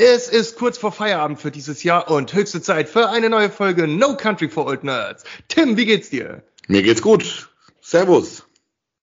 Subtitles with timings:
[0.00, 3.88] Es ist kurz vor Feierabend für dieses Jahr und höchste Zeit für eine neue Folge
[3.88, 5.24] No Country for Old Nerds.
[5.48, 6.44] Tim, wie geht's dir?
[6.68, 7.50] Mir geht's gut.
[7.80, 8.46] Servus.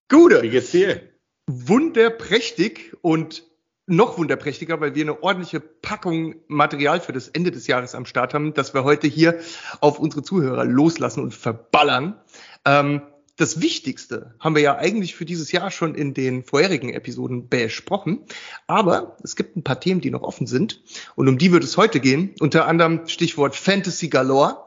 [0.07, 0.41] Gute.
[0.41, 1.01] Wie geht's dir?
[1.47, 3.43] Wunderprächtig und
[3.87, 8.33] noch wunderprächtiger, weil wir eine ordentliche Packung Material für das Ende des Jahres am Start
[8.33, 9.39] haben, das wir heute hier
[9.81, 12.17] auf unsere Zuhörer loslassen und verballern.
[12.63, 13.01] Ähm,
[13.37, 18.19] das Wichtigste haben wir ja eigentlich für dieses Jahr schon in den vorherigen Episoden besprochen.
[18.67, 20.81] Aber es gibt ein paar Themen, die noch offen sind.
[21.15, 22.33] Und um die wird es heute gehen.
[22.39, 24.57] Unter anderem Stichwort Fantasy Galore.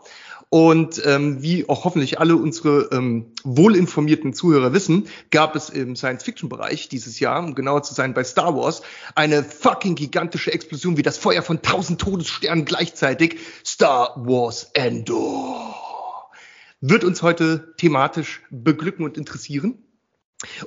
[0.50, 6.88] Und ähm, wie auch hoffentlich alle unsere ähm, wohlinformierten Zuhörer wissen, gab es im Science-Fiction-Bereich
[6.88, 8.80] dieses Jahr, um genauer zu sein bei Star Wars,
[9.14, 13.36] eine fucking gigantische Explosion wie das Feuer von tausend Todessternen gleichzeitig.
[13.62, 15.87] Star Wars Endor
[16.80, 19.78] wird uns heute thematisch beglücken und interessieren.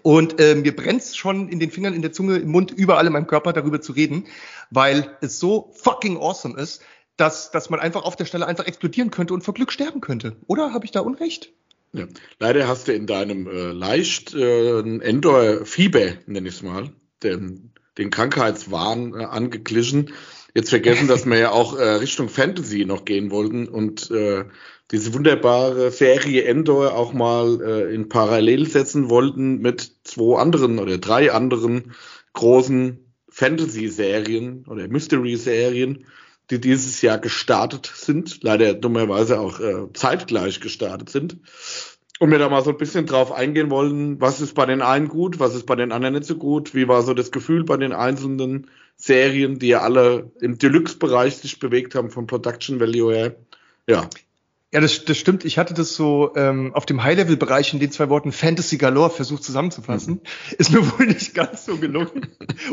[0.03, 3.13] Und äh, mir brennt's schon in den Fingern, in der Zunge, im Mund, überall in
[3.13, 4.25] meinem Körper darüber zu reden,
[4.69, 6.81] weil es so fucking awesome ist,
[7.15, 10.35] dass, dass man einfach auf der Stelle einfach explodieren könnte und vor Glück sterben könnte.
[10.47, 11.53] Oder habe ich da Unrecht?
[11.93, 12.05] Ja.
[12.39, 16.91] Leider hast du in deinem äh, leicht äh, Endor-Fieber, nenn ich es mal,
[17.23, 20.13] den, den Krankheitswahn äh, angeglichen.
[20.53, 24.45] Jetzt vergessen, dass wir ja auch äh, Richtung Fantasy noch gehen wollten und äh,
[24.91, 30.97] diese wunderbare Serie Endor auch mal äh, in Parallel setzen wollten mit zwei anderen oder
[30.97, 31.93] drei anderen
[32.33, 36.05] großen Fantasy-Serien oder Mystery-Serien,
[36.49, 41.37] die dieses Jahr gestartet sind, leider dummerweise auch äh, zeitgleich gestartet sind.
[42.19, 45.07] Und wir da mal so ein bisschen drauf eingehen wollen, was ist bei den einen
[45.07, 47.77] gut, was ist bei den anderen nicht so gut, wie war so das Gefühl bei
[47.77, 53.35] den einzelnen Serien, die ja alle im Deluxe-Bereich sich bewegt haben vom Production Value her.
[53.87, 54.07] Ja.
[54.73, 55.43] Ja, das, das stimmt.
[55.43, 59.43] Ich hatte das so ähm, auf dem High-Level-Bereich in den zwei Worten Fantasy Galore versucht
[59.43, 60.13] zusammenzufassen.
[60.13, 60.55] Mhm.
[60.57, 62.27] Ist mir wohl nicht ganz so gelungen.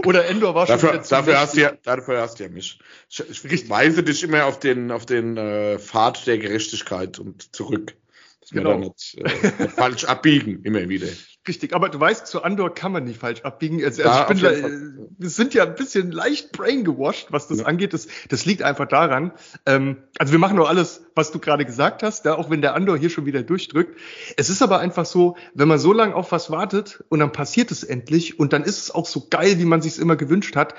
[0.07, 2.79] Oder Endor war dafür, schon dafür hast, du ja, dafür hast du ja mich.
[3.09, 7.97] Ich, ich weise dich immer auf den, auf den äh, Pfad der Gerechtigkeit und zurück.
[8.41, 8.71] Dass genau.
[8.71, 11.09] wir da nicht, äh, falsch abbiegen, immer wieder.
[11.49, 13.83] Richtig, aber du weißt, zu Andor kann man nicht falsch abbiegen.
[13.83, 17.65] Also, also ich bin, wir sind ja ein bisschen leicht braingewashed, was das ja.
[17.65, 17.95] angeht.
[17.95, 19.33] Das, das liegt einfach daran.
[19.65, 22.75] Ähm, also wir machen nur alles, was du gerade gesagt hast, ja, auch wenn der
[22.75, 23.99] Andor hier schon wieder durchdrückt.
[24.37, 27.71] Es ist aber einfach so, wenn man so lange auf was wartet und dann passiert
[27.71, 30.75] es endlich und dann ist es auch so geil, wie man sich immer gewünscht hat,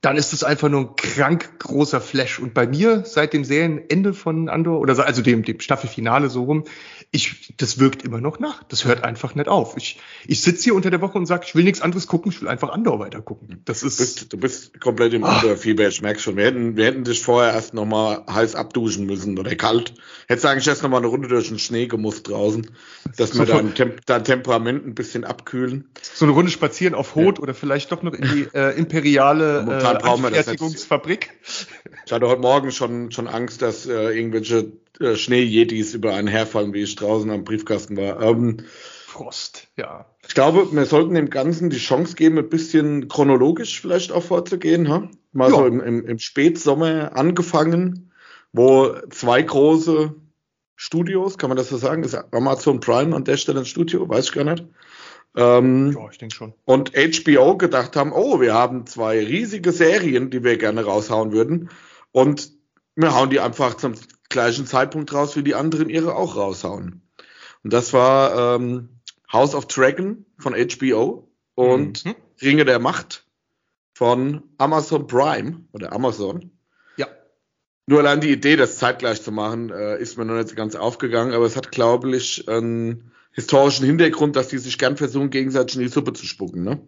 [0.00, 2.38] dann ist es einfach nur ein krank großer Flash.
[2.38, 6.64] Und bei mir seit dem Serienende von Andor oder also dem, dem Staffelfinale so rum,
[7.12, 8.62] ich, das wirkt immer noch nach.
[8.64, 9.76] Das hört einfach nicht auf.
[9.76, 12.40] Ich, ich sitze hier unter der Woche und sage, ich will nichts anderes gucken, ich
[12.40, 13.60] will einfach Andor weiter gucken.
[13.64, 13.98] Das ist.
[13.98, 16.36] Du bist, du bist komplett im Andor-Fieber, ich merke schon.
[16.36, 19.94] Wir hätten, wir hätten dich vorher erst nochmal heiß abduschen müssen oder kalt.
[20.28, 22.70] Hättest eigentlich erst nochmal eine Runde durch den Schnee gemusst draußen,
[23.16, 25.90] dass wir dein, Temp dein Temperament ein bisschen abkühlen.
[26.00, 27.42] So eine Runde spazieren auf Hot ja.
[27.42, 31.30] oder vielleicht doch noch in die äh, imperiale äh, Anfertigungsfabrik.
[32.06, 36.72] Ich hatte heute Morgen schon, schon Angst, dass äh, irgendwelche äh, Schneejetis über einen herfallen,
[36.74, 38.20] wie ich draußen am Briefkasten war.
[38.22, 38.58] Ähm,
[39.06, 40.06] Frost, ja.
[40.26, 44.88] Ich glaube, wir sollten dem Ganzen die Chance geben, ein bisschen chronologisch vielleicht auch vorzugehen.
[44.88, 45.10] Ha?
[45.32, 45.56] Mal ja.
[45.56, 48.12] so im, im, im Spätsommer angefangen,
[48.52, 50.14] wo zwei große
[50.76, 52.04] Studios, kann man das so sagen?
[52.04, 54.08] Ist Amazon Prime an der Stelle ein Studio?
[54.08, 54.64] Weiß ich gar nicht.
[55.36, 56.54] Ähm, ja, ich denke schon.
[56.64, 61.70] Und HBO gedacht haben, oh, wir haben zwei riesige Serien, die wir gerne raushauen würden.
[62.12, 62.52] Und
[62.96, 63.94] wir hauen die einfach zum
[64.28, 67.02] gleichen Zeitpunkt raus, wie die anderen ihre auch raushauen.
[67.62, 68.88] Und das war ähm,
[69.32, 72.14] House of Dragon von HBO und mhm.
[72.42, 73.26] Ringe der Macht
[73.92, 76.50] von Amazon Prime oder Amazon.
[76.96, 77.06] Ja.
[77.86, 81.34] Nur allein die Idee, das zeitgleich zu machen, äh, ist mir noch nicht ganz aufgegangen,
[81.34, 85.82] aber es hat, glaube ich, einen historischen Hintergrund, dass die sich gern versuchen, gegenseitig in
[85.82, 86.80] die Suppe zu spucken, ne?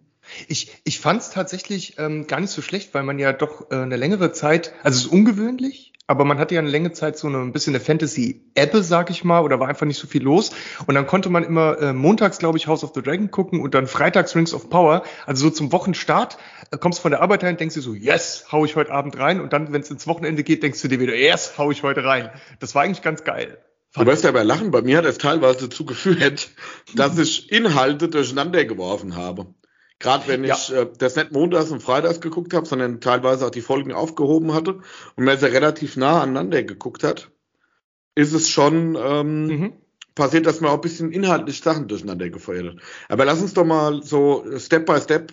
[0.47, 3.75] Ich, ich fand es tatsächlich ähm, gar nicht so schlecht, weil man ja doch äh,
[3.75, 7.27] eine längere Zeit, also es ist ungewöhnlich, aber man hatte ja eine längere Zeit so
[7.27, 10.51] eine, ein bisschen eine Fantasy-Ebbe, sag ich mal, oder war einfach nicht so viel los.
[10.85, 13.73] Und dann konnte man immer äh, montags, glaube ich, House of the Dragon gucken und
[13.73, 15.03] dann freitags Rings of Power.
[15.25, 16.37] Also so zum Wochenstart
[16.71, 19.39] äh, kommst von der Arbeit heim, denkst du so, yes, hau ich heute Abend rein.
[19.39, 22.03] Und dann, wenn es ins Wochenende geht, denkst du dir wieder, yes, hau ich heute
[22.03, 22.29] rein.
[22.59, 23.57] Das war eigentlich ganz geil.
[23.95, 26.49] Du wirst ja aber lachen, bei mir hat es teilweise dazu geführt,
[26.95, 29.53] dass ich Inhalte durcheinander geworfen habe.
[29.99, 30.81] Gerade wenn ich ja.
[30.81, 34.79] äh, das nicht montags und freitags geguckt habe, sondern teilweise auch die Folgen aufgehoben hatte
[35.15, 37.31] und man sie relativ nah aneinander geguckt hat,
[38.15, 39.73] ist es schon ähm, mhm.
[40.15, 42.83] passiert, dass man auch ein bisschen inhaltlich Sachen durcheinander gefeuert hat.
[43.09, 45.31] Aber lass uns doch mal so Step by Step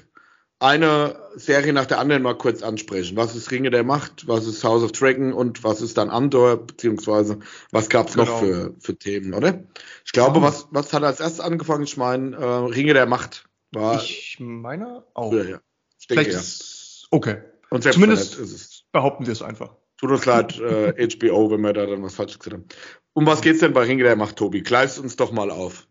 [0.60, 3.16] eine Serie nach der anderen mal kurz ansprechen.
[3.16, 6.58] Was ist Ringe der Macht, was ist House of Dragon und was ist dann Andor,
[6.58, 7.38] beziehungsweise
[7.72, 8.26] was gab's genau.
[8.26, 9.64] noch für, für Themen, oder?
[10.04, 11.84] Ich glaube, was, was hat als erstes angefangen?
[11.84, 15.32] Ich meine, äh, Ringe der Macht war ich meine auch.
[15.32, 15.60] Ja, ja.
[15.98, 16.38] Ich denke, ja.
[16.38, 17.38] Ist, okay.
[17.70, 19.76] Und Zumindest ist es Behaupten wir es einfach.
[19.96, 22.66] Tut uns leid, äh, HBO, wenn wir da dann was falsch gesagt haben.
[23.12, 24.62] Um was geht's denn bei Ringe der Macht, Tobi?
[24.62, 25.86] Gleist uns doch mal auf.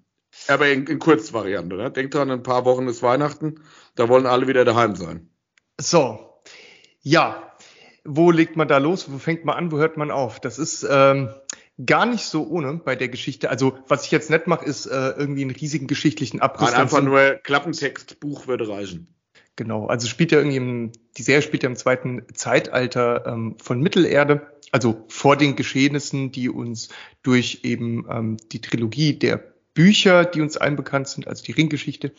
[0.49, 1.91] Aber in, in Kurzvariante, ne?
[1.91, 3.61] Denkt dran, in ein paar Wochen ist Weihnachten,
[3.95, 5.29] da wollen alle wieder daheim sein.
[5.79, 6.41] So,
[7.01, 7.53] ja,
[8.03, 9.11] wo legt man da los?
[9.11, 9.71] Wo fängt man an?
[9.71, 10.39] Wo hört man auf?
[10.39, 11.29] Das ist ähm,
[11.85, 13.49] gar nicht so ohne bei der Geschichte.
[13.49, 16.71] Also was ich jetzt nicht mache, ist äh, irgendwie einen riesigen geschichtlichen Abriss.
[16.71, 19.13] Nein, einfach nur Klappentext, Buch würde reichen.
[19.55, 23.81] Genau, also spielt ja irgendwie im, die Serie spielt ja im zweiten Zeitalter ähm, von
[23.81, 26.89] Mittelerde, also vor den Geschehnissen, die uns
[27.23, 32.11] durch eben ähm, die Trilogie der Bücher, die uns allen bekannt sind, also die Ringgeschichte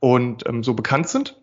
[0.00, 1.36] und ähm, so bekannt sind.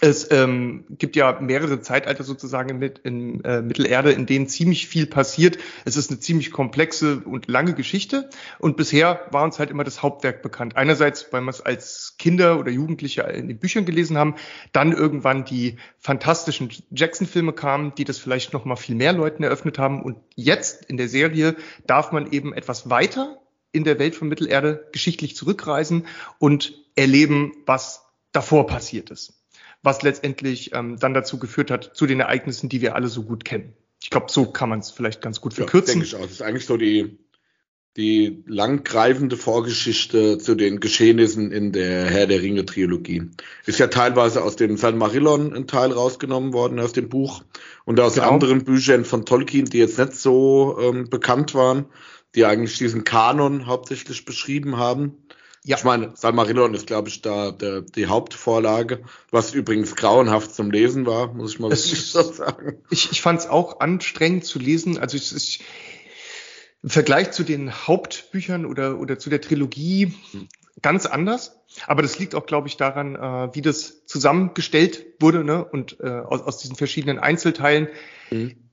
[0.00, 5.06] Es ähm, gibt ja mehrere Zeitalter sozusagen in, in äh, Mittelerde, in denen ziemlich viel
[5.06, 5.56] passiert.
[5.84, 8.28] Es ist eine ziemlich komplexe und lange Geschichte.
[8.58, 10.76] Und bisher war uns halt immer das Hauptwerk bekannt.
[10.76, 14.34] Einerseits, weil wir es als Kinder oder Jugendliche in den Büchern gelesen haben,
[14.72, 19.78] dann irgendwann die fantastischen Jackson-Filme kamen, die das vielleicht noch mal viel mehr Leuten eröffnet
[19.78, 20.02] haben.
[20.02, 21.54] Und jetzt in der Serie
[21.86, 23.38] darf man eben etwas weiter
[23.74, 26.06] in der Welt von Mittelerde geschichtlich zurückreisen
[26.38, 29.34] und erleben, was davor passiert ist
[29.84, 33.44] was letztendlich ähm, dann dazu geführt hat, zu den Ereignissen, die wir alle so gut
[33.44, 33.74] kennen.
[34.02, 36.00] Ich glaube, so kann man es vielleicht ganz gut verkürzen.
[36.00, 36.22] Ja, denke ich auch.
[36.22, 37.18] Das ist eigentlich so die,
[37.96, 43.30] die langgreifende Vorgeschichte zu den Geschehnissen in der Herr der Ringe Trilogie.
[43.66, 47.44] Ist ja teilweise aus dem Silmarillion ein Teil rausgenommen worden aus dem Buch
[47.84, 48.30] und aus genau.
[48.30, 51.86] anderen Büchern von Tolkien, die jetzt nicht so ähm, bekannt waren,
[52.34, 55.18] die eigentlich diesen Kanon hauptsächlich beschrieben haben.
[55.66, 55.78] Ja.
[55.78, 61.06] Ich meine, Salmarillion ist, glaube ich, da der, die Hauptvorlage, was übrigens grauenhaft zum Lesen
[61.06, 62.82] war, muss ich mal wirklich so sagen.
[62.90, 64.98] Ich, ich fand es auch anstrengend zu lesen.
[64.98, 65.60] Also es ist
[66.82, 70.12] im Vergleich zu den Hauptbüchern oder, oder zu der Trilogie
[70.82, 71.58] ganz anders.
[71.86, 75.64] Aber das liegt auch, glaube ich, daran, äh, wie das zusammengestellt wurde ne?
[75.64, 77.88] und äh, aus, aus diesen verschiedenen Einzelteilen.
[78.30, 78.63] Mhm.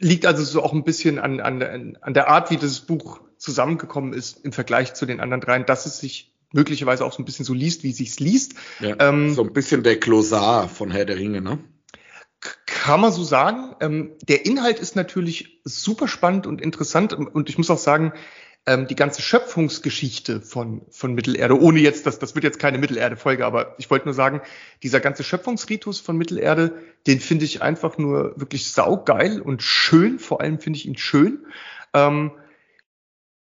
[0.00, 4.12] Liegt also so auch ein bisschen an, an, an der Art, wie das Buch zusammengekommen
[4.12, 7.44] ist im Vergleich zu den anderen dreien, dass es sich möglicherweise auch so ein bisschen
[7.44, 8.54] so liest, wie sich's liest.
[8.80, 11.58] Ja, ähm, so ein bisschen der Klosar von Herr der Ringe, ne?
[12.66, 13.74] Kann man so sagen.
[13.80, 18.12] Ähm, der Inhalt ist natürlich super spannend und interessant und ich muss auch sagen,
[18.66, 23.46] ähm, die ganze Schöpfungsgeschichte von, von Mittelerde, ohne jetzt, das, das wird jetzt keine Mittelerde-Folge,
[23.46, 24.42] aber ich wollte nur sagen,
[24.82, 26.74] dieser ganze Schöpfungsritus von Mittelerde,
[27.06, 31.46] den finde ich einfach nur wirklich saugeil und schön, vor allem finde ich ihn schön.
[31.94, 32.32] Ähm,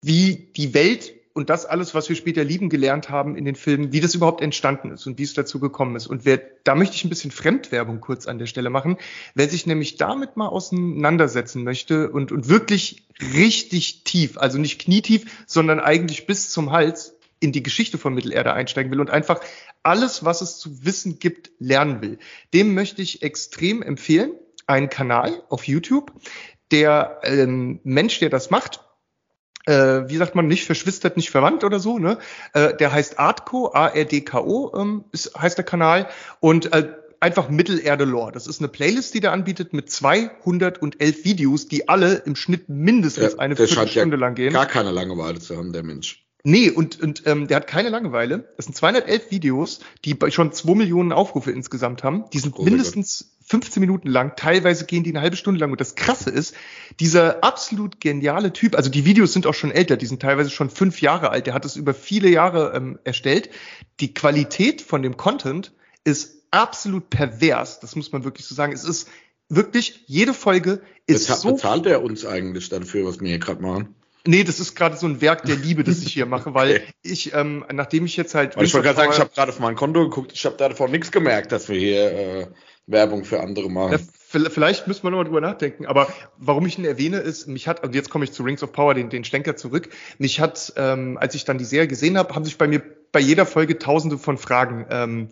[0.02, 3.94] wie die Welt und das alles, was wir später lieben gelernt haben in den Filmen,
[3.94, 6.08] wie das überhaupt entstanden ist und wie es dazu gekommen ist.
[6.08, 8.98] Und wer, da möchte ich ein bisschen Fremdwerbung kurz an der Stelle machen.
[9.36, 13.04] Wer sich nämlich damit mal auseinandersetzen möchte und, und wirklich
[13.36, 18.54] richtig tief, also nicht knietief, sondern eigentlich bis zum Hals in die Geschichte von Mittelerde
[18.54, 19.40] einsteigen will und einfach
[19.84, 22.18] alles, was es zu wissen gibt, lernen will,
[22.56, 24.32] dem möchte ich extrem empfehlen,
[24.66, 26.14] einen Kanal auf YouTube.
[26.72, 28.82] Der ähm, Mensch, der das macht,
[29.68, 32.18] äh, wie sagt man, nicht verschwistert, nicht verwandt oder so, ne?
[32.54, 36.08] Äh, der heißt Artco, A-R-D-K-O ähm, ist, heißt der Kanal
[36.40, 36.88] und äh,
[37.20, 38.32] einfach Mittelerde-Lore.
[38.32, 43.34] Das ist eine Playlist, die der anbietet mit 211 Videos, die alle im Schnitt mindestens
[43.34, 44.54] ja, eine Viertelstunde ja lang gehen.
[44.54, 46.24] Gar keine Langeweile zu haben, der Mensch.
[46.44, 48.54] Nee, und, und ähm, der hat keine Langeweile.
[48.56, 52.26] Das sind 211 Videos, die schon 2 Millionen Aufrufe insgesamt haben.
[52.32, 55.72] Die sind oh mindestens 15 Minuten lang, teilweise gehen die eine halbe Stunde lang.
[55.72, 56.54] Und das Krasse ist,
[57.00, 60.70] dieser absolut geniale Typ, also die Videos sind auch schon älter, die sind teilweise schon
[60.70, 63.50] fünf Jahre alt, der hat es über viele Jahre ähm, erstellt.
[64.02, 65.74] Die Qualität von dem Content
[66.04, 68.74] ist absolut pervers, das muss man wirklich so sagen.
[68.74, 69.08] Es ist
[69.48, 71.52] wirklich, jede Folge ist Bezahlt so...
[71.54, 73.96] Bezahlt er uns eigentlich dafür, was wir hier gerade machen?
[74.26, 76.88] Nee, das ist gerade so ein Werk der Liebe, das ich hier mache, weil okay.
[77.02, 78.58] ich, ähm, nachdem ich jetzt halt.
[78.58, 80.92] Weil ich wollte gerade sagen, ich habe gerade auf mein Konto geguckt, ich habe davon
[80.92, 82.48] nichts gemerkt, dass wir hier äh,
[82.88, 83.92] Werbung für andere machen.
[83.92, 87.84] Ja, vielleicht müssen wir nochmal drüber nachdenken, aber warum ich ihn erwähne, ist, mich hat,
[87.86, 91.18] und jetzt komme ich zu Rings of Power, den, den Schlenker zurück, mich hat, ähm,
[91.20, 94.18] als ich dann die Serie gesehen habe, haben sich bei mir bei jeder Folge tausende
[94.18, 95.30] von Fragen ähm,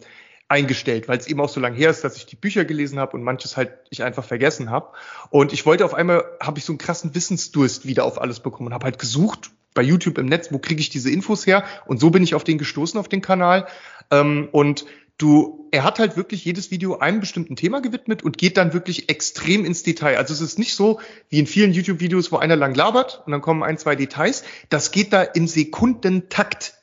[0.48, 3.18] eingestellt, weil es eben auch so lange her ist, dass ich die Bücher gelesen habe
[3.18, 4.94] und manches halt ich einfach vergessen habe.
[5.30, 8.68] Und ich wollte auf einmal, habe ich so einen krassen Wissensdurst wieder auf alles bekommen
[8.68, 11.64] und habe halt gesucht bei YouTube im Netz, wo kriege ich diese Infos her?
[11.86, 13.68] Und so bin ich auf den gestoßen, auf den Kanal.
[14.12, 14.86] Ähm, und
[15.18, 19.10] du, er hat halt wirklich jedes Video einem bestimmten Thema gewidmet und geht dann wirklich
[19.10, 20.18] extrem ins Detail.
[20.18, 23.42] Also es ist nicht so wie in vielen YouTube-Videos, wo einer lang labert und dann
[23.42, 24.44] kommen ein, zwei Details.
[24.70, 26.74] Das geht da im Sekundentakt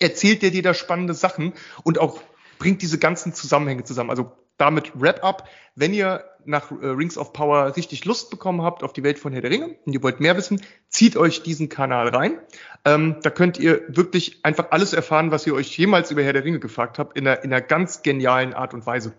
[0.00, 2.20] erzählt er dir da spannende Sachen und auch
[2.62, 4.10] bringt diese ganzen Zusammenhänge zusammen.
[4.10, 5.48] Also damit Wrap-up.
[5.74, 9.32] Wenn ihr nach äh, Rings of Power richtig Lust bekommen habt auf die Welt von
[9.32, 12.38] Herr der Ringe und ihr wollt mehr wissen, zieht euch diesen Kanal rein.
[12.84, 16.44] Ähm, da könnt ihr wirklich einfach alles erfahren, was ihr euch jemals über Herr der
[16.44, 19.12] Ringe gefragt habt, in einer, in einer ganz genialen Art und Weise.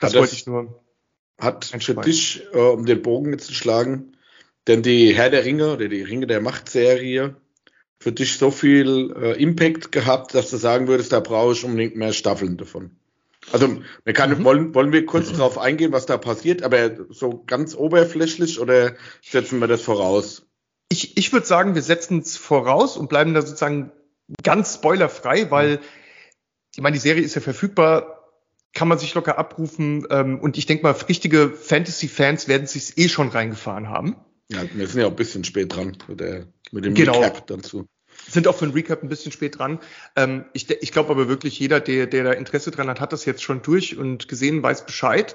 [0.00, 0.82] Das, das wollte ich nur.
[1.40, 4.16] hat für dich, äh, um den Bogen zu schlagen,
[4.66, 7.36] denn die Herr der Ringe oder die Ringe der Macht-Serie
[8.04, 11.96] für dich so viel äh, Impact gehabt, dass du sagen würdest, da brauche ich unbedingt
[11.96, 12.90] mehr Staffeln davon?
[13.50, 14.44] Also, wir kann, mhm.
[14.44, 15.38] wollen, wollen wir kurz mhm.
[15.38, 18.92] darauf eingehen, was da passiert, aber so ganz oberflächlich oder
[19.22, 20.44] setzen wir das voraus?
[20.90, 23.90] Ich, ich würde sagen, wir setzen es voraus und bleiben da sozusagen
[24.42, 25.80] ganz spoilerfrei, weil,
[26.76, 28.30] ich meine, die Serie ist ja verfügbar,
[28.74, 33.08] kann man sich locker abrufen ähm, und ich denke mal, richtige Fantasy-Fans werden sich eh
[33.08, 34.16] schon reingefahren haben.
[34.50, 37.20] Ja, wir sind ja auch ein bisschen spät dran mit, der, mit dem genau.
[37.20, 37.86] Recap dazu.
[38.28, 39.78] Sind auch für ein Recap ein bisschen spät dran.
[40.16, 43.24] Ähm, ich ich glaube aber wirklich, jeder, der, der da Interesse dran hat, hat das
[43.24, 45.34] jetzt schon durch und gesehen, weiß Bescheid.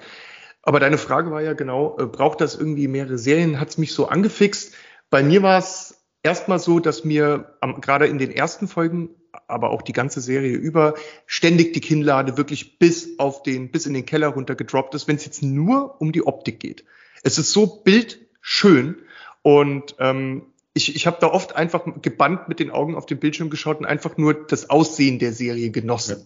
[0.61, 3.59] Aber deine Frage war ja genau, äh, braucht das irgendwie mehrere Serien?
[3.59, 4.75] Hat es mich so angefixt?
[5.09, 9.09] Bei mir war es erstmal so, dass mir gerade in den ersten Folgen,
[9.47, 10.95] aber auch die ganze Serie über,
[11.25, 15.15] ständig die Kinnlade wirklich bis auf den, bis in den Keller runter gedroppt ist, wenn
[15.15, 16.83] es jetzt nur um die Optik geht.
[17.23, 18.97] Es ist so bildschön
[19.41, 23.49] und ähm, ich, ich habe da oft einfach gebannt mit den Augen auf den Bildschirm
[23.49, 26.25] geschaut und einfach nur das Aussehen der Serie genossen.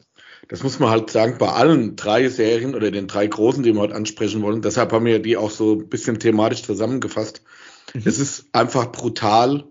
[0.50, 3.79] Das muss man halt sagen, bei allen drei Serien oder den drei großen, die wir
[3.79, 4.62] heute ansprechen wollen.
[4.62, 7.41] Deshalb haben wir die auch so ein bisschen thematisch zusammengefasst.
[7.93, 8.01] Mhm.
[8.05, 9.63] Es ist einfach brutal,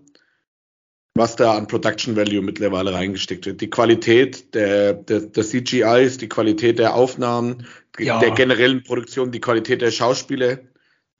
[1.15, 3.61] was da an Production Value mittlerweile reingesteckt wird.
[3.61, 7.67] Die Qualität der, der, der CGIs, die Qualität der Aufnahmen,
[7.99, 8.19] ja.
[8.19, 10.57] der generellen Produktion, die Qualität der Schauspieler,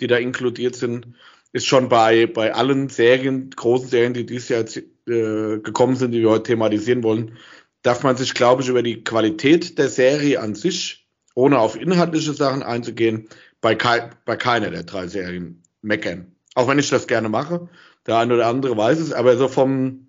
[0.01, 1.07] die da inkludiert sind,
[1.53, 4.65] ist schon bei, bei allen Serien, großen Serien, die dieses Jahr
[5.07, 7.37] äh, gekommen sind, die wir heute thematisieren wollen,
[7.83, 12.33] darf man sich, glaube ich, über die Qualität der Serie an sich, ohne auf inhaltliche
[12.33, 13.29] Sachen einzugehen,
[13.61, 16.35] bei, kei bei keiner der drei Serien meckern.
[16.55, 17.69] Auch wenn ich das gerne mache.
[18.05, 20.07] Der eine oder andere weiß es, aber so vom,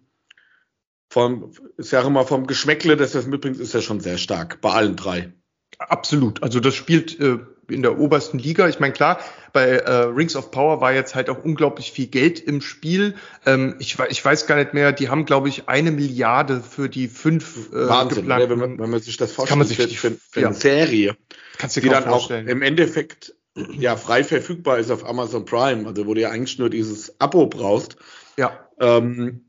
[1.11, 4.61] vom, ich sage mal, vom Geschmäckle, das das mitbringt, ist ja schon sehr stark.
[4.61, 5.33] Bei allen drei.
[5.79, 6.43] Absolut.
[6.43, 8.69] Also das spielt äh, in der obersten Liga.
[8.69, 9.19] Ich meine, klar,
[9.53, 13.15] bei äh, Rings of Power war jetzt halt auch unglaublich viel Geld im Spiel.
[13.47, 17.09] Ähm, ich, ich weiß gar nicht mehr, die haben, glaube ich, eine Milliarde für die
[17.09, 18.49] fünf äh, Wahnsinn, ne?
[18.49, 20.49] wenn, man, wenn man sich das vorstellt, kann man sich für, für, für ja.
[20.49, 21.17] eine Serie,
[21.59, 22.47] Kannst du die dann vorstellen.
[22.47, 26.59] auch im Endeffekt ja frei verfügbar ist auf Amazon Prime, also wo du ja eigentlich
[26.59, 27.97] nur dieses Abo brauchst.
[28.37, 28.69] Ja.
[28.81, 29.45] Ähm,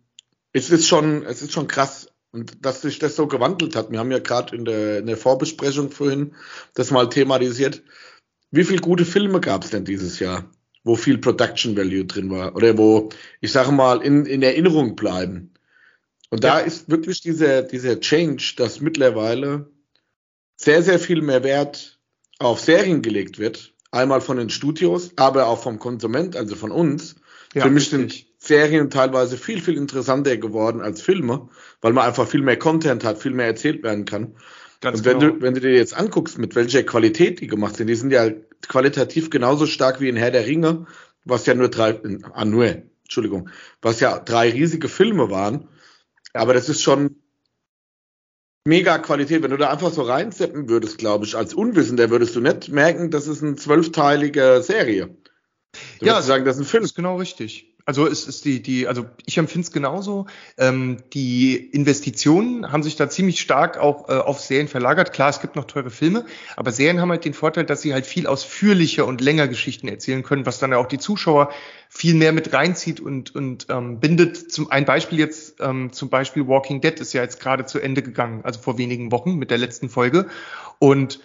[0.54, 2.08] es ist schon, es ist schon krass.
[2.32, 3.92] Und dass sich das so gewandelt hat.
[3.92, 6.36] Wir haben ja gerade in der, in der Vorbesprechung vorhin
[6.74, 7.82] das mal thematisiert.
[8.52, 10.50] Wie viele gute Filme gab es denn dieses Jahr,
[10.84, 12.56] wo viel Production Value drin war?
[12.56, 13.10] Oder wo,
[13.42, 15.54] ich sage mal, in, in Erinnerung bleiben?
[16.30, 16.66] Und da ja.
[16.66, 19.70] ist wirklich dieser, dieser Change, dass mittlerweile
[20.56, 22.00] sehr, sehr viel mehr Wert
[22.40, 27.16] auf Serien gelegt wird, Einmal von den Studios, aber auch vom Konsument, also von uns.
[27.54, 31.48] Ja, Für mich sind Serien teilweise viel, viel interessanter geworden als Filme,
[31.80, 34.36] weil man einfach viel mehr Content hat, viel mehr erzählt werden kann.
[34.82, 35.34] Ganz und wenn genau.
[35.34, 38.30] du, wenn du dir jetzt anguckst, mit welcher Qualität die gemacht sind, die sind ja
[38.68, 40.86] qualitativ genauso stark wie in Herr der Ringe,
[41.24, 42.00] was ja nur drei,
[42.34, 42.66] ah, nur,
[43.04, 43.50] Entschuldigung,
[43.82, 45.68] was ja drei riesige Filme waren.
[46.34, 47.16] Aber das ist schon
[48.66, 49.42] mega Qualität.
[49.42, 53.12] Wenn du da einfach so reinseppen würdest, glaube ich, als Unwissender würdest du nicht merken,
[53.12, 55.16] das ist eine zwölfteilige Serie.
[56.00, 56.84] Du ja, sagen, das ist ein Film.
[56.84, 57.75] Das ist genau richtig.
[57.88, 60.26] Also es ist die, die, also ich empfinde es genauso.
[60.58, 65.14] Ähm, die Investitionen haben sich da ziemlich stark auch äh, auf Serien verlagert.
[65.14, 66.26] Klar, es gibt noch teure Filme,
[66.56, 70.24] aber Serien haben halt den Vorteil, dass sie halt viel ausführlicher und länger Geschichten erzählen
[70.24, 71.52] können, was dann ja auch die Zuschauer
[71.88, 74.52] viel mehr mit reinzieht und, und ähm, bindet.
[74.52, 78.02] Zum ein Beispiel jetzt, ähm, zum Beispiel Walking Dead ist ja jetzt gerade zu Ende
[78.02, 80.28] gegangen, also vor wenigen Wochen mit der letzten Folge.
[80.80, 81.20] Und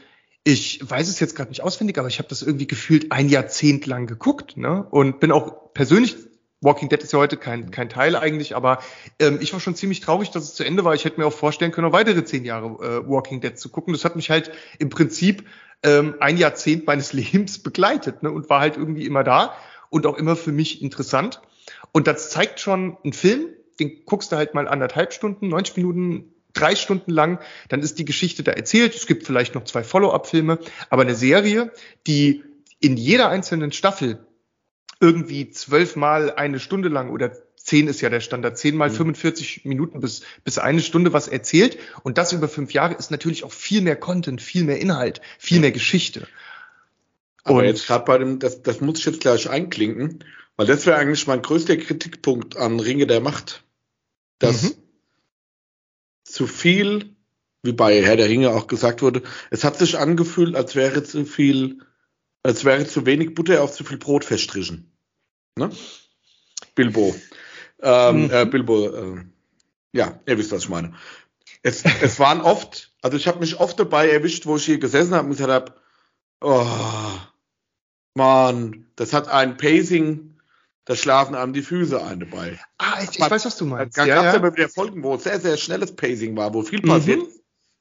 [0.45, 3.87] ich weiß es jetzt gerade nicht auswendig, aber ich habe das irgendwie gefühlt ein Jahrzehnt
[3.87, 4.87] lang geguckt, ne?
[4.91, 6.17] Und bin auch persönlich
[6.61, 8.81] Walking Dead ist ja heute kein, kein Teil eigentlich, aber
[9.19, 10.95] ähm, ich war schon ziemlich traurig, dass es zu Ende war.
[10.95, 13.95] Ich hätte mir auch vorstellen können, noch weitere zehn Jahre äh, Walking Dead zu gucken.
[13.95, 15.47] Das hat mich halt im Prinzip
[15.83, 19.55] ähm, ein Jahrzehnt meines Lebens begleitet ne, und war halt irgendwie immer da
[19.89, 21.41] und auch immer für mich interessant.
[21.93, 23.47] Und das zeigt schon ein Film,
[23.79, 28.05] den guckst du halt mal anderthalb Stunden, 90 Minuten, drei Stunden lang, dann ist die
[28.05, 28.95] Geschichte da erzählt.
[28.95, 30.59] Es gibt vielleicht noch zwei Follow-up-Filme,
[30.91, 31.73] aber eine Serie,
[32.07, 32.45] die
[32.81, 34.27] in jeder einzelnen Staffel
[35.01, 38.95] irgendwie zwölfmal eine Stunde lang oder zehn ist ja der Standard, zehnmal mhm.
[38.95, 41.79] 45 Minuten bis, bis eine Stunde was erzählt.
[42.03, 45.61] Und das über fünf Jahre ist natürlich auch viel mehr Content, viel mehr Inhalt, viel
[45.61, 46.27] mehr Geschichte.
[47.43, 50.25] Aber und jetzt gerade bei dem, das, das muss ich jetzt gleich einklinken,
[50.57, 53.65] weil das wäre eigentlich mein größter Kritikpunkt an Ringe der Macht.
[54.39, 54.75] Dass mhm.
[56.25, 57.15] zu viel,
[57.63, 61.25] wie bei Herr der Ringe auch gesagt wurde, es hat sich angefühlt, als wäre zu
[61.25, 61.79] viel,
[62.43, 64.90] als wäre zu wenig Butter auf zu viel Brot verstrichen.
[65.57, 65.71] Ne?
[66.75, 67.15] Bilbo.
[67.83, 68.31] Ähm, mhm.
[68.31, 69.25] äh, Bilbo, äh,
[69.93, 70.95] ja, ihr wisst, was ich meine.
[71.63, 75.15] Es, es waren oft, also ich habe mich oft dabei erwischt, wo ich hier gesessen
[75.15, 75.75] habe und gesagt habe,
[76.41, 76.67] oh,
[78.15, 80.37] Mann, das hat ein Pacing,
[80.85, 82.59] da schlafen einem die Füße ein dabei.
[82.79, 83.97] Ah, ich, ich weiß, was du meinst.
[83.97, 87.21] Da gab es ja wieder Folgen, wo sehr, sehr schnelles Pacing war, wo viel passiert.
[87.21, 87.29] Mhm.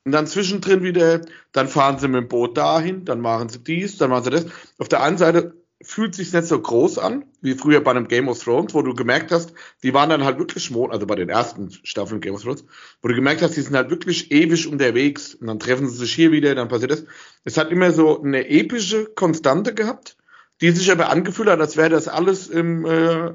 [0.06, 1.22] Und dann zwischendrin wieder,
[1.52, 4.46] dann fahren sie mit dem Boot dahin, dann machen sie dies, dann machen sie das.
[4.78, 8.28] Auf der einen Seite fühlt sich nicht so groß an, wie früher bei einem Game
[8.28, 11.72] of Thrones, wo du gemerkt hast, die waren dann halt wirklich, also bei den ersten
[11.84, 12.66] Staffeln Game of Thrones,
[13.02, 16.14] wo du gemerkt hast, die sind halt wirklich ewig unterwegs und dann treffen sie sich
[16.14, 17.06] hier wieder, dann passiert das.
[17.46, 20.18] Es hat immer so eine epische Konstante gehabt,
[20.60, 23.34] die sich aber angefühlt hat, als wäre das alles im, äh,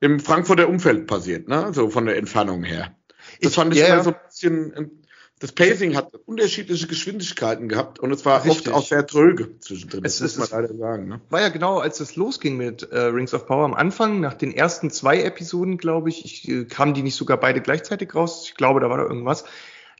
[0.00, 1.72] im Frankfurter Umfeld passiert, ne?
[1.74, 2.96] so von der Entfernung her.
[3.42, 3.94] Das ich, fand ich yeah.
[3.94, 5.01] immer so ein bisschen
[5.42, 8.68] das Pacing hat unterschiedliche Geschwindigkeiten gehabt und es war Richtig.
[8.68, 10.04] oft auch sehr tröge zwischendrin.
[10.04, 11.08] Das es, muss man leider sagen.
[11.08, 11.20] Ne?
[11.30, 14.54] War ja genau, als es losging mit äh, Rings of Power am Anfang, nach den
[14.54, 18.44] ersten zwei Episoden, glaube ich, ich äh, kamen die nicht sogar beide gleichzeitig raus.
[18.46, 19.44] Ich glaube, da war da irgendwas.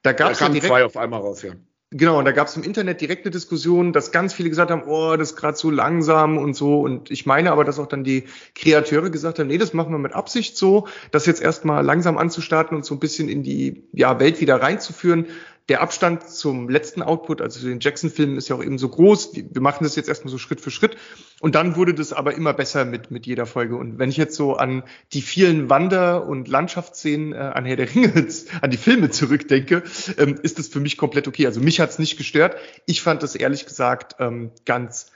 [0.05, 1.55] Da gab es ja direkt, zwei auf einmal raus, ja.
[1.95, 5.15] Genau, und da gab es im Internet direkte Diskussionen, dass ganz viele gesagt haben, oh,
[5.15, 6.81] das ist gerade so langsam und so.
[6.81, 9.99] Und ich meine aber, dass auch dann die Kreateure gesagt haben, nee, das machen wir
[9.99, 14.19] mit Absicht so, das jetzt erstmal langsam anzustarten und so ein bisschen in die ja,
[14.19, 15.27] Welt wieder reinzuführen
[15.69, 19.35] der Abstand zum letzten Output, also zu den Jackson-Filmen, ist ja auch eben so groß.
[19.35, 20.97] Wir machen das jetzt erstmal so Schritt für Schritt.
[21.41, 23.77] Und dann wurde das aber immer besser mit, mit jeder Folge.
[23.77, 27.95] Und wenn ich jetzt so an die vielen Wander- und Landschaftsszenen äh, an Herr der
[27.95, 28.27] Ringe,
[28.61, 29.85] an die Filme zurückdenke,
[30.19, 31.47] ähm, ist das für mich komplett okay.
[31.47, 32.57] Also mich hat's nicht gestört.
[32.87, 35.13] Ich fand das ehrlich gesagt ähm, ganz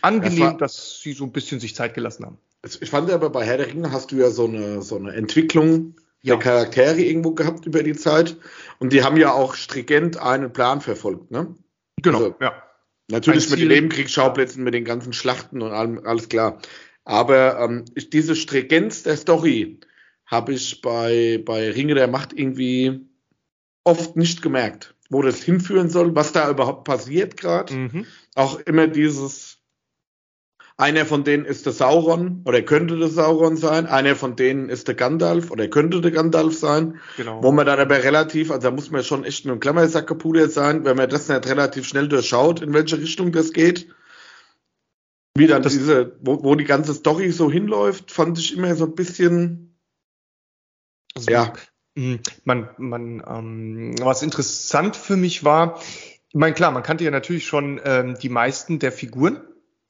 [0.00, 2.38] angenehm, das dass sie so ein bisschen sich Zeit gelassen haben.
[2.80, 5.94] Ich fand aber bei Herr der Ringe hast du ja so eine, so eine Entwicklung
[6.22, 6.36] ja.
[6.36, 8.36] der Charaktere irgendwo gehabt über die Zeit.
[8.78, 11.54] Und die haben ja auch stringent einen Plan verfolgt, ne?
[12.02, 12.62] Genau, also, ja.
[13.10, 16.60] Natürlich mit den Nebenkriegsschauplätzen, mit den ganzen Schlachten und allem, alles klar.
[17.04, 19.80] Aber ähm, diese Stringenz der Story
[20.26, 23.08] habe ich bei, bei Ringe der Macht irgendwie
[23.84, 27.72] oft nicht gemerkt, wo das hinführen soll, was da überhaupt passiert gerade.
[27.72, 28.06] Mhm.
[28.34, 29.57] Auch immer dieses
[30.80, 33.86] einer von denen ist der Sauron oder könnte der Sauron sein.
[33.86, 37.00] Einer von denen ist der Gandalf oder könnte der Gandalf sein.
[37.16, 37.42] Genau.
[37.42, 40.52] Wo man dann aber relativ, also da muss man schon echt mit einem Klammersack gepudert
[40.52, 43.92] sein, wenn man das nicht relativ schnell durchschaut, in welche Richtung das geht.
[45.34, 48.84] Wie dann das diese, wo, wo die ganze Story so hinläuft, fand ich immer so
[48.84, 49.76] ein bisschen,
[51.16, 51.52] also, ja.
[51.96, 55.80] Hm, man, man, ähm, was interessant für mich war,
[56.28, 59.40] ich meine, klar, man kannte ja natürlich schon ähm, die meisten der Figuren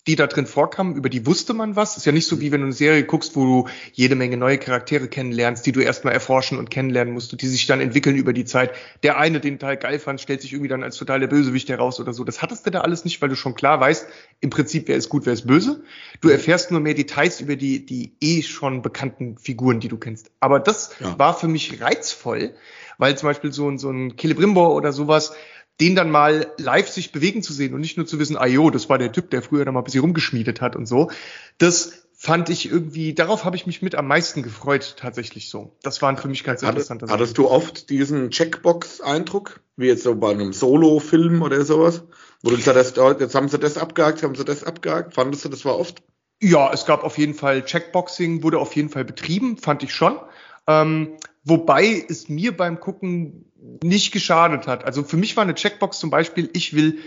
[0.06, 1.96] die da drin vorkamen, über die wusste man was.
[1.96, 4.56] Ist ja nicht so wie wenn du eine Serie guckst, wo du jede Menge neue
[4.56, 8.32] Charaktere kennenlernst, die du erstmal erforschen und kennenlernen musst und die sich dann entwickeln über
[8.32, 8.72] die Zeit.
[9.02, 12.00] Der eine, den Teil geil fand, stellt sich irgendwie dann als total der Bösewicht heraus
[12.00, 12.24] oder so.
[12.24, 14.06] Das hattest du da alles nicht, weil du schon klar weißt,
[14.40, 15.82] im Prinzip, wer ist gut, wer ist böse.
[16.20, 20.30] Du erfährst nur mehr Details über die, die eh schon bekannten Figuren, die du kennst.
[20.40, 21.18] Aber das ja.
[21.18, 22.54] war für mich reizvoll,
[22.96, 25.34] weil zum Beispiel so ein, so ein Celebrimbor oder sowas,
[25.80, 28.70] den dann mal live sich bewegen zu sehen und nicht nur zu wissen, ah jo,
[28.70, 31.10] das war der Typ, der früher da mal ein bisschen rumgeschmiedet hat und so.
[31.58, 35.76] Das fand ich irgendwie, darauf habe ich mich mit am meisten gefreut, tatsächlich so.
[35.82, 37.14] Das waren für mich ganz interessante Sachen.
[37.14, 42.02] Hattest du oft diesen Checkbox-Eindruck, wie jetzt so bei einem Solo-Film oder sowas?
[42.42, 45.14] Wo du gesagt hast, jetzt haben sie das abgehakt, haben sie das abgehakt.
[45.14, 46.02] Fandest du, das war oft?
[46.40, 50.18] Ja, es gab auf jeden Fall Checkboxing, wurde auf jeden Fall betrieben, fand ich schon.
[50.66, 51.16] Ähm,
[51.48, 53.46] wobei es mir beim Gucken
[53.82, 54.84] nicht geschadet hat.
[54.84, 56.98] Also für mich war eine Checkbox zum Beispiel, ich will,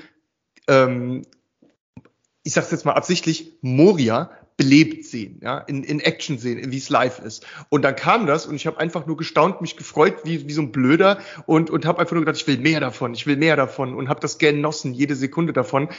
[0.68, 1.24] ähm,
[2.44, 6.90] ich sag's jetzt mal absichtlich, Moria belebt sehen, ja, in, in Action sehen, wie es
[6.90, 7.48] live ist.
[7.70, 10.62] Und dann kam das und ich habe einfach nur gestaunt, mich gefreut wie, wie so
[10.62, 13.56] ein Blöder und, und habe einfach nur gedacht, ich will mehr davon, ich will mehr
[13.56, 15.90] davon und habe das genossen, jede Sekunde davon.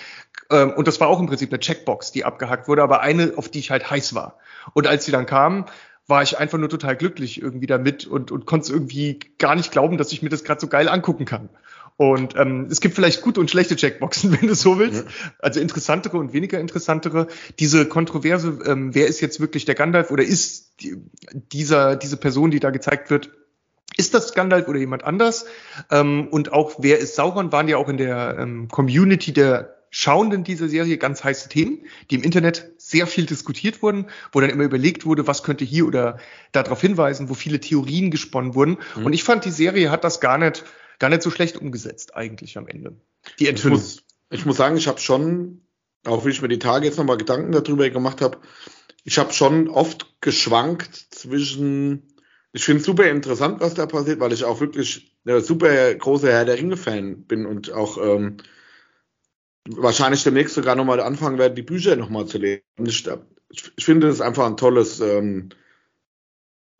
[0.50, 3.48] Ähm, und das war auch im Prinzip eine Checkbox, die abgehackt wurde, aber eine, auf
[3.48, 4.38] die ich halt heiß war.
[4.74, 5.66] Und als sie dann kam,
[6.12, 9.96] war ich einfach nur total glücklich irgendwie damit und, und konnte irgendwie gar nicht glauben,
[9.96, 11.48] dass ich mir das gerade so geil angucken kann.
[11.96, 15.06] Und ähm, es gibt vielleicht gute und schlechte Checkboxen, wenn du so willst.
[15.06, 15.10] Ja.
[15.38, 17.28] Also interessantere und weniger interessantere.
[17.58, 20.98] Diese Kontroverse, ähm, wer ist jetzt wirklich der Gandalf oder ist die,
[21.32, 23.30] dieser, diese Person, die da gezeigt wird,
[23.96, 25.46] ist das Gandalf oder jemand anders?
[25.90, 30.42] Ähm, und auch wer ist Sauron, waren ja auch in der ähm, Community der Schauenden
[30.42, 34.64] dieser Serie ganz heiße Themen, die im Internet sehr viel diskutiert wurden, wo dann immer
[34.64, 36.18] überlegt wurde, was könnte hier oder
[36.50, 38.78] darauf hinweisen, wo viele Theorien gesponnen wurden.
[38.96, 39.06] Mhm.
[39.06, 40.64] Und ich fand, die Serie hat das gar nicht,
[40.98, 42.96] gar nicht so schlecht umgesetzt eigentlich am Ende.
[43.38, 43.78] Die Enthüllung.
[43.78, 45.60] Ich muss, ich muss sagen, ich habe schon,
[46.06, 48.38] auch wie ich mir die Tage jetzt nochmal Gedanken darüber gemacht habe,
[49.04, 52.14] ich habe schon oft geschwankt zwischen,
[52.52, 56.32] ich finde es super interessant, was da passiert, weil ich auch wirklich eine super großer
[56.32, 58.38] Herr der Ringe-Fan bin und auch ähm,
[59.68, 62.62] wahrscheinlich demnächst sogar nochmal anfangen werde, die Bücher nochmal zu lesen.
[62.78, 63.08] Ich,
[63.76, 65.50] ich finde es einfach ein tolles, ähm,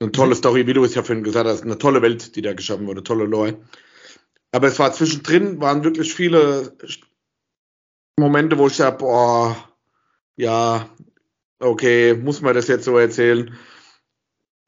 [0.00, 2.52] eine tolle Story, wie du es ja vorhin gesagt hast, eine tolle Welt, die da
[2.54, 3.58] geschaffen wurde, tolle Lore.
[4.50, 6.76] Aber es war zwischendrin, waren wirklich viele
[8.18, 9.56] Momente, wo ich sage, boah,
[10.36, 10.90] ja,
[11.58, 13.56] okay, muss man das jetzt so erzählen?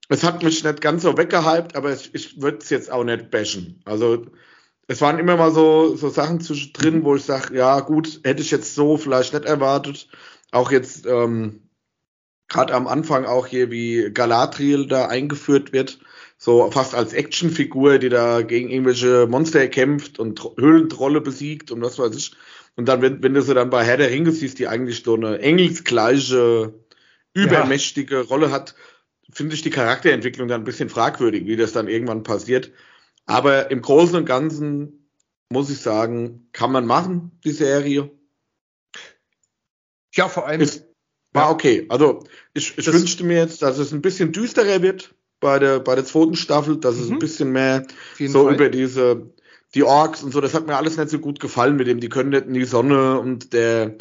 [0.08, 3.30] Es hat mich nicht ganz so weggehypt, aber ich, ich würde es jetzt auch nicht
[3.30, 3.82] bashen.
[3.84, 4.26] Also
[4.86, 8.50] es waren immer mal so, so Sachen zwischendrin, wo ich sage, ja gut, hätte ich
[8.50, 10.08] jetzt so vielleicht nicht erwartet.
[10.50, 11.62] Auch jetzt ähm,
[12.48, 15.98] gerade am Anfang auch hier, wie Galadriel da eingeführt wird,
[16.36, 21.98] so fast als Actionfigur, die da gegen irgendwelche Monster kämpft und Höhlentrolle besiegt und was
[21.98, 22.32] weiß ich.
[22.76, 25.14] Und dann, wenn, wenn du sie dann bei Herr der Ringe siehst, die eigentlich so
[25.14, 26.74] eine engelsgleiche,
[27.32, 28.22] übermächtige ja.
[28.22, 28.74] Rolle hat,
[29.30, 32.70] finde ich die Charakterentwicklung dann ein bisschen fragwürdig, wie das dann irgendwann passiert.
[33.26, 35.08] Aber im Großen und Ganzen
[35.48, 38.10] muss ich sagen, kann man machen, die Serie.
[40.14, 40.60] Ja, vor allem.
[40.60, 40.86] Ist,
[41.32, 41.86] war okay.
[41.88, 45.94] Also ich, ich wünschte mir jetzt, dass es ein bisschen düsterer wird bei der, bei
[45.94, 47.18] der zweiten Staffel, dass es ein mhm.
[47.18, 47.86] bisschen mehr
[48.18, 48.54] so Fall.
[48.54, 49.30] über diese,
[49.74, 52.08] die Orks und so, das hat mir alles nicht so gut gefallen mit dem, die
[52.08, 53.96] können nicht in die Sonne und der,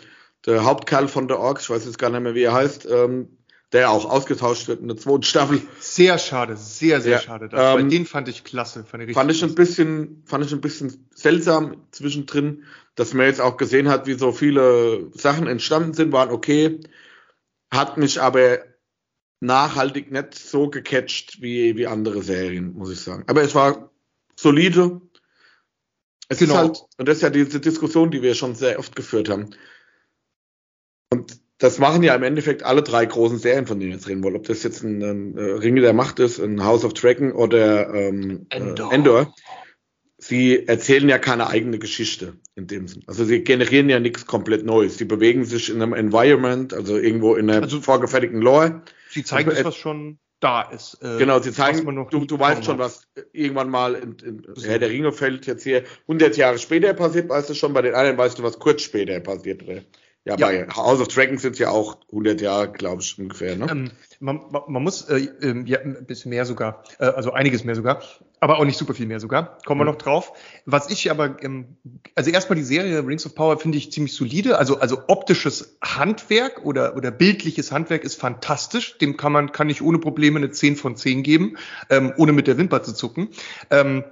[0.45, 3.37] der Hauptkerl von der Orks, ich weiß jetzt gar nicht mehr, wie er heißt, ähm,
[3.73, 5.61] der auch ausgetauscht wird in der zweiten Staffel.
[5.79, 7.49] Sehr schade, sehr, sehr ja, schade.
[7.49, 8.85] Das, ähm, den fand ich klasse.
[8.85, 12.63] Fand ich, fand ich ein bisschen, fand ich ein bisschen seltsam zwischendrin,
[12.95, 16.81] dass man jetzt auch gesehen hat, wie so viele Sachen entstanden sind, waren okay,
[17.71, 18.59] hat mich aber
[19.39, 23.23] nachhaltig nicht so gecatcht wie, wie andere Serien, muss ich sagen.
[23.27, 23.91] Aber es war
[24.35, 25.01] solide.
[26.29, 26.53] Es genau.
[26.53, 29.49] ist halt, und das ist ja diese Diskussion, die wir schon sehr oft geführt haben.
[31.09, 34.21] Und das machen ja im Endeffekt alle drei großen Serien, von denen wir jetzt reden
[34.21, 34.35] wollen.
[34.35, 37.93] Ob das jetzt ein, ein, ein Ringe der Macht ist, ein House of Dragon oder
[37.93, 38.91] ähm, Endor.
[38.91, 39.33] Äh, Endor.
[40.17, 43.03] Sie erzählen ja keine eigene Geschichte in dem Sinn.
[43.07, 44.97] Also sie generieren ja nichts komplett Neues.
[44.97, 48.81] Sie bewegen sich in einem Environment, also irgendwo in einer also, vorgefertigten Lore.
[49.09, 50.97] Sie zeigen also, was schon da ist.
[51.01, 54.89] Äh, genau, sie zeigen, du, du weißt schon, was irgendwann mal in, in Herr der
[54.89, 58.39] Ringe fällt jetzt hier 100 Jahre später passiert, weißt du schon, bei den anderen weißt
[58.39, 59.63] du, was kurz später passiert.
[59.63, 59.83] Oder?
[60.25, 63.57] Ja, ja, bei House of Dragons sind es ja auch 100 Jahre, glaube ich, ungefähr.
[63.57, 63.67] Ne?
[63.69, 67.75] Ähm, man, man, muss äh, äh, ja, ein bisschen mehr sogar, äh, also einiges mehr
[67.75, 68.01] sogar,
[68.39, 69.57] aber auch nicht super viel mehr sogar.
[69.65, 69.91] Kommen wir mhm.
[69.91, 70.31] noch drauf.
[70.65, 71.75] Was ich aber, ähm,
[72.15, 74.57] also erstmal die Serie Rings of Power finde ich ziemlich solide.
[74.57, 78.97] Also, also optisches Handwerk oder, oder bildliches Handwerk ist fantastisch.
[78.99, 81.57] Dem kann man, kann ich ohne Probleme eine 10 von 10 geben,
[81.89, 83.27] ähm, ohne mit der Wimper zu zucken.
[83.69, 84.05] Ähm,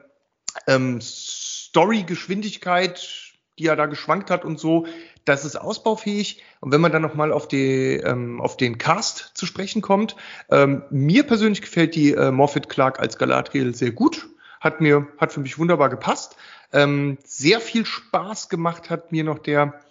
[0.67, 4.87] ähm, Story-Geschwindigkeit, die er da geschwankt hat und so,
[5.25, 6.43] das ist ausbaufähig.
[6.59, 10.15] Und wenn man dann nochmal auf, die, ähm, auf den Cast zu sprechen kommt,
[10.49, 14.29] ähm, mir persönlich gefällt die äh, Morphet Clark als Galadriel sehr gut.
[14.59, 16.35] Hat mir, hat für mich wunderbar gepasst.
[16.73, 19.81] Ähm, sehr viel Spaß gemacht hat mir noch der,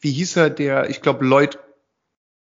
[0.00, 1.58] wie hieß er, der, ich glaube, Lloyd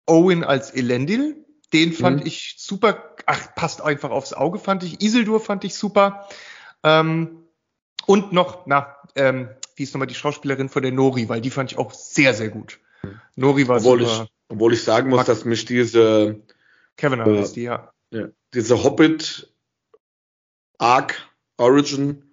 [0.06, 1.44] Owen als Elendil.
[1.72, 2.26] Den fand mhm.
[2.26, 3.14] ich super.
[3.26, 5.00] Ach, passt einfach aufs Auge, fand ich.
[5.00, 6.26] Isildur fand ich super.
[6.82, 7.44] Ähm,
[8.06, 9.48] und noch, na, ähm,
[9.80, 12.50] wie ist nochmal die Schauspielerin von der Nori, weil die fand ich auch sehr, sehr
[12.50, 12.78] gut.
[13.34, 14.24] Nori war obwohl super.
[14.24, 16.42] Ich, obwohl ich sagen muss, dass mich diese
[16.98, 17.90] Kevin äh, ist die, ja.
[18.10, 18.28] ja.
[18.52, 19.50] Diese Hobbit
[20.76, 21.14] Arc
[21.56, 22.30] Origin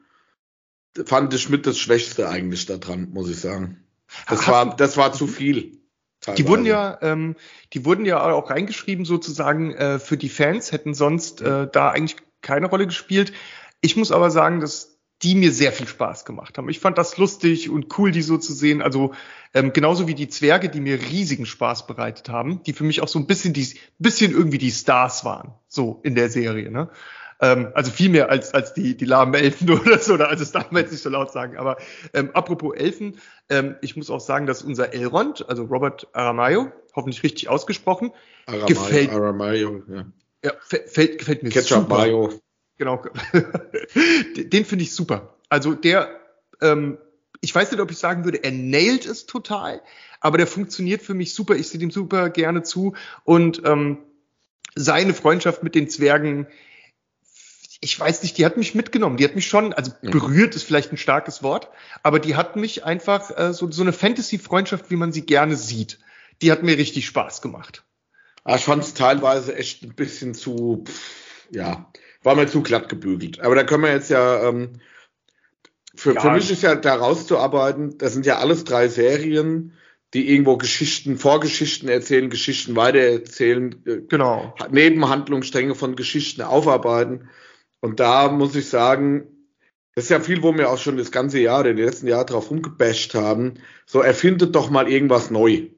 [1.05, 3.81] fand ich mit das Schwächste eigentlich daran, muss ich sagen.
[4.27, 5.79] Das Hat, war, das war zu viel.
[6.19, 6.43] Teilweise.
[6.43, 7.37] Die wurden ja, ähm,
[7.71, 12.17] die wurden ja auch reingeschrieben sozusagen äh, für die Fans, hätten sonst äh, da eigentlich
[12.41, 13.31] keine Rolle gespielt.
[13.79, 16.69] Ich muss aber sagen, dass die mir sehr viel Spaß gemacht haben.
[16.69, 18.81] Ich fand das lustig und cool, die so zu sehen.
[18.81, 19.13] Also
[19.53, 23.07] ähm, genauso wie die Zwerge, die mir riesigen Spaß bereitet haben, die für mich auch
[23.07, 26.71] so ein bisschen die, bisschen irgendwie die Stars waren, so in der Serie.
[26.71, 26.89] Ne?
[27.39, 30.13] Ähm, also viel mehr als als die die lahmen Elfen oder so.
[30.13, 31.57] Oder also das darf man jetzt nicht so laut sagen.
[31.57, 31.77] Aber
[32.13, 37.23] ähm, apropos Elfen, ähm, ich muss auch sagen, dass unser Elrond, also Robert Aramayo, hoffentlich
[37.23, 38.11] richtig ausgesprochen,
[38.45, 40.05] Aramayo, gefällt, Aramayo, ja.
[40.43, 41.97] Ja, gefällt, gefällt mir Ketchup super.
[41.97, 42.39] Mayo.
[42.77, 43.03] Genau.
[44.35, 45.35] Den finde ich super.
[45.49, 46.19] Also der,
[46.61, 46.97] ähm,
[47.41, 49.81] ich weiß nicht, ob ich sagen würde, er nailt es total,
[50.19, 51.55] aber der funktioniert für mich super.
[51.55, 53.99] Ich sehe dem super gerne zu und ähm,
[54.75, 56.47] seine Freundschaft mit den Zwergen,
[57.79, 59.17] ich weiß nicht, die hat mich mitgenommen.
[59.17, 61.69] Die hat mich schon, also berührt ist vielleicht ein starkes Wort,
[62.03, 65.99] aber die hat mich einfach äh, so, so eine Fantasy-Freundschaft, wie man sie gerne sieht.
[66.41, 67.83] Die hat mir richtig Spaß gemacht.
[68.47, 71.91] ich fand es teilweise echt ein bisschen zu, pff, ja,
[72.27, 73.39] war mir zu glatt gebügelt.
[73.39, 74.81] Aber da können wir jetzt ja, ähm,
[75.95, 79.71] für, ja, für mich ist ja da rauszuarbeiten, das sind ja alles drei Serien,
[80.13, 84.53] die irgendwo Geschichten, Vorgeschichten erzählen, Geschichten weitererzählen, äh, genau.
[84.69, 87.29] Nebenhandlungsstränge von Geschichten aufarbeiten.
[87.79, 89.27] Und da muss ich sagen,
[89.95, 92.51] das ist ja viel, wo wir auch schon das ganze Jahr, den letzten Jahr drauf
[92.51, 93.53] rumgebasht haben.
[93.85, 95.69] So, erfindet doch mal irgendwas neu.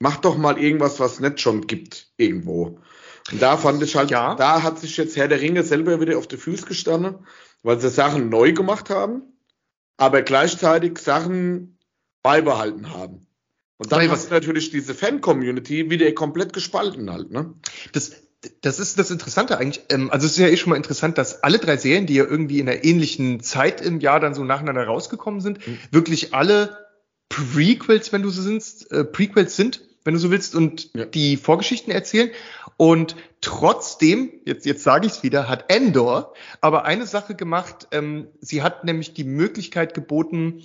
[0.00, 2.78] Macht doch mal irgendwas, was es nicht schon gibt, irgendwo.
[3.32, 4.34] Und da fand ich halt, ja.
[4.34, 7.26] da hat sich jetzt Herr der Ringe selber wieder auf die Füße gestanden,
[7.62, 9.22] weil sie Sachen neu gemacht haben,
[9.96, 11.78] aber gleichzeitig Sachen
[12.22, 13.26] beibehalten haben.
[13.78, 17.54] Und dann hast du natürlich diese Fan-Community wieder komplett gespalten halt, ne?
[17.92, 18.12] Das,
[18.60, 19.84] das ist das Interessante eigentlich.
[19.88, 22.24] Ähm, also es ist ja eh schon mal interessant, dass alle drei Serien, die ja
[22.24, 25.78] irgendwie in einer ähnlichen Zeit im Jahr dann so nacheinander rausgekommen sind, mhm.
[25.90, 26.86] wirklich alle
[27.28, 31.04] Prequels, wenn du so sind, äh, Prequels sind, wenn du so willst, und ja.
[31.06, 32.30] die Vorgeschichten erzählen.
[32.76, 37.88] Und trotzdem, jetzt, jetzt sage ich es wieder, hat Endor aber eine Sache gemacht.
[37.90, 40.64] Ähm, sie hat nämlich die Möglichkeit geboten,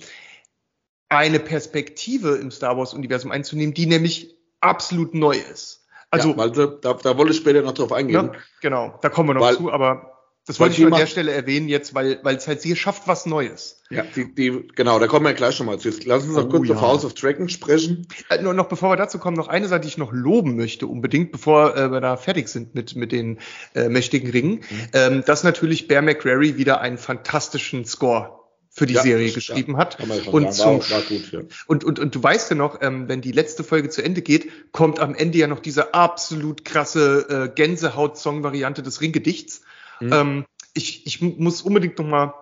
[1.08, 5.86] eine Perspektive im Star Wars-Universum einzunehmen, die nämlich absolut neu ist.
[6.10, 8.30] Also, ja, weil da, da wollte ich später noch drauf eingehen.
[8.32, 10.09] Ja, genau, da kommen wir noch weil, zu, aber
[10.50, 13.24] das wollte ich an der Stelle erwähnen jetzt, weil weil es halt sie schafft was
[13.24, 13.82] Neues.
[13.88, 15.90] Ja, die, die, genau, da kommen wir gleich schon mal zu.
[16.06, 16.74] Lass uns noch oh, kurz ja.
[16.74, 18.08] auf House of Dragon sprechen.
[18.28, 20.88] Äh, nur noch bevor wir dazu kommen, noch eine Sache, die ich noch loben möchte,
[20.88, 23.38] unbedingt, bevor äh, wir da fertig sind mit mit den
[23.76, 24.88] äh, mächtigen Ringen, mhm.
[24.92, 28.40] ähm, dass natürlich Bear McCreary wieder einen fantastischen Score
[28.72, 29.98] für die ja, Serie geschrieben ja, hat.
[30.26, 31.40] Und, zum, war, war gut, ja.
[31.66, 34.72] und, und, und du weißt ja noch, ähm, wenn die letzte Folge zu Ende geht,
[34.72, 39.62] kommt am Ende ja noch diese absolut krasse äh, Gänsehaut-Song-Variante des Ringgedichts.
[40.00, 40.12] Mhm.
[40.12, 42.34] Ähm, ich, ich muss unbedingt noch mal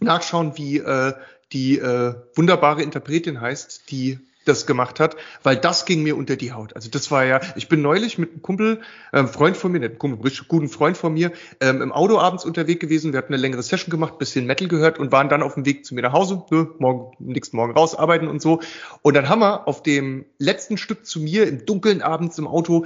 [0.00, 1.12] nachschauen, wie äh,
[1.52, 6.52] die äh, wunderbare Interpretin heißt, die das gemacht hat, weil das ging mir unter die
[6.52, 6.76] Haut.
[6.76, 9.98] Also das war ja, ich bin neulich mit einem Kumpel, ähm, Freund von mir, nicht
[9.98, 13.12] Kumpel, richtig guten Freund von mir, ähm, im Auto abends unterwegs gewesen.
[13.12, 15.84] Wir hatten eine längere Session gemacht, bisschen Metal gehört und waren dann auf dem Weg
[15.84, 18.60] zu mir nach Hause, ne, morgen, nächsten Morgen rausarbeiten und so.
[19.02, 22.84] Und dann haben wir auf dem letzten Stück zu mir im Dunkeln abends im Auto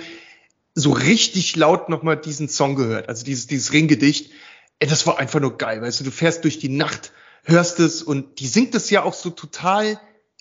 [0.78, 4.30] so richtig laut nochmal diesen Song gehört, also dieses, dieses Ringgedicht.
[4.78, 7.12] Ey, das war einfach nur geil, weißt du, du fährst durch die Nacht,
[7.44, 10.00] hörst es und die singt es ja auch so total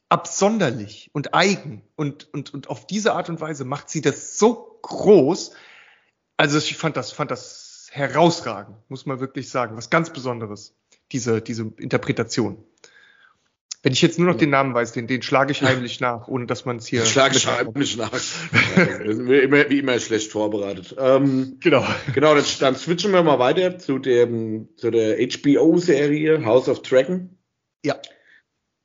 [0.09, 4.79] absonderlich und eigen und, und, und auf diese Art und Weise macht sie das so
[4.83, 5.51] groß.
[6.37, 9.75] Also ich fand das, fand das herausragend, muss man wirklich sagen.
[9.75, 10.75] Was ganz Besonderes,
[11.11, 12.63] diese, diese Interpretation.
[13.83, 16.45] Wenn ich jetzt nur noch den Namen weiß, den, den schlage ich heimlich nach, ohne
[16.45, 17.05] dass man es hier.
[17.05, 18.11] Schlage ich heimlich nach.
[18.11, 20.95] wie, immer, wie immer schlecht vorbereitet.
[20.97, 21.85] Ähm, genau.
[22.13, 27.37] Genau, dann, dann switchen wir mal weiter zu dem, zu der HBO-Serie House of Dragon.
[27.85, 27.95] Ja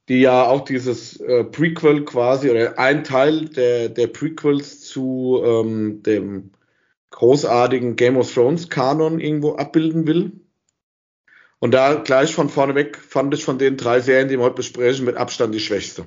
[0.08, 6.02] die ja auch dieses äh, Prequel quasi oder ein Teil der, der Prequels zu ähm,
[6.02, 6.50] dem
[7.10, 10.32] großartigen Game of Thrones Kanon irgendwo abbilden will.
[11.62, 14.56] Und da gleich von vorne weg fand ich von den drei Serien, die wir heute
[14.56, 16.06] besprechen, mit Abstand die schwächste.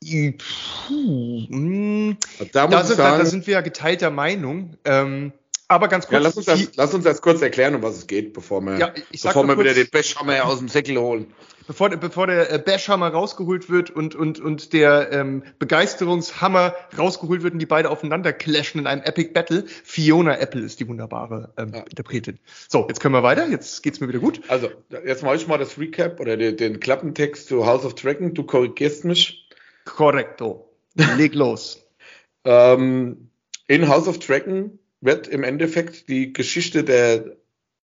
[0.00, 2.16] Puh, mh,
[2.54, 4.78] da, da, sind, sagen, da, sind wir ja geteilter Meinung.
[4.86, 5.34] Ähm,
[5.68, 6.14] aber ganz kurz.
[6.14, 8.78] Ja, lass uns, das, lass uns das kurz erklären, um was es geht, bevor wir,
[8.78, 11.34] ja, bevor wir kurz, wieder den Bashhammer aus dem Säckel holen.
[11.66, 17.54] Bevor, bevor der äh, Bashhammer rausgeholt wird und, und, und der ähm, Begeisterungshammer rausgeholt wird
[17.54, 19.64] und die beide aufeinander clashen in einem Epic Battle.
[19.66, 21.80] Fiona Apple ist die wunderbare ähm, ja.
[21.80, 22.38] Interpretin.
[22.68, 23.48] So, jetzt können wir weiter.
[23.48, 24.40] Jetzt geht's mir wieder gut.
[24.48, 24.70] Also,
[25.04, 28.32] jetzt mache ich mal das Recap oder den, den Klappentext zu House of Dragon.
[28.34, 29.48] Du korrigierst mich.
[29.84, 30.70] Korrekto.
[31.16, 31.84] Leg los.
[32.44, 33.30] ähm,
[33.66, 37.36] in House of Dragon wird im Endeffekt die Geschichte der,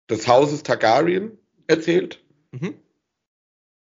[0.09, 2.23] des Hauses Targaryen erzählt.
[2.51, 2.75] Mhm.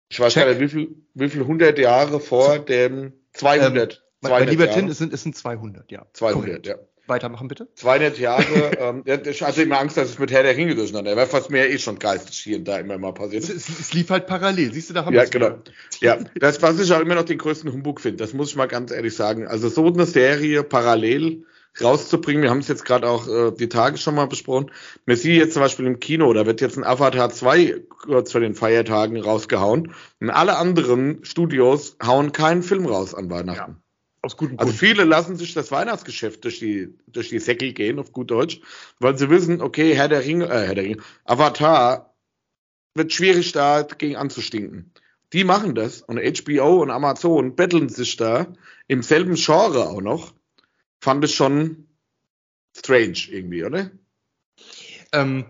[0.08, 0.44] Ich weiß Check.
[0.44, 3.94] gar nicht, wie viel, wie viel hundert Jahre vor dem 200.
[3.94, 6.06] Ähm, 200 mein lieber Tin, es sind, es sind 200, ja.
[6.12, 6.66] 200, Korrekt.
[6.66, 6.74] ja.
[7.06, 7.68] Weitermachen bitte.
[7.74, 8.44] 200 Jahre.
[8.80, 11.68] ähm, ich hatte immer Angst, dass es mit Herr der Ringe durcheinander wäre, was mir
[11.68, 13.50] eh schon geistig hier und da immer mal passiert ist.
[13.50, 15.46] Es, es, lief halt parallel, siehst du, da haben wir Ja, genau.
[15.46, 15.62] Wieder.
[16.00, 18.66] Ja, das, was ich auch immer noch den größten Humbug finde, das muss ich mal
[18.66, 19.46] ganz ehrlich sagen.
[19.46, 21.46] Also so eine Serie parallel
[21.82, 22.42] rauszubringen.
[22.42, 24.70] Wir haben es jetzt gerade auch äh, die Tage schon mal besprochen.
[25.06, 28.40] Man sieht jetzt zum Beispiel im Kino, da wird jetzt ein Avatar 2 kurz vor
[28.40, 29.92] den Feiertagen rausgehauen.
[30.20, 33.72] Und alle anderen Studios hauen keinen Film raus an Weihnachten.
[33.72, 33.82] Ja,
[34.22, 34.82] aus gutem also Grund.
[34.82, 38.60] Also viele lassen sich das Weihnachtsgeschäft durch die, durch die Säckel gehen, auf gut Deutsch,
[38.98, 42.14] weil sie wissen, okay, Herr der Ringe, äh, Herr der Ringe, Avatar
[42.94, 44.92] wird schwierig da gegen anzustinken.
[45.32, 48.46] Die machen das und HBO und Amazon betteln sich da
[48.86, 50.32] im selben Genre auch noch
[51.00, 51.88] fand es schon
[52.76, 53.90] strange irgendwie, oder?
[55.12, 55.46] Ähm,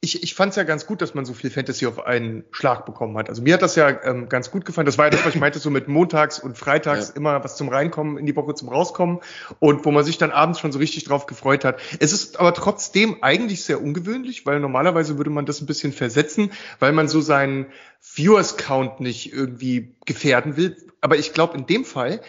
[0.00, 2.86] ich, ich fand es ja ganz gut, dass man so viel Fantasy auf einen Schlag
[2.86, 3.28] bekommen hat.
[3.28, 4.86] Also mir hat das ja ähm, ganz gut gefallen.
[4.86, 7.16] Das war ja das, was ich meinte, so mit montags und freitags ja.
[7.16, 9.20] immer was zum Reinkommen in die Woche zum Rauskommen
[9.58, 11.80] und wo man sich dann abends schon so richtig drauf gefreut hat.
[11.98, 16.52] Es ist aber trotzdem eigentlich sehr ungewöhnlich, weil normalerweise würde man das ein bisschen versetzen,
[16.78, 17.66] weil man so seinen
[18.00, 20.76] Viewers Count nicht irgendwie gefährden will.
[21.00, 22.20] Aber ich glaube, in dem Fall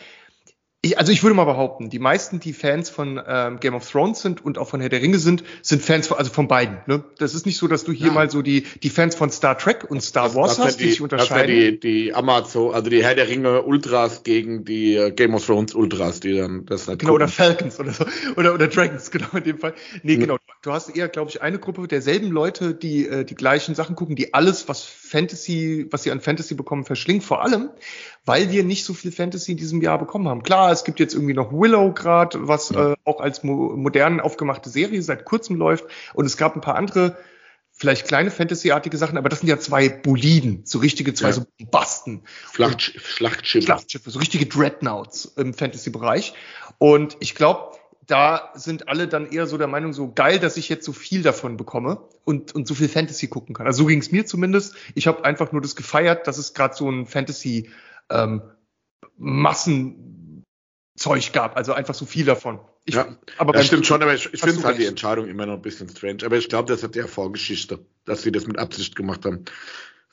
[0.86, 4.22] ich, also ich würde mal behaupten, die meisten, die Fans von ähm, Game of Thrones
[4.22, 6.80] sind und auch von Herr der Ringe sind, sind Fans von, also von beiden.
[6.88, 7.06] Ne?
[7.19, 8.13] Das ist nicht so, dass du hier ja.
[8.13, 10.89] mal so die, die Fans von Star Trek und Star Wars das, hast, die, die
[10.91, 11.56] sich unterscheiden.
[11.56, 15.46] Ja die, die Amazon, also die Herr der Ringe Ultras gegen die äh, Game of
[15.46, 17.24] Thrones Ultras, die dann das halt Genau, gucken.
[17.24, 18.06] oder Falcons oder so.
[18.36, 19.74] Oder, oder Dragons, genau in dem Fall.
[20.04, 20.19] Nee, mhm.
[20.19, 20.38] genau.
[20.63, 24.17] Du hast eher, glaube ich, eine Gruppe derselben Leute, die äh, die gleichen Sachen gucken,
[24.17, 27.24] die alles, was Fantasy, was sie an Fantasy bekommen, verschlingt.
[27.24, 27.69] Vor allem,
[28.26, 30.44] weil wir nicht so viel Fantasy in diesem Jahr bekommen haben.
[30.44, 32.94] Klar, es gibt jetzt irgendwie noch Willow gerade, was ja.
[32.94, 35.86] äh, auch als mo modern aufgemachte Serie seit kurzem läuft.
[36.14, 37.18] Und es gab ein paar andere
[37.72, 41.34] vielleicht kleine Fantasy-artige Sachen, aber das sind ja zwei Boliden, so richtige zwei ja.
[41.34, 42.22] so Basten.
[42.54, 43.66] Schlachtsch Schlachtschiffe.
[43.66, 46.34] Schlachtschiffe, so richtige Dreadnoughts im Fantasy-Bereich.
[46.78, 50.70] Und ich glaube, da sind alle dann eher so der Meinung, so geil, dass ich
[50.70, 53.66] jetzt so viel davon bekomme und, und so viel Fantasy gucken kann.
[53.66, 54.76] Also so ging es mir zumindest.
[54.94, 57.70] Ich habe einfach nur das gefeiert, dass es gerade so ein Fantasy
[58.10, 58.42] ähm,
[59.18, 60.44] Massenzeug
[61.34, 62.60] gab, also einfach so viel davon.
[62.86, 65.54] Ich, ja, aber das stimmt schon, aber ich, ich finde halt die Entscheidung immer noch
[65.54, 66.26] ein bisschen strange.
[66.26, 69.46] Aber ich glaube, das hat ja Vorgeschichte, dass sie das mit Absicht gemacht haben.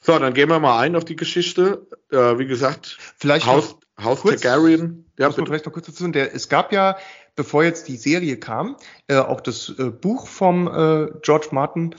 [0.00, 1.86] So, dann gehen wir mal ein auf die Geschichte.
[2.10, 5.10] Äh, wie gesagt, vielleicht Haus, Haus kurz, Targaryen.
[5.18, 6.96] Ja, muss man vielleicht noch kurz dazu sagen, der, es gab ja
[7.40, 8.76] bevor jetzt die Serie kam,
[9.06, 11.94] äh, auch das äh, Buch vom äh, George Martin.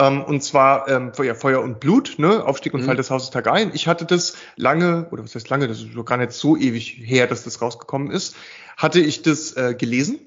[0.00, 2.44] Ähm, und zwar ähm, Feuer, Feuer und Blut, ne?
[2.44, 2.86] Aufstieg und mhm.
[2.86, 3.70] Fall des Hauses Targaryen.
[3.74, 7.26] Ich hatte das lange, oder was heißt lange, das ist gar nicht so ewig her,
[7.26, 8.34] dass das rausgekommen ist,
[8.76, 10.18] hatte ich das äh, gelesen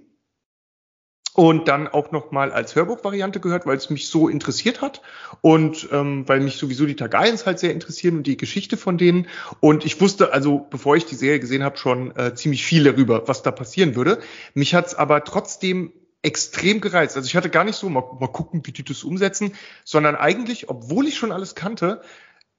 [1.34, 5.02] und dann auch noch mal als Hörbuchvariante gehört, weil es mich so interessiert hat
[5.42, 9.28] und ähm, weil mich sowieso die Targaryens halt sehr interessieren und die Geschichte von denen
[9.60, 13.28] und ich wusste also, bevor ich die Serie gesehen habe, schon äh, ziemlich viel darüber,
[13.28, 14.20] was da passieren würde.
[14.56, 17.16] Mich hat's aber trotzdem extrem gereizt.
[17.16, 19.54] Also ich hatte gar nicht so mal, mal gucken, wie die das umsetzen,
[19.86, 22.02] sondern eigentlich, obwohl ich schon alles kannte,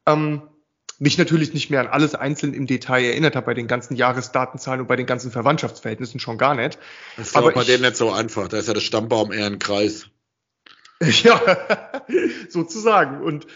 [0.07, 0.42] ähm,
[0.99, 4.81] mich natürlich nicht mehr an alles einzeln im Detail erinnert habe, bei den ganzen Jahresdatenzahlen
[4.81, 6.79] und bei den ganzen Verwandtschaftsverhältnissen schon gar nicht.
[7.16, 9.59] Das ist aber bei denen nicht so einfach, da ist ja der Stammbaum eher ein
[9.59, 10.07] Kreis.
[11.01, 11.40] ja,
[12.49, 13.23] sozusagen.
[13.23, 13.47] Und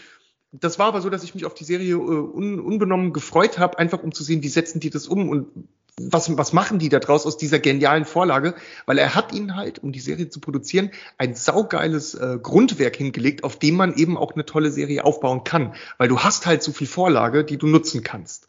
[0.51, 3.79] das war aber so, dass ich mich auf die Serie äh, un, unbenommen gefreut habe,
[3.79, 5.67] einfach um zu sehen, wie setzen die das um und
[5.99, 8.55] was, was machen die da draus aus dieser genialen Vorlage?
[8.85, 13.43] Weil er hat ihnen halt, um die Serie zu produzieren, ein saugeiles äh, Grundwerk hingelegt,
[13.43, 15.75] auf dem man eben auch eine tolle Serie aufbauen kann.
[15.97, 18.47] Weil du hast halt so viel Vorlage, die du nutzen kannst.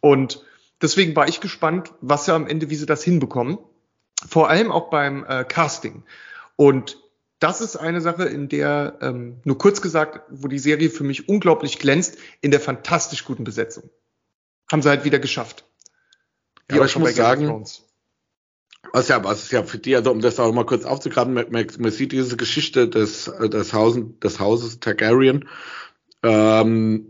[0.00, 0.44] Und
[0.82, 3.58] deswegen war ich gespannt, was ja am Ende, wie sie das hinbekommen.
[4.28, 6.02] Vor allem auch beim äh, Casting.
[6.56, 6.98] Und
[7.38, 11.28] das ist eine Sache, in der, ähm, nur kurz gesagt, wo die Serie für mich
[11.28, 13.88] unglaublich glänzt, in der fantastisch guten Besetzung.
[14.70, 15.64] Haben sie halt wieder geschafft.
[16.70, 17.64] Ja, aber ich muss sagen,
[18.92, 21.50] was ja, was ist ja für die, also um das auch mal kurz aufzugraben, man,
[21.50, 25.48] man, man sieht diese Geschichte des, des, Hausen, des Hauses Targaryen
[26.22, 27.08] ähm,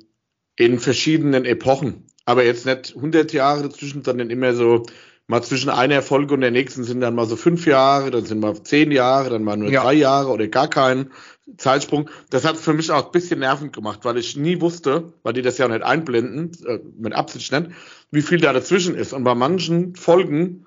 [0.56, 2.06] in verschiedenen Epochen.
[2.24, 4.84] Aber jetzt nicht 100 Jahre dazwischen, sondern immer so
[5.26, 8.40] mal zwischen einer Folge und der nächsten sind dann mal so fünf Jahre, dann sind
[8.40, 9.82] mal zehn Jahre, dann mal nur ja.
[9.82, 11.12] drei Jahre oder gar keinen
[11.56, 12.10] Zeitsprung.
[12.30, 15.42] Das hat für mich auch ein bisschen nervend gemacht, weil ich nie wusste, weil die
[15.42, 17.70] das ja nicht einblenden, äh, mit Absicht nicht,
[18.10, 19.12] wie viel da dazwischen ist.
[19.12, 20.66] Und bei manchen Folgen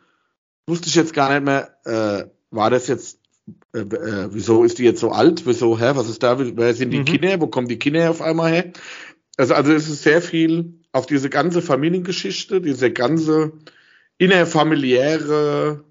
[0.67, 3.19] wusste ich jetzt gar nicht mehr, äh, war das jetzt,
[3.73, 5.45] äh, äh, wieso ist die jetzt so alt?
[5.45, 6.37] Wieso, hä, was ist da?
[6.39, 7.05] Wer sind die mhm.
[7.05, 7.41] Kinder?
[7.41, 8.73] Wo kommen die Kinder auf einmal her?
[9.37, 13.53] Also, also es ist sehr viel auf diese ganze Familiengeschichte, diese ganze
[14.19, 15.83] innerfamiliäre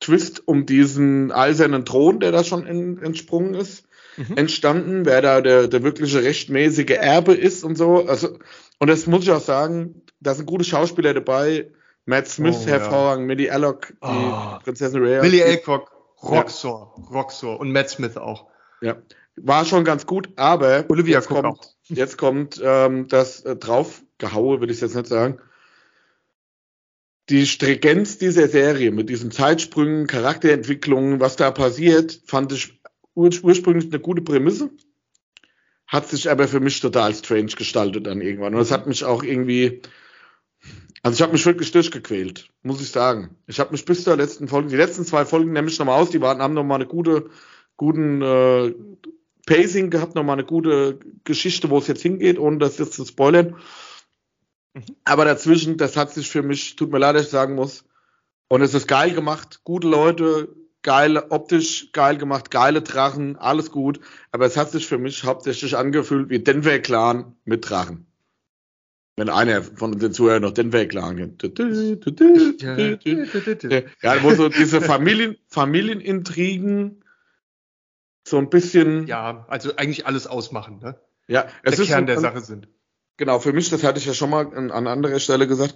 [0.00, 3.84] Twist um diesen eisernen Thron, der da schon in, entsprungen ist,
[4.28, 4.36] mhm.
[4.36, 8.06] entstanden, wer da der, der wirkliche rechtmäßige Erbe ist und so.
[8.06, 8.38] Also,
[8.78, 11.70] und das muss ich auch sagen, da sind gute Schauspieler dabei.
[12.06, 13.26] Matt Smith, oh, hervorragend, ja.
[13.26, 14.58] Millie Alloc, die oh.
[14.64, 15.22] Prinzessin Rhea.
[15.22, 15.90] Millie Alcock,
[16.22, 17.04] Roxor, ja.
[17.10, 18.46] Roxor und Matt Smith auch.
[18.80, 18.96] Ja,
[19.36, 21.60] war schon ganz gut, aber Olivia jetzt kommt, auch.
[21.88, 25.40] jetzt kommt ähm, das äh, draufgehaue, will ich jetzt nicht sagen
[27.30, 32.79] die Stringenz dieser Serie mit diesen Zeitsprüngen, Charakterentwicklungen, was da passiert, fand ich
[33.20, 34.70] ursprünglich eine gute Prämisse.
[35.86, 38.54] Hat sich aber für mich total strange gestaltet dann irgendwann.
[38.54, 39.82] Und es hat mich auch irgendwie,
[41.02, 43.36] also ich habe mich wirklich durchgequält, muss ich sagen.
[43.46, 46.10] Ich habe mich bis zur letzten Folge, die letzten zwei Folgen nehme ich nochmal aus,
[46.10, 47.30] die waren, haben nochmal eine gute,
[47.76, 48.74] guten äh,
[49.46, 53.56] Pacing gehabt, nochmal eine gute Geschichte, wo es jetzt hingeht, ohne das jetzt zu spoilern.
[54.74, 54.84] Mhm.
[55.04, 57.84] Aber dazwischen, das hat sich für mich, tut mir leid, dass ich sagen muss,
[58.48, 64.00] und es ist geil gemacht, gute Leute, geil, optisch geil gemacht, geile Drachen, alles gut.
[64.32, 68.06] Aber es hat sich für mich hauptsächlich angefühlt wie Denver Clan mit Drachen.
[69.16, 71.42] Wenn einer von den Zuhörern noch Denver Clan kennt.
[74.02, 77.04] Ja, wo so diese Familien, Familienintrigen
[78.26, 79.06] so ein bisschen.
[79.06, 80.98] Ja, also eigentlich alles ausmachen, ne?
[81.26, 82.68] Ja, es der ist Kern so, der Sache sind.
[83.20, 85.74] Genau, für mich, das hatte ich ja schon mal an, an anderer Stelle gesagt,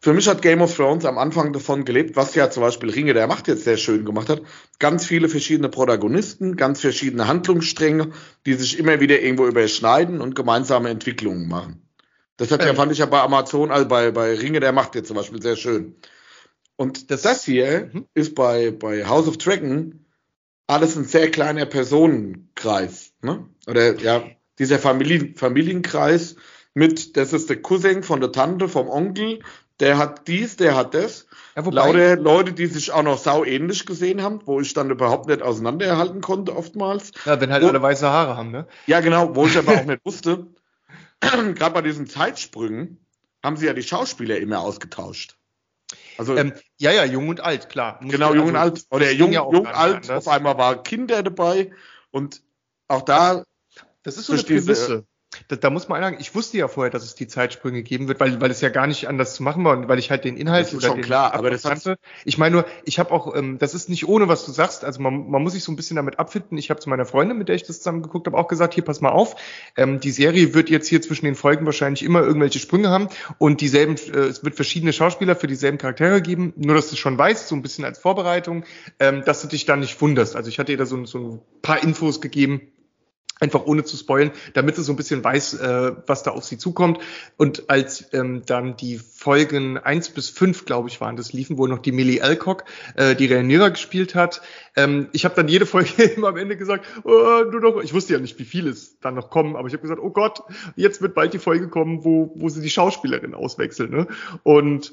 [0.00, 3.14] für mich hat Game of Thrones am Anfang davon gelebt, was ja zum Beispiel Ringe
[3.14, 4.42] der Macht jetzt sehr schön gemacht hat.
[4.78, 8.12] Ganz viele verschiedene Protagonisten, ganz verschiedene Handlungsstränge,
[8.46, 11.82] die sich immer wieder irgendwo überschneiden und gemeinsame Entwicklungen machen.
[12.36, 14.94] Das hat ja, ja fand ich ja bei Amazon, also bei, bei Ringe der Macht
[14.94, 15.96] jetzt zum Beispiel sehr schön.
[16.76, 18.06] Und das, das hier mhm.
[18.14, 20.06] ist bei, bei House of Dragon
[20.68, 23.14] alles ein sehr kleiner Personenkreis.
[23.20, 23.48] Ne?
[23.66, 24.22] Oder ja,
[24.60, 26.36] dieser Familien, Familienkreis
[26.74, 29.40] mit, das ist der Cousin von der Tante, vom Onkel,
[29.80, 31.26] der hat dies, der hat das.
[31.56, 34.90] Ja, wobei, Lauter Leute, die sich auch noch sau ähnlich gesehen haben, wo ich dann
[34.90, 37.12] überhaupt nicht auseinanderhalten konnte oftmals.
[37.24, 38.66] Ja, wenn halt wo, alle weiße Haare haben, ne?
[38.86, 40.46] Ja, genau, wo ich aber auch nicht wusste.
[41.20, 43.04] Gerade bei diesen Zeitsprüngen
[43.42, 45.36] haben sie ja die Schauspieler immer ausgetauscht.
[46.18, 47.98] Also, ähm, ja, ja, jung und alt, klar.
[48.00, 48.86] Muss genau, jung also, und alt.
[48.90, 51.72] Oder jung, ja jung alt, auf einmal war Kinder dabei
[52.10, 52.42] und
[52.88, 53.44] auch da.
[54.02, 55.04] Das ist so eine Prämisse
[55.48, 58.20] da, da muss man sagen, ich wusste ja vorher, dass es die Zeitsprünge geben wird,
[58.20, 60.36] weil, weil es ja gar nicht anders zu machen war und weil ich halt den
[60.36, 61.96] Inhalt das ist schon klar, aber das kannte.
[62.24, 64.84] Ich meine nur, ich habe auch, ähm, das ist nicht ohne, was du sagst.
[64.84, 66.58] Also man, man muss sich so ein bisschen damit abfinden.
[66.58, 68.84] Ich habe zu meiner Freundin, mit der ich das zusammen geguckt habe, auch gesagt, hier
[68.84, 69.36] pass mal auf,
[69.76, 73.08] ähm, die Serie wird jetzt hier zwischen den Folgen wahrscheinlich immer irgendwelche Sprünge haben
[73.38, 76.52] und dieselben, äh, es wird verschiedene Schauspieler für dieselben Charaktere geben.
[76.56, 78.64] Nur, dass du schon weißt, so ein bisschen als Vorbereitung,
[78.98, 80.36] ähm, dass du dich da nicht wunderst.
[80.36, 82.72] Also ich hatte ihr da so, so ein paar Infos gegeben
[83.40, 86.56] einfach ohne zu spoilen, damit sie so ein bisschen weiß, äh, was da auf sie
[86.56, 86.98] zukommt.
[87.36, 91.66] Und als ähm, dann die Folgen eins bis fünf, glaube ich, waren das liefen, wo
[91.66, 92.64] noch die Millie Alcock
[92.94, 94.40] äh, die Rhaenyra gespielt hat.
[94.76, 98.12] Ähm, ich habe dann jede Folge immer am Ende gesagt, oh, nur noch, ich wusste
[98.12, 100.42] ja nicht, wie viel es dann noch kommen, aber ich habe gesagt, oh Gott,
[100.76, 103.90] jetzt wird bald die Folge kommen, wo, wo sie die Schauspielerin auswechseln.
[103.90, 104.06] Ne?
[104.42, 104.92] Und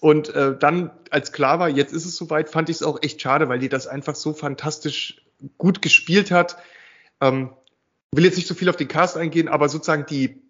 [0.00, 3.22] und äh, dann, als klar war, jetzt ist es soweit, fand ich es auch echt
[3.22, 5.22] schade, weil die das einfach so fantastisch
[5.56, 6.58] gut gespielt hat.
[7.22, 7.50] Ähm,
[8.12, 10.42] will jetzt nicht so viel auf den Cast eingehen, aber sozusagen die,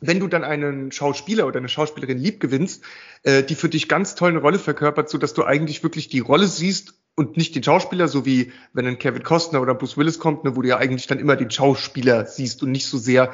[0.00, 2.84] wenn du dann einen Schauspieler oder eine Schauspielerin lieb gewinnst,
[3.22, 6.20] äh, die für dich ganz toll eine Rolle verkörpert, so dass du eigentlich wirklich die
[6.20, 10.18] Rolle siehst und nicht den Schauspieler, so wie wenn ein Kevin Costner oder Bruce Willis
[10.18, 13.32] kommt, ne, wo du ja eigentlich dann immer den Schauspieler siehst und nicht so sehr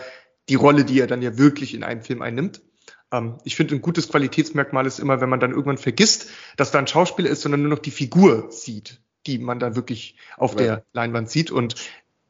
[0.48, 2.62] die Rolle, die er dann ja wirklich in einem Film einnimmt.
[3.12, 6.78] Ähm, ich finde, ein gutes Qualitätsmerkmal ist immer, wenn man dann irgendwann vergisst, dass da
[6.78, 10.58] ein Schauspieler ist, sondern nur noch die Figur sieht die man da wirklich auf ja.
[10.58, 11.50] der Leinwand sieht.
[11.50, 11.74] Und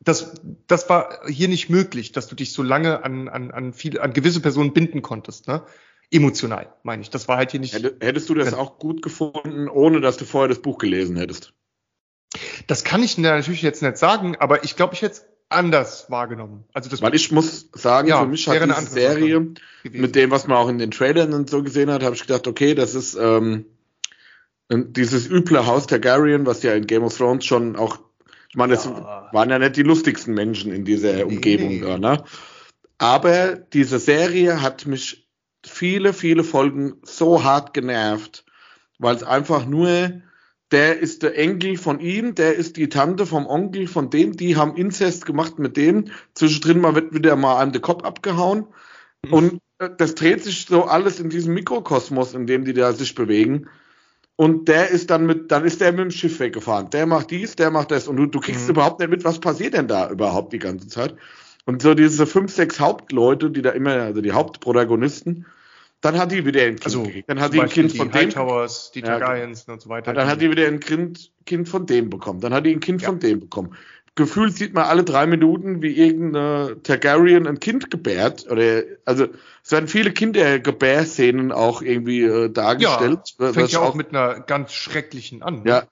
[0.05, 0.35] das,
[0.67, 4.13] das war hier nicht möglich, dass du dich so lange an, an, an, viele, an
[4.13, 5.49] gewisse Personen binden konntest.
[5.49, 5.63] Ne?
[6.11, 7.11] Emotional, meine ich.
[7.11, 7.75] Das war halt hier nicht.
[7.75, 11.55] Hättest du das auch gut gefunden, ohne dass du vorher das Buch gelesen hättest?
[12.67, 16.65] Das kann ich natürlich jetzt nicht sagen, aber ich glaube, ich hätte es anders wahrgenommen.
[16.73, 20.47] Also das Weil ich muss sagen, ja, für mich hat diese Serie mit dem, was
[20.47, 23.15] man auch in den Trailern und so gesehen hat, habe ich gedacht, okay, das ist
[23.15, 23.67] ähm,
[24.71, 27.99] dieses üble Haus Targaryen, was ja in Game of Thrones schon auch
[28.55, 29.29] ich meine, das ja.
[29.33, 31.81] waren ja nicht die lustigsten Menschen in dieser nee, Umgebung nee.
[31.81, 32.23] da, ne?
[32.99, 35.29] Aber diese Serie hat mich
[35.67, 38.45] viele, viele Folgen so hart genervt,
[39.01, 40.23] weil es einfach nur,
[40.71, 44.55] der ist der Enkel von ihm, der ist die Tante vom Onkel von dem, die
[44.55, 46.13] haben Inzest gemacht mit dem.
[46.37, 48.69] Zwischendrin mal wird wieder mal an den Kopf abgehauen.
[49.25, 49.33] Mhm.
[49.33, 53.17] Und äh, das dreht sich so alles in diesem Mikrokosmos, in dem die da sich
[53.17, 53.69] bewegen.
[54.37, 56.91] Und der ist dann mit, dann ist der mit dem Schiff weggefahren.
[56.91, 58.09] Der macht dies, der macht das.
[58.09, 58.71] Und du, du kriegst mhm.
[58.71, 61.15] überhaupt nicht mit, was passiert denn da überhaupt die ganze Zeit.
[61.67, 65.47] Und so diese fünf, sechs Hauptleute, die da immer, also die Hauptprotagonisten,
[66.01, 66.85] dann hat die wieder ein Kind.
[66.85, 68.29] Also, dann hat die ein Kind von dem.
[68.29, 70.13] Towers, die ja, und so weiter.
[70.13, 72.41] Dann hat die wieder ein kind, kind von dem bekommen.
[72.41, 73.09] Dann hat die ein Kind ja.
[73.09, 73.75] von dem bekommen
[74.15, 78.47] gefühlt sieht man alle drei Minuten, wie irgendeine Targaryen ein Kind gebärt.
[78.51, 79.27] Oder also
[79.63, 83.35] es werden viele Kindergebärszenen auch irgendwie äh, dargestellt.
[83.39, 85.63] Ja, fängt ja auch, auch mit einer ganz schrecklichen an.
[85.63, 85.71] Ne?
[85.71, 85.83] Ja.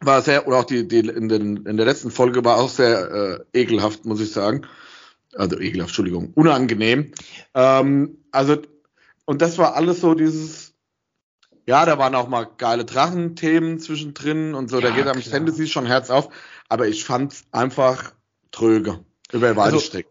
[0.00, 3.44] War sehr, oder auch die, die in, den, in der letzten Folge war auch sehr
[3.52, 4.66] äh, ekelhaft, muss ich sagen.
[5.34, 7.12] Also ekelhaft, Entschuldigung, unangenehm.
[7.54, 8.58] Ähm, also,
[9.24, 10.71] und das war alles so dieses,
[11.66, 15.66] ja, da waren auch mal geile Drachenthemen zwischendrin und so, ja, da geht am Fantasy
[15.66, 16.30] schon Herz auf
[16.72, 18.14] aber ich fand es einfach
[18.50, 19.04] tröge.
[19.30, 20.10] Über weite also, Strecken.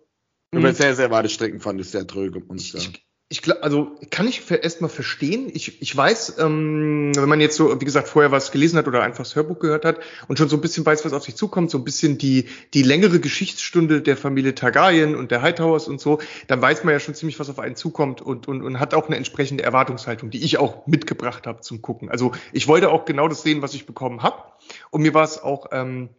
[0.52, 0.76] Über hm.
[0.76, 2.93] sehr, sehr weite Strecken fand ich es sehr tröge, muss ich sagen.
[2.93, 5.49] Ich, ich, also kann ich erstmal verstehen.
[5.53, 9.03] Ich, ich weiß, ähm, wenn man jetzt so, wie gesagt, vorher was gelesen hat oder
[9.03, 11.71] einfach das Hörbuch gehört hat und schon so ein bisschen weiß, was auf sich zukommt,
[11.71, 16.19] so ein bisschen die, die längere Geschichtsstunde der Familie Targaryen und der Hightowers und so,
[16.47, 19.07] dann weiß man ja schon ziemlich, was auf einen zukommt und, und, und hat auch
[19.07, 22.09] eine entsprechende Erwartungshaltung, die ich auch mitgebracht habe zum Gucken.
[22.09, 24.43] Also ich wollte auch genau das sehen, was ich bekommen habe.
[24.89, 26.09] Und mir war es auch ähm,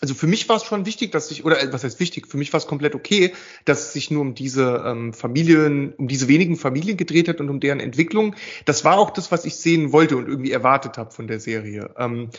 [0.00, 2.36] also für mich war es schon wichtig, dass ich, oder äh, was heißt wichtig, für
[2.36, 3.34] mich war es komplett okay,
[3.64, 7.50] dass es sich nur um diese ähm, Familien, um diese wenigen Familien gedreht hat und
[7.50, 8.34] um deren Entwicklung.
[8.64, 11.94] Das war auch das, was ich sehen wollte und irgendwie erwartet habe von der Serie.
[11.98, 12.30] Ähm,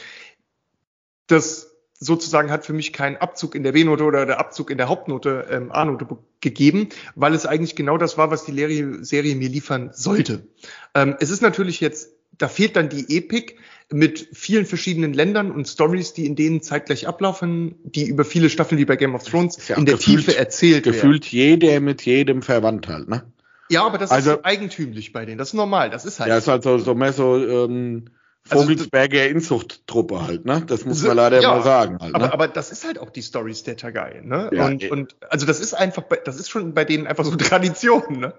[1.28, 4.88] das sozusagen hat für mich keinen Abzug in der B-Note oder der Abzug in der
[4.88, 6.08] Hauptnote ähm, A-Note
[6.40, 10.48] gegeben, weil es eigentlich genau das war, was die Serie, Serie mir liefern sollte.
[10.96, 13.58] Ähm, es ist natürlich jetzt, da fehlt dann die Epik,
[13.92, 18.80] mit vielen verschiedenen Ländern und Stories, die in denen zeitgleich ablaufen, die über viele Staffeln
[18.80, 21.12] wie bei Game of Thrones ja in der gefühlt, Tiefe erzählt gefühlt werden.
[21.12, 23.24] Gefühlt jeder mit jedem verwandt halt, ne?
[23.70, 25.38] Ja, aber das also, ist so eigentümlich bei denen.
[25.38, 25.90] Das ist normal.
[25.90, 26.30] Das ist halt.
[26.30, 28.06] Ja, ist halt so, so mehr so ähm,
[28.50, 30.64] Also Vogelsberger Inzuchttruppe halt, ne?
[30.66, 31.98] Das muss man leider ja, mal sagen.
[32.00, 32.16] Halt, ne?
[32.16, 33.92] aber, aber das ist halt auch die Story Stater
[34.24, 34.50] ne?
[34.54, 38.20] Ja, und, und also das ist einfach, das ist schon bei denen einfach so Tradition,
[38.20, 38.34] ne?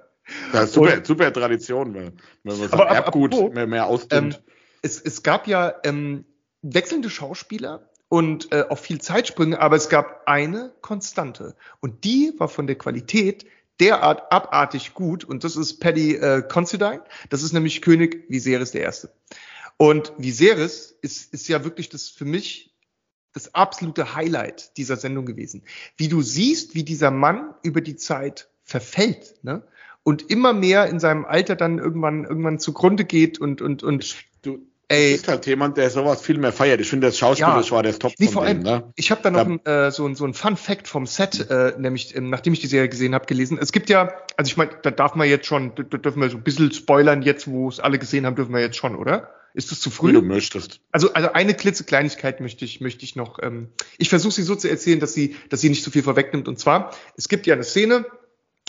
[0.52, 2.12] Das ist super, und, super Tradition, wenn,
[2.44, 4.34] wenn man sagt, Erbgut aber, mehr, mehr ausdünnt.
[4.34, 4.49] Ähm,
[4.82, 6.24] es, es gab ja ähm,
[6.62, 12.48] wechselnde Schauspieler und äh, auch viel Zeitsprünge, aber es gab eine Konstante und die war
[12.48, 13.46] von der Qualität
[13.78, 18.82] derart abartig gut und das ist Paddy äh, Considine, das ist nämlich König Viserys der
[18.82, 19.12] Erste.
[19.76, 22.74] Und Viserys ist, ist ja wirklich das für mich
[23.32, 25.62] das absolute Highlight dieser Sendung gewesen.
[25.96, 29.62] Wie du siehst, wie dieser Mann über die Zeit verfällt, ne?
[30.02, 34.16] Und immer mehr in seinem Alter dann irgendwann irgendwann zugrunde geht und und und
[34.90, 36.80] Ey, ist halt jemand, der sowas viel mehr feiert.
[36.80, 38.92] Ich finde, das Schauspiel ja, war der Top nee, vor allem, dem, ne?
[38.96, 42.16] Ich habe da noch ein, äh, so, so ein Fun Fact vom Set, äh, nämlich
[42.16, 43.56] ähm, nachdem ich die Serie gesehen habe, gelesen.
[43.62, 46.38] Es gibt ja, also ich meine, da darf man jetzt schon, da dürfen wir so
[46.38, 49.30] ein bisschen spoilern, jetzt wo es alle gesehen haben, dürfen wir jetzt schon, oder?
[49.54, 50.08] Ist das zu früh?
[50.08, 50.80] Wie du möchtest.
[50.90, 53.38] Also, also eine klitzekleinigkeit möchte ich, möchte ich noch.
[53.40, 56.48] Ähm, ich versuche sie so zu erzählen, dass sie, dass sie nicht zu viel vorwegnimmt.
[56.48, 58.06] Und zwar, es gibt ja eine Szene,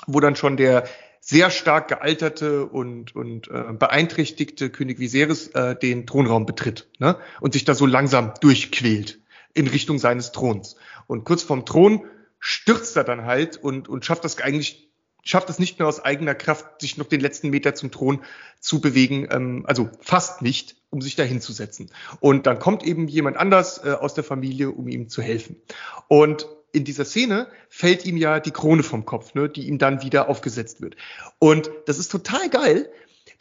[0.06, 0.84] wo dann schon der
[1.22, 7.18] sehr stark gealterte und, und äh, beeinträchtigte König Viserys äh, den Thronraum betritt ne?
[7.40, 9.20] und sich da so langsam durchquält
[9.54, 10.76] in Richtung seines Throns.
[11.06, 12.06] Und kurz vorm Thron
[12.40, 14.92] stürzt er dann halt und, und schafft das eigentlich
[15.24, 18.24] schafft es nicht mehr aus eigener Kraft, sich noch den letzten Meter zum Thron
[18.60, 21.92] zu bewegen, ähm, also fast nicht, um sich da hinzusetzen.
[22.20, 25.58] Und dann kommt eben jemand anders äh, aus der Familie, um ihm zu helfen.
[26.08, 30.02] Und in dieser Szene fällt ihm ja die Krone vom Kopf, ne, die ihm dann
[30.02, 30.96] wieder aufgesetzt wird.
[31.40, 32.90] Und das ist total geil,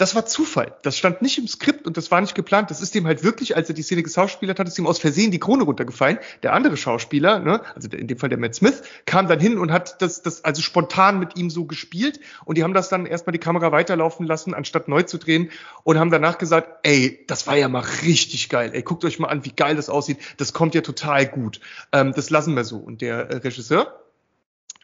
[0.01, 0.75] das war Zufall.
[0.81, 2.71] Das stand nicht im Skript und das war nicht geplant.
[2.71, 5.31] Das ist dem halt wirklich, als er die Szene geschauspielert hat, ist ihm aus Versehen
[5.31, 6.19] die Krone runtergefallen.
[6.43, 9.71] Der andere Schauspieler, ne, also in dem Fall der Matt Smith, kam dann hin und
[9.71, 13.33] hat das, das also spontan mit ihm so gespielt und die haben das dann erstmal
[13.33, 15.51] die Kamera weiterlaufen lassen, anstatt neu zu drehen
[15.85, 18.71] und haben danach gesagt, ey, das war ja mal richtig geil.
[18.73, 20.17] Ey, guckt euch mal an, wie geil das aussieht.
[20.39, 21.61] Das kommt ja total gut.
[21.93, 22.79] Ähm, das lassen wir so.
[22.79, 24.01] Und der äh, Regisseur,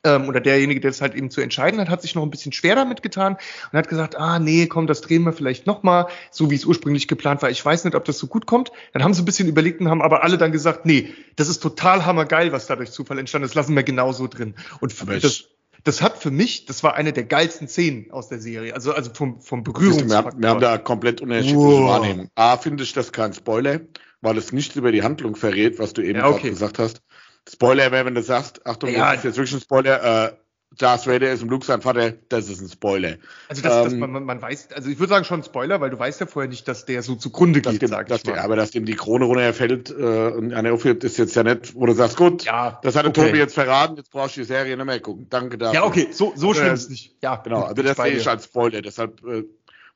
[0.07, 2.53] ähm, oder derjenige, der es halt eben zu entscheiden hat, hat sich noch ein bisschen
[2.53, 3.37] schwer damit getan
[3.73, 7.09] und hat gesagt, ah nee, komm, das drehen wir vielleicht nochmal, so wie es ursprünglich
[7.09, 7.51] geplant war.
[7.51, 8.71] Ich weiß nicht, ob das so gut kommt.
[8.93, 11.61] Dann haben sie ein bisschen überlegt und haben aber alle dann gesagt, nee, das ist
[11.61, 14.55] total hammergeil, was da durch Zufall entstanden ist, lassen wir genauso drin.
[14.81, 15.45] Und das,
[15.83, 18.75] das hat für mich, das war eine der geilsten Szenen aus der Serie.
[18.75, 20.33] Also, also vom, vom Berührungsfaktor.
[20.35, 21.91] Wir, wir haben da komplett unterschiedliche wow.
[21.91, 22.31] Wahrnehmungen.
[22.35, 23.81] A, finde ich das kein Spoiler,
[24.21, 26.51] weil es nichts über die Handlung verrät, was du eben ja, okay.
[26.51, 27.03] gesagt hast.
[27.49, 30.33] Spoiler wäre, wenn du sagst, Achtung, ja, das ist jetzt wirklich ein Spoiler, äh,
[30.79, 33.17] Darth Vader ist im Luke sein Vater, das ist ein Spoiler.
[33.49, 35.99] Also das, ähm, das, man, man weiß, also ich würde sagen schon Spoiler, weil du
[35.99, 38.35] weißt ja vorher nicht, dass der so zugrunde geht, dem, sag ich mal.
[38.35, 41.75] Der, aber dass dem die Krone runterfällt äh, und einer aufhört, ist jetzt ja nicht,
[41.75, 43.27] wo du sagst, gut, ja, das hat der okay.
[43.29, 45.29] Tobi jetzt verraten, jetzt brauchst du die Serie nicht mehr gucken.
[45.31, 45.75] Danke dafür.
[45.75, 47.17] Ja, okay, so, so schlimm äh, ist nicht.
[47.23, 49.45] Ja, genau, also das sehe ich als Spoiler, deshalb äh,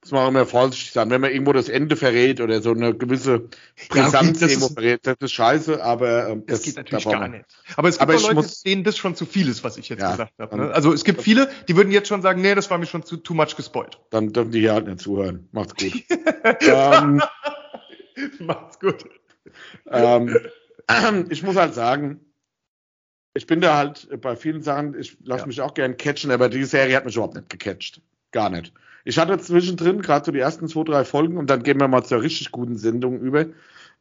[0.02, 1.10] muss man auch immer vorsichtig sein.
[1.10, 3.48] Wenn man irgendwo das Ende verrät oder so eine gewisse
[3.88, 7.28] Brisanz ja, okay, irgendwo verrät, das ist scheiße, aber ähm, das, das geht natürlich gar
[7.28, 7.44] nicht.
[7.76, 10.00] Aber es gibt aber Leute, muss, denen das schon zu viel ist, was ich jetzt
[10.00, 10.56] ja, gesagt habe.
[10.56, 10.72] Ne?
[10.72, 13.18] Also es gibt viele, die würden jetzt schon sagen, nee, das war mir schon zu
[13.18, 13.98] too much gespoilt.
[14.10, 15.48] Dann dürfen die hier halt nicht zuhören.
[15.52, 15.92] Macht's gut.
[16.60, 17.22] ähm,
[18.38, 19.04] Macht's gut.
[19.86, 20.36] Ähm,
[21.28, 22.20] ich muss halt sagen,
[23.34, 25.46] ich bin da halt bei vielen Sachen, ich lasse ja.
[25.46, 28.00] mich auch gern catchen, aber die Serie hat mich überhaupt nicht gecatcht.
[28.32, 28.72] Gar nicht.
[29.04, 32.04] Ich hatte zwischendrin, gerade so die ersten zwei, drei Folgen, und dann gehen wir mal
[32.04, 33.46] zur richtig guten Sendung über,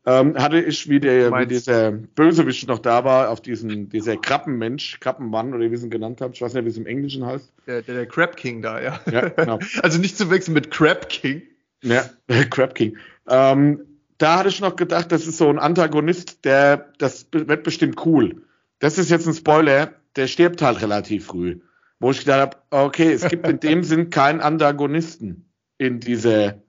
[0.05, 4.99] ähm, hatte ich, wie, der, wie dieser Bösewicht noch da war, auf diesen, dieser Krabbenmensch,
[4.99, 7.51] Krabbenmann, oder wie sie ihn genannt haben, ich weiß nicht, wie es im Englischen heißt.
[7.67, 8.99] Der, der, der Crab King da, ja.
[9.11, 9.59] ja genau.
[9.83, 11.41] Also nicht zu wechseln mit Crab King.
[11.83, 12.09] Ja,
[12.49, 12.97] Crab King.
[13.27, 13.85] Ähm,
[14.17, 18.41] da hatte ich noch gedacht, das ist so ein Antagonist, der, das wird bestimmt cool.
[18.79, 21.59] Das ist jetzt ein Spoiler, der stirbt halt relativ früh
[21.99, 22.39] wo ich gedacht
[22.71, 26.61] habe, okay, es gibt in dem Sinn keinen Antagonisten in dieser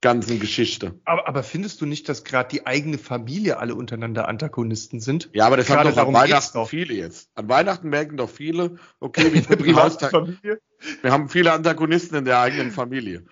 [0.00, 0.94] ganzen Geschichte.
[1.04, 5.28] Aber, aber findest du nicht, dass gerade die eigene Familie alle untereinander Antagonisten sind?
[5.32, 7.30] Ja, aber das haben doch an Weihnachten viele jetzt.
[7.34, 10.60] An Weihnachten merken doch viele, okay, Familie?
[11.02, 13.24] Wir haben viele Antagonisten in der eigenen Familie.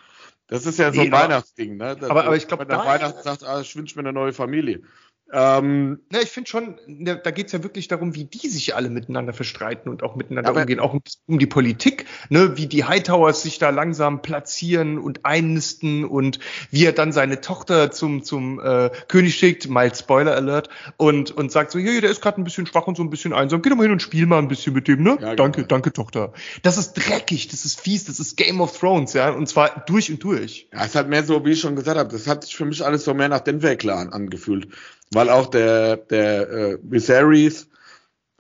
[0.49, 1.97] Das ist ja so ein nee, Weihnachtsding, ne?
[1.97, 4.33] Das, aber, aber ich glaube, wenn der Weihnachten sagt, ah, ich wünsche mir eine neue
[4.33, 4.83] Familie.
[5.33, 8.91] Ähm, ja, ich finde schon, da geht es ja wirklich darum, wie die sich alle
[8.91, 12.85] miteinander verstreiten und auch miteinander aber, umgehen, auch um, um, die Politik, ne, wie die
[12.85, 16.39] Hightowers sich da langsam platzieren und einnisten und
[16.71, 21.51] wie er dann seine Tochter zum, zum äh, König schickt, mal Spoiler Alert, und, und
[21.51, 23.71] sagt so, hier, der ist gerade ein bisschen schwach und so ein bisschen einsam, geh
[23.71, 25.19] doch mal hin und spiel mal ein bisschen mit dem, ne?
[25.21, 25.69] Ja, danke, genau.
[25.69, 26.33] danke, Tochter.
[26.63, 30.09] Das ist dreckig, das ist fies, das ist Game of Thrones, ja, und zwar durch
[30.09, 30.69] und durch.
[30.73, 32.85] Ja, es hat mehr so, wie ich schon gesagt habe, das hat sich für mich
[32.85, 34.69] alles so mehr nach Denver Clan angefühlt
[35.13, 37.69] weil auch der, der äh, Viserys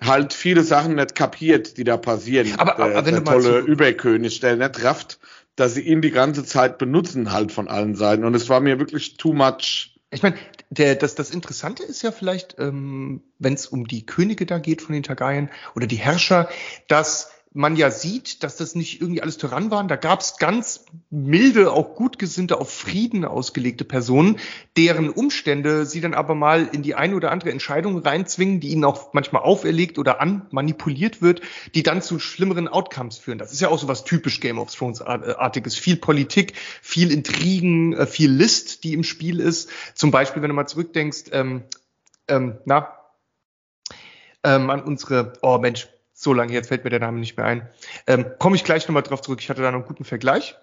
[0.01, 2.59] halt viele Sachen nicht kapiert, die da passieren.
[2.59, 5.19] Aber, aber der, der tolle Überkönig, der nicht rafft,
[5.57, 8.25] dass sie ihn die ganze Zeit benutzen halt von allen Seiten.
[8.25, 9.99] Und es war mir wirklich too much.
[10.11, 10.37] Ich meine,
[10.71, 14.93] das, das Interessante ist ja vielleicht, ähm, wenn es um die Könige da geht von
[14.93, 16.49] den Targaryen oder die Herrscher,
[16.89, 19.89] dass man ja sieht, dass das nicht irgendwie alles Tyrann waren.
[19.89, 24.39] Da gab es ganz milde, auch gutgesinnte, auf Frieden ausgelegte Personen,
[24.77, 28.85] deren Umstände sie dann aber mal in die eine oder andere Entscheidung reinzwingen, die ihnen
[28.85, 31.41] auch manchmal auferlegt oder anmanipuliert wird,
[31.75, 33.39] die dann zu schlimmeren Outcomes führen.
[33.39, 35.77] Das ist ja auch so was typisch Game of Thrones artiges.
[35.77, 36.53] Viel Politik,
[36.83, 39.71] viel Intrigen, äh, viel List, die im Spiel ist.
[39.95, 41.65] Zum Beispiel, wenn du mal zurückdenkst, ähm,
[42.29, 42.93] ähm, na,
[44.45, 45.89] ähm, an unsere, oh Mensch,
[46.27, 47.69] so lange, jetzt fällt mir der Name nicht mehr ein.
[48.09, 49.41] Ähm, Komme ich gleich nochmal drauf zurück.
[49.41, 50.57] Ich hatte da noch einen guten Vergleich.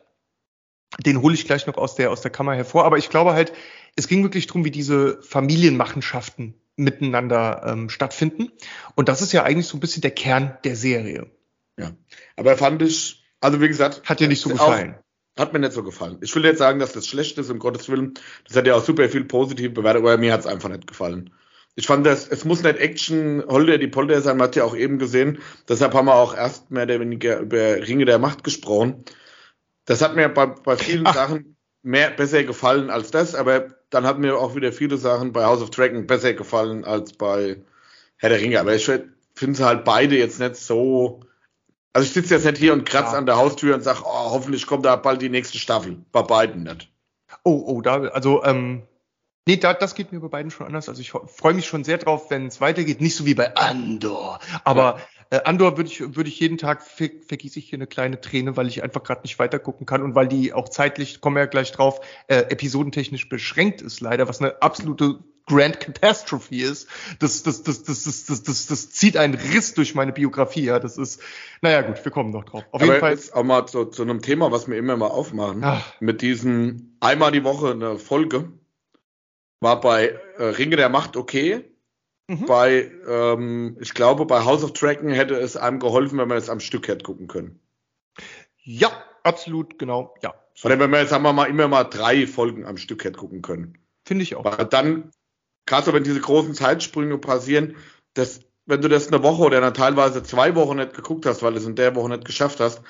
[0.99, 2.83] Den hole ich gleich noch aus der, aus der Kammer hervor.
[2.83, 3.53] Aber ich glaube halt,
[3.95, 8.51] es ging wirklich darum, wie diese Familienmachenschaften miteinander ähm, stattfinden.
[8.95, 11.31] Und das ist ja eigentlich so ein bisschen der Kern der Serie.
[11.79, 11.91] Ja,
[12.35, 14.95] aber fand ich, also wie gesagt, hat dir nicht so gefallen.
[15.35, 16.17] Auch, hat mir nicht so gefallen.
[16.21, 18.15] Ich will jetzt sagen, dass das schlecht ist, um Gottes Willen.
[18.45, 21.31] Das hat ja auch super viel positive Bewertung, aber mir hat es einfach nicht gefallen
[21.75, 24.75] ich fand das, es muss nicht Action Holder die Polder sein, man hat ja auch
[24.75, 25.39] eben gesehen.
[25.67, 29.05] Deshalb haben wir auch erst mehr oder weniger über Ringe der Macht gesprochen.
[29.85, 31.15] Das hat mir bei, bei vielen Ach.
[31.15, 35.45] Sachen mehr besser gefallen als das, aber dann hat mir auch wieder viele Sachen bei
[35.45, 37.61] House of Dragon besser gefallen als bei
[38.17, 38.59] Herr der Ringe.
[38.59, 38.89] Aber ich
[39.35, 41.21] finde sie halt beide jetzt nicht so.
[41.91, 43.17] Also ich sitze jetzt nicht hier und kratze ja.
[43.17, 45.97] an der Haustür und sage, oh, hoffentlich kommt da bald die nächste Staffel.
[46.11, 46.91] Bei beiden nicht.
[47.43, 48.83] Oh, oh, da, also ähm,
[49.45, 50.87] Nee, da, das geht mir bei beiden schon anders.
[50.87, 53.01] Also ich freue mich schon sehr drauf, wenn es weitergeht.
[53.01, 54.39] Nicht so wie bei Andor.
[54.63, 54.99] Aber
[55.31, 58.55] äh, Andor würde ich, würde ich jeden Tag ver vergieße ich hier eine kleine Träne,
[58.55, 61.47] weil ich einfach gerade nicht weitergucken kann und weil die auch zeitlich, kommen wir ja
[61.47, 66.87] gleich drauf, äh, episodentechnisch beschränkt ist leider, was eine absolute Grand Catastrophe ist.
[67.19, 70.65] Das, das, das, das, das, das, das, das zieht einen Riss durch meine Biografie.
[70.65, 71.21] Ja, das ist,
[71.61, 72.63] naja, gut, wir kommen noch drauf.
[72.71, 73.11] Auf Aber jeden Fall.
[73.11, 75.63] Jetzt auch mal zu, zu einem Thema, was wir immer mal aufmachen.
[75.63, 75.83] Ach.
[75.99, 78.53] Mit diesem einmal die Woche eine Folge
[79.63, 81.63] war bei äh, Ringe der Macht okay.
[82.27, 82.45] Mhm.
[82.45, 86.49] Bei, ähm, ich glaube, bei House of Dragon hätte es einem geholfen, wenn man es
[86.49, 87.59] am Stück hätte gucken können.
[88.63, 88.91] Ja,
[89.23, 90.33] absolut, genau, ja.
[90.63, 93.41] Oder wenn man jetzt, sagen wir mal, immer mal drei Folgen am Stück hätte gucken
[93.41, 93.77] können.
[94.05, 94.45] Finde ich auch.
[94.45, 95.11] Weil dann,
[95.65, 97.75] gerade so, wenn diese großen Zeitsprünge passieren,
[98.13, 101.53] dass, wenn du das eine Woche oder dann teilweise zwei Wochen nicht geguckt hast, weil
[101.53, 102.81] du es in der Woche nicht geschafft hast,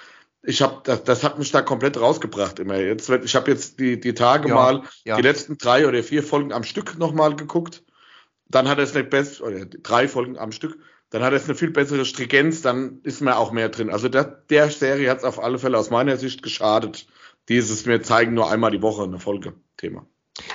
[0.43, 2.77] ich habe das, das hat mich da komplett rausgebracht immer.
[2.77, 5.15] Jetzt, ich habe jetzt die, die Tage ja, mal ja.
[5.15, 7.83] die letzten drei oder vier Folgen am Stück nochmal geguckt.
[8.49, 10.77] Dann hat es eine bessere, oder drei Folgen am Stück.
[11.09, 13.89] Dann hat es eine viel bessere Strigenz, dann ist mir auch mehr drin.
[13.89, 17.07] Also der, der Serie hat es auf alle Fälle aus meiner Sicht geschadet.
[17.49, 20.05] Dieses mir zeigen nur einmal die Woche eine Folge Thema.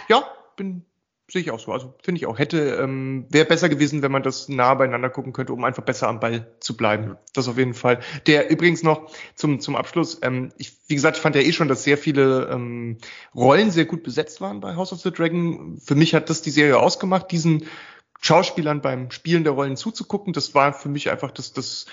[0.09, 0.25] Ja,
[0.57, 0.85] bin,
[1.31, 1.73] Sehe ich auch so.
[1.73, 2.39] Also finde ich auch.
[2.39, 6.09] Hätte, ähm, wäre besser gewesen, wenn man das nah beieinander gucken könnte, um einfach besser
[6.09, 7.17] am Ball zu bleiben.
[7.35, 8.01] Das auf jeden Fall.
[8.27, 11.69] Der übrigens noch zum, zum Abschluss, ähm, ich, wie gesagt, ich fand ja eh schon,
[11.69, 12.97] dass sehr viele ähm,
[13.35, 15.79] Rollen sehr gut besetzt waren bei House of the Dragon.
[15.85, 17.67] Für mich hat das die Serie ausgemacht, diesen
[18.21, 20.33] Schauspielern beim Spielen der Rollen zuzugucken.
[20.33, 21.85] Das war für mich einfach das, das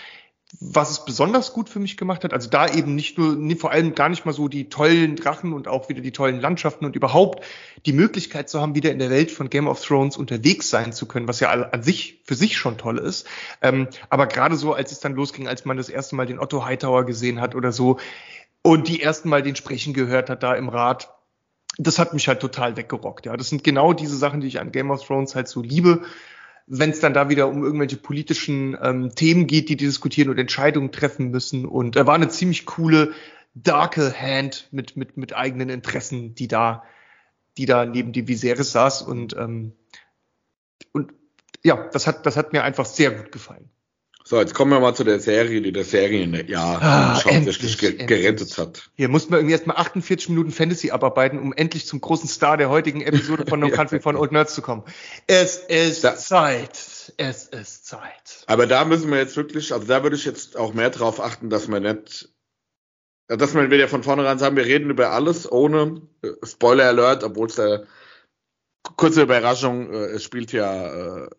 [0.60, 3.96] was es besonders gut für mich gemacht hat, also da eben nicht nur, vor allem
[3.96, 7.44] gar nicht mal so die tollen Drachen und auch wieder die tollen Landschaften und überhaupt
[7.86, 11.08] die Möglichkeit zu haben, wieder in der Welt von Game of Thrones unterwegs sein zu
[11.08, 13.28] können, was ja an sich für sich schon toll ist.
[13.62, 16.66] Ähm, aber gerade so, als es dann losging, als man das erste Mal den Otto
[16.66, 17.98] Hightower gesehen hat oder so
[18.62, 21.10] und die ersten Mal den Sprechen gehört hat da im Rat,
[21.78, 23.26] das hat mich halt total weggerockt.
[23.26, 26.04] Ja, das sind genau diese Sachen, die ich an Game of Thrones halt so liebe
[26.68, 30.40] wenn es dann da wieder um irgendwelche politischen ähm, Themen geht, die, die diskutieren und
[30.40, 31.66] Entscheidungen treffen müssen.
[31.66, 33.14] Und er war eine ziemlich coole,
[33.54, 36.84] darke Hand mit, mit, mit eigenen Interessen, die da,
[37.58, 39.04] die da neben die Viserys saß.
[39.04, 39.74] Und, ähm,
[40.92, 41.14] und
[41.64, 43.70] ja, das hat, das hat mir einfach sehr gut gefallen.
[44.28, 47.90] So, jetzt kommen wir mal zu der Serie, die der Serien ja ah, endlich, ge
[47.90, 48.08] endlich.
[48.08, 48.90] gerettet hat.
[48.96, 52.72] Hier muss man irgendwie erstmal 48 Minuten Fantasy abarbeiten, um endlich zum großen Star der
[52.72, 54.84] heutigen Episode von No Country von Old Nerds zu kommen.
[55.28, 57.14] Es ist da, Zeit.
[57.18, 58.44] Es ist Zeit.
[58.48, 61.52] Aber da müssen wir jetzt wirklich, also da würde ich jetzt auch mehr drauf achten,
[61.52, 62.34] dass wir nicht,
[63.28, 67.46] dass wir wieder von vornherein sagen, wir reden über alles ohne äh, Spoiler Alert, obwohl
[67.46, 67.84] es da
[68.98, 71.30] kurze Überraschung, äh, es spielt ja äh,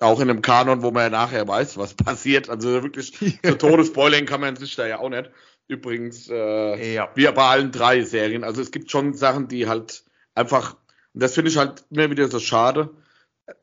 [0.00, 2.50] auch in einem Kanon, wo man ja nachher weiß, was passiert.
[2.50, 5.30] Also wirklich zu Todespoiling kann man sich da ja auch nicht.
[5.68, 7.10] Übrigens, äh, ja.
[7.14, 8.44] wie bei allen drei Serien.
[8.44, 10.76] Also es gibt schon Sachen, die halt einfach,
[11.12, 12.90] und das finde ich halt immer wieder so schade,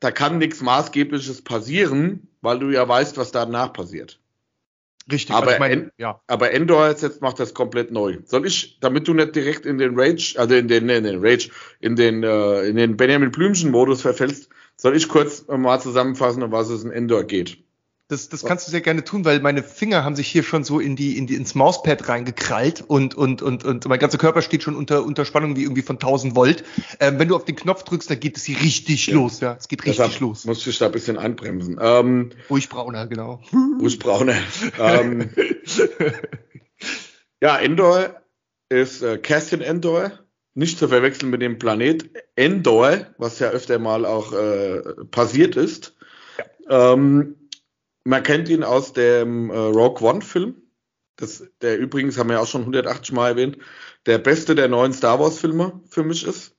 [0.00, 4.20] da kann nichts Maßgebliches passieren, weil du ja weißt, was danach passiert.
[5.10, 6.20] Richtig, aber, also mein, ja.
[6.26, 8.18] aber Endor jetzt macht das komplett neu.
[8.24, 11.50] Soll ich, damit du nicht direkt in den Rage, also in den, in den Rage,
[11.80, 14.48] in den, äh, in den Benjamin Blümchen-Modus verfällst,
[14.84, 17.56] soll ich kurz mal zusammenfassen, um was es in Endor geht?
[18.08, 20.78] Das, das kannst du sehr gerne tun, weil meine Finger haben sich hier schon so
[20.78, 24.62] in die, in die, ins Mauspad reingekrallt und, und, und, und mein ganzer Körper steht
[24.62, 26.64] schon unter, unter Spannung wie irgendwie von 1000 Volt.
[27.00, 29.14] Ähm, wenn du auf den Knopf drückst, dann geht es hier richtig ja.
[29.14, 29.56] los, ja.
[29.58, 30.44] Es geht richtig Deshalb los.
[30.44, 31.78] Muss ich da ein bisschen einbremsen.
[31.80, 33.40] Ähm, Ruhig brauner, genau.
[33.80, 34.36] Ruhig brauner.
[34.78, 35.30] ähm,
[37.40, 38.20] ja, Endor
[38.68, 40.12] ist äh, Cassian Endor.
[40.54, 45.96] Nicht zu verwechseln mit dem Planet Endor, was ja öfter mal auch äh, passiert ist.
[46.68, 46.92] Ja.
[46.92, 47.36] Ähm,
[48.04, 50.62] man kennt ihn aus dem äh, Rogue One-Film.
[51.16, 53.58] Das, der übrigens, haben wir ja auch schon 180 Mal erwähnt,
[54.06, 56.54] der beste der neuen Star Wars-Filme für mich ist.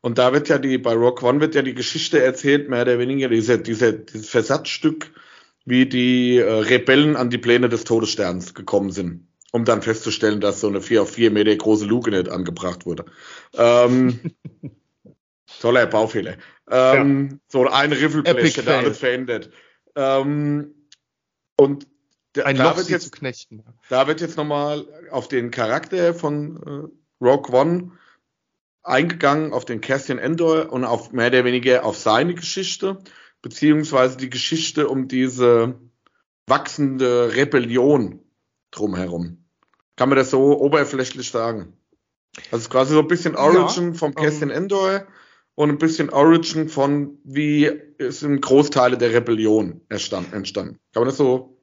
[0.00, 2.98] Und da wird ja die, bei Rogue One wird ja die Geschichte erzählt, mehr oder
[2.98, 5.12] weniger, diese, diese, dieses Versatzstück,
[5.64, 9.26] wie die äh, Rebellen an die Pläne des Todessterns gekommen sind,
[9.56, 13.06] um dann festzustellen, dass so eine 4 auf 4 Meter große Luke nicht angebracht wurde.
[13.54, 14.20] Ähm,
[15.60, 16.36] toller Baufehler.
[16.70, 17.36] Ähm, ja.
[17.48, 19.50] So ein Riffelblech, der alles verändert.
[19.96, 20.74] Ähm,
[21.58, 21.88] und
[22.44, 23.64] ein da, wird jetzt, knechten.
[23.88, 26.90] da wird jetzt nochmal auf den Charakter von
[27.20, 27.92] äh, Rogue One
[28.82, 32.98] eingegangen, auf den Cassian Endor und auf mehr oder weniger auf seine Geschichte,
[33.40, 35.80] beziehungsweise die Geschichte um diese
[36.46, 38.20] wachsende Rebellion
[38.70, 39.45] drumherum.
[39.96, 41.72] Kann man das so oberflächlich sagen?
[42.50, 45.06] Also quasi so ein bisschen Origin ja, vom Cassian ähm, Endor
[45.54, 50.30] und ein bisschen Origin von, wie sind Großteile der Rebellion entstanden.
[50.92, 51.56] Kann man das so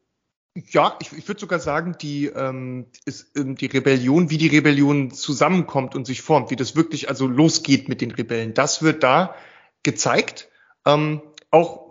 [0.55, 5.09] ja, ich, ich würde sogar sagen, die, ähm, ist, ähm, die Rebellion, wie die Rebellion
[5.11, 9.35] zusammenkommt und sich formt, wie das wirklich also losgeht mit den Rebellen, das wird da
[9.81, 10.49] gezeigt.
[10.85, 11.82] Ähm, auch,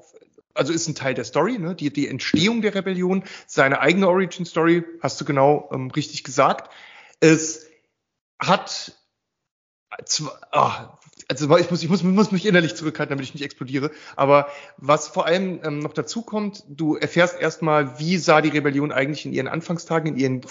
[0.55, 1.75] also ist ein Teil der Story, ne?
[1.75, 6.73] die, die Entstehung der Rebellion, seine eigene Origin Story, hast du genau ähm, richtig gesagt.
[7.21, 7.67] Es
[8.39, 8.97] hat
[10.05, 10.99] zwar, ah,
[11.29, 13.91] also ich muss, ich muss, muss mich innerlich zurückhalten, damit ich nicht explodiere.
[14.17, 18.93] Aber was vor allem ähm, noch dazu kommt, du erfährst erstmal, wie sah die Rebellion
[18.93, 20.43] eigentlich in ihren Anfangstagen, in ihren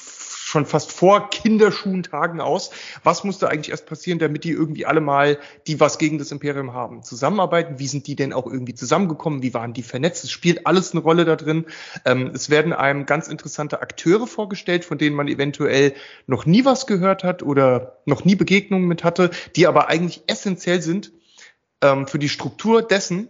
[0.52, 2.72] schon fast vor Kinderschuhentagen aus.
[3.04, 6.74] Was musste eigentlich erst passieren, damit die irgendwie alle mal, die was gegen das Imperium
[6.74, 7.80] haben, zusammenarbeiten?
[7.80, 9.42] Wie sind die denn auch irgendwie zusammengekommen?
[9.42, 10.26] Wie waren die vernetzt?
[10.26, 11.66] Es spielt alles eine Rolle da drin.
[12.04, 15.94] Ähm, es werden einem ganz interessante Akteure vorgestellt, von denen man eventuell
[16.28, 20.82] noch nie was gehört hat oder noch nie Begegnungen mit hatte, die aber eigentlich essentiell
[20.82, 21.14] sind
[21.82, 23.30] ähm, für die Struktur dessen,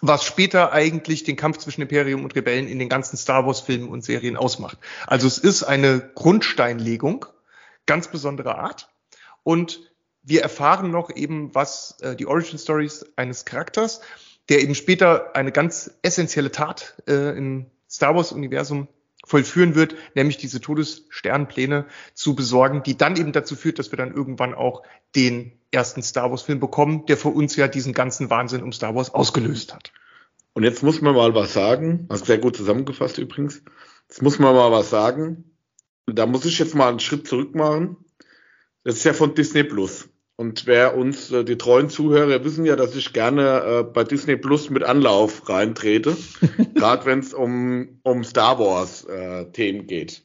[0.00, 3.88] was später eigentlich den Kampf zwischen Imperium und Rebellen in den ganzen Star Wars Filmen
[3.88, 4.78] und Serien ausmacht.
[5.06, 7.26] Also es ist eine Grundsteinlegung
[7.86, 8.88] ganz besonderer Art
[9.42, 9.80] und
[10.22, 14.00] wir erfahren noch eben, was äh, die Origin Stories eines Charakters,
[14.48, 18.88] der eben später eine ganz essentielle Tat äh, im Star Wars Universum
[19.24, 24.14] vollführen wird, nämlich diese Todessternpläne zu besorgen, die dann eben dazu führt, dass wir dann
[24.14, 24.82] irgendwann auch
[25.14, 28.94] den ersten Star Wars Film bekommen, der für uns ja diesen ganzen Wahnsinn um Star
[28.94, 29.92] Wars ausgelöst hat.
[30.52, 33.62] Und jetzt muss man mal was sagen, hast sehr gut zusammengefasst übrigens.
[34.08, 35.56] Jetzt muss man mal was sagen.
[36.06, 37.96] Da muss ich jetzt mal einen Schritt zurück machen.
[38.84, 40.08] Das ist ja von Disney Plus.
[40.36, 44.36] Und wer uns, äh, die treuen Zuhörer, wissen ja, dass ich gerne äh, bei Disney
[44.36, 46.16] Plus mit Anlauf reintrete,
[46.74, 50.24] gerade wenn es um, um Star Wars äh, Themen geht.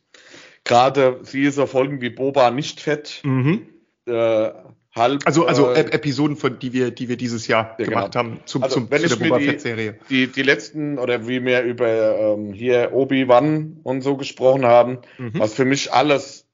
[0.64, 3.70] Gerade sie so Folgen wie Boba nicht fett, mhm.
[4.08, 4.52] äh,
[4.96, 5.22] halb.
[5.26, 8.24] Also, also äh, Episoden, von, die wir, die wir dieses Jahr ja, gemacht genau.
[8.26, 10.00] haben zum, also, zum, wenn zu der Boba Fett Serie.
[10.10, 15.00] Die, die letzten oder wie wir über ähm, hier Obi Wan und so gesprochen haben,
[15.20, 15.34] mhm.
[15.36, 16.48] was für mich alles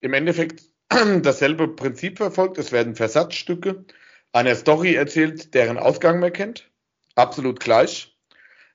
[0.00, 0.73] im Endeffekt
[1.22, 2.58] dasselbe Prinzip verfolgt.
[2.58, 3.84] Es werden Versatzstücke
[4.32, 6.70] einer Story erzählt, deren Ausgang man kennt.
[7.14, 8.16] Absolut gleich.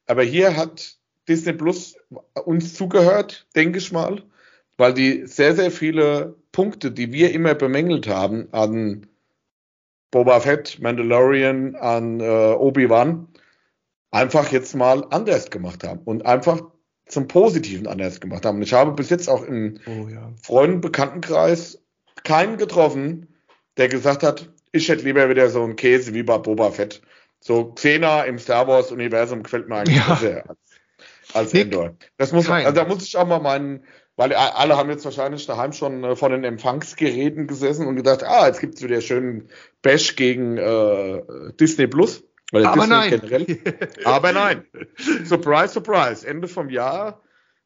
[0.07, 0.97] Aber hier hat
[1.27, 1.95] Disney Plus
[2.45, 4.23] uns zugehört, denke ich mal,
[4.77, 9.05] weil die sehr, sehr viele Punkte, die wir immer bemängelt haben an
[10.11, 13.27] Boba Fett, Mandalorian, an äh, Obi-Wan,
[14.09, 16.61] einfach jetzt mal anders gemacht haben und einfach
[17.05, 18.57] zum Positiven anders gemacht haben.
[18.57, 20.31] Und ich habe bis jetzt auch im oh, ja.
[20.41, 21.79] Freundenbekanntenkreis
[22.23, 23.35] keinen getroffen,
[23.77, 27.01] der gesagt hat, ich hätte lieber wieder so einen Käse wie bei Boba Fett.
[27.39, 30.13] So Xena im Star Wars Universum gefällt mir eigentlich ja.
[30.13, 30.59] besser als,
[31.33, 31.95] als Endor.
[32.17, 35.71] Das muss, also da muss ich auch mal meinen, weil alle haben jetzt wahrscheinlich daheim
[35.71, 39.49] schon äh, von den Empfangsgeräten gesessen und gedacht, ah, jetzt gibt's wieder schönen
[39.81, 41.21] Bash gegen äh,
[41.59, 42.23] Disney Plus.
[42.51, 43.09] Aber Disney nein.
[43.11, 43.59] Generell.
[44.03, 44.65] Aber nein.
[45.23, 46.27] Surprise, surprise.
[46.27, 47.21] Ende vom Jahr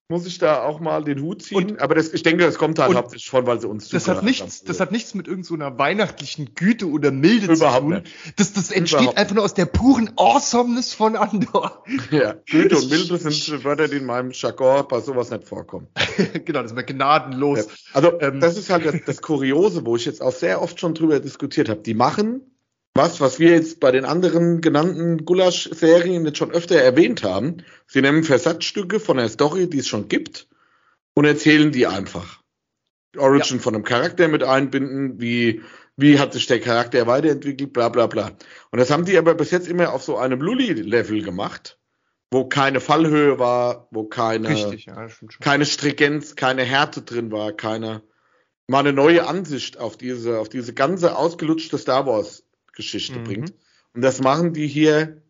[0.10, 1.72] muss ich da auch mal den Hut ziehen.
[1.72, 4.24] Und, aber das, ich denke, das kommt halt hauptsächlich von, weil sie uns das hat
[4.24, 4.68] nichts, haben.
[4.68, 7.94] Das hat nichts mit irgendeiner so weihnachtlichen Güte oder Milde Überhaupt zu tun.
[7.94, 8.40] Nicht.
[8.40, 11.84] Das, das entsteht Überhaupt einfach nur aus der puren Awesomeness von Andor.
[12.12, 15.88] Ja, Güte und Milde sind Wörter, die in meinem Jargon bei sowas nicht vorkommen.
[16.46, 17.60] genau, das ist mal gnadenlos.
[17.60, 17.72] Ja.
[17.94, 20.94] Also, ähm, das ist halt das, das Kuriose, wo ich jetzt auch sehr oft schon
[20.94, 21.82] drüber diskutiert habe.
[21.82, 22.53] Die machen
[22.96, 27.64] was, was wir jetzt bei den anderen genannten Gulasch-Serien jetzt schon öfter erwähnt haben.
[27.88, 30.48] Sie nehmen Versatzstücke von der Story, die es schon gibt,
[31.16, 32.42] und erzählen die einfach.
[33.18, 33.64] Origin ja.
[33.64, 35.62] von einem Charakter mit einbinden, wie,
[35.98, 38.32] wie hat sich der Charakter weiterentwickelt, bla bla bla.
[38.72, 41.80] Und das haben die aber bis jetzt immer auf so einem Lully-Level gemacht,
[42.32, 45.08] wo keine Fallhöhe war, wo keine, Richtig, ja,
[45.40, 48.04] keine Stringenz, keine Härte drin war, keine
[48.68, 52.44] mal eine neue Ansicht auf diese, auf diese ganze ausgelutschte Star Wars
[52.74, 53.24] Geschichte mhm.
[53.24, 53.54] bringt.
[53.94, 55.22] Und das machen die hier,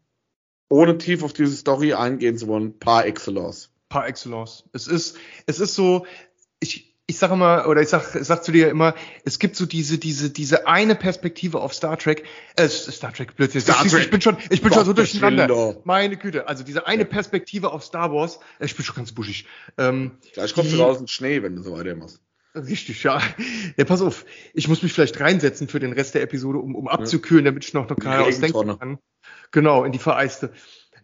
[0.70, 3.70] ohne tief auf diese Story eingehen zu wollen, par excellence.
[3.90, 4.64] Par excellence.
[4.74, 6.06] Es ist, es ist so,
[6.60, 9.66] ich, ich sage immer, oder ich sag, ich sag zu dir immer, es gibt so
[9.66, 12.24] diese, diese, diese eine Perspektive auf Star Trek,
[12.56, 13.62] äh, Star Trek, Blödsinn.
[13.62, 14.04] Star Trek.
[14.04, 15.82] Ich bin schon, ich bin Gott, schon so durcheinander.
[15.84, 19.46] Meine Güte, also diese eine Perspektive auf Star Wars, äh, ich bin schon ganz buschig.
[19.78, 22.23] Ähm, Gleich kommst du raus in Schnee, wenn du so weitermachst.
[22.56, 23.22] Richtig, ja.
[23.78, 24.26] Ja, pass auf.
[24.54, 27.74] Ich muss mich vielleicht reinsetzen für den Rest der Episode, um, um abzukühlen, damit ich
[27.74, 29.00] noch, noch gerade ausdenken kann.
[29.52, 30.52] Genau, in die vereiste.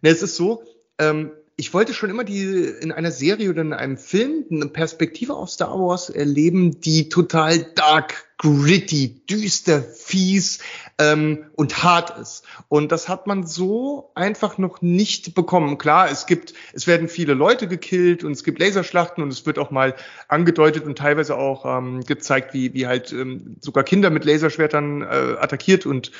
[0.02, 0.62] Ne, es ist so,
[0.98, 5.34] ähm, ich wollte schon immer die in einer Serie oder in einem Film eine Perspektive
[5.34, 10.60] auf Star Wars erleben, die total dark, gritty, düster, fies
[10.96, 12.44] ähm, und hart ist.
[12.68, 15.76] Und das hat man so einfach noch nicht bekommen.
[15.76, 19.58] Klar, es gibt, es werden viele Leute gekillt und es gibt Laserschlachten und es wird
[19.58, 19.94] auch mal
[20.28, 25.36] angedeutet und teilweise auch ähm, gezeigt, wie, wie halt ähm, sogar Kinder mit Laserschwertern äh,
[25.38, 26.10] attackiert und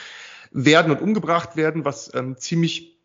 [0.51, 3.00] werden und umgebracht werden, was ähm, ziemlich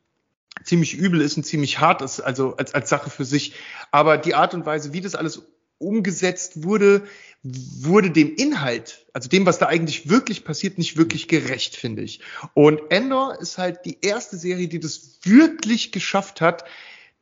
[0.63, 3.53] ziemlich übel ist und ziemlich hart ist, also als, als Sache für sich.
[3.91, 5.43] Aber die Art und Weise, wie das alles
[5.77, 7.03] umgesetzt wurde,
[7.43, 12.21] wurde dem Inhalt, also dem, was da eigentlich wirklich passiert, nicht wirklich gerecht, finde ich.
[12.53, 16.65] Und Endor ist halt die erste Serie, die das wirklich geschafft hat,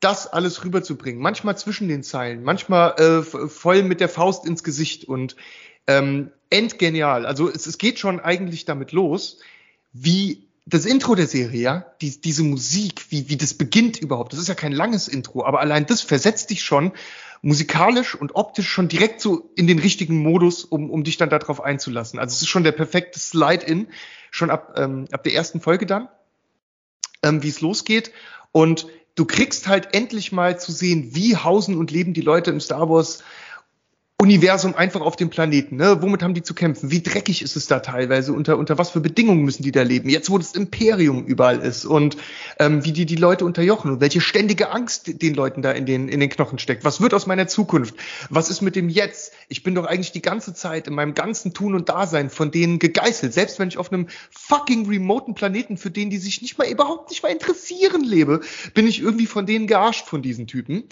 [0.00, 1.20] das alles rüberzubringen.
[1.20, 5.36] Manchmal zwischen den Zeilen, manchmal äh, voll mit der Faust ins Gesicht und
[5.86, 7.26] ähm, endgenial.
[7.26, 9.38] Also es, es geht schon eigentlich damit los,
[9.92, 14.40] wie das Intro der Serie, ja, die, diese Musik, wie, wie das beginnt überhaupt, das
[14.40, 16.92] ist ja kein langes Intro, aber allein das versetzt dich schon
[17.42, 21.60] musikalisch und optisch schon direkt so in den richtigen Modus, um, um dich dann darauf
[21.60, 22.18] einzulassen.
[22.18, 23.88] Also es ist schon der perfekte Slide-In,
[24.30, 26.08] schon ab, ähm, ab der ersten Folge dann,
[27.22, 28.12] ähm, wie es losgeht.
[28.50, 32.60] Und du kriegst halt endlich mal zu sehen, wie hausen und leben die Leute im
[32.60, 33.22] Star Wars
[34.24, 35.76] Universum einfach auf dem Planeten.
[35.76, 36.00] Ne?
[36.00, 36.90] Womit haben die zu kämpfen?
[36.90, 38.32] Wie dreckig ist es da teilweise?
[38.32, 40.08] Unter, unter was für Bedingungen müssen die da leben?
[40.08, 42.16] Jetzt, wo das Imperium überall ist und
[42.58, 46.08] ähm, wie die die Leute unterjochen und welche ständige Angst den Leuten da in den,
[46.08, 46.84] in den Knochen steckt.
[46.84, 47.96] Was wird aus meiner Zukunft?
[48.30, 49.34] Was ist mit dem Jetzt?
[49.48, 52.78] Ich bin doch eigentlich die ganze Zeit in meinem ganzen Tun und Dasein von denen
[52.78, 53.34] gegeißelt.
[53.34, 57.10] Selbst wenn ich auf einem fucking remoten Planeten, für den die sich nicht mal überhaupt
[57.10, 58.40] nicht mal interessieren lebe,
[58.72, 60.84] bin ich irgendwie von denen gearscht von diesen Typen.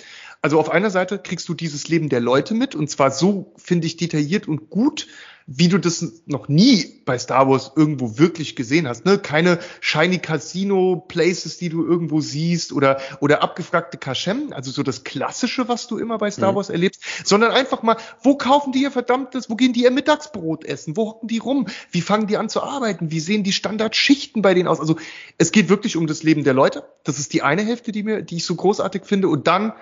[0.45, 3.87] Also auf einer Seite kriegst du dieses Leben der Leute mit und zwar so, finde
[3.87, 5.07] ich, detailliert und gut,
[5.47, 9.05] wie du das noch nie bei Star Wars irgendwo wirklich gesehen hast.
[9.05, 9.17] Ne?
[9.19, 15.05] Keine shiny Casino Places, die du irgendwo siehst oder, oder abgefragte Kashem, also so das
[15.05, 16.57] Klassische, was du immer bei Star mhm.
[16.57, 20.65] Wars erlebst, sondern einfach mal, wo kaufen die ihr verdammtes, wo gehen die ihr Mittagsbrot
[20.65, 24.43] essen, wo hocken die rum, wie fangen die an zu arbeiten, wie sehen die Standardschichten
[24.43, 24.81] bei denen aus.
[24.81, 24.97] Also
[25.39, 26.85] es geht wirklich um das Leben der Leute.
[27.05, 29.29] Das ist die eine Hälfte, die mir, die ich so großartig finde.
[29.29, 29.75] Und dann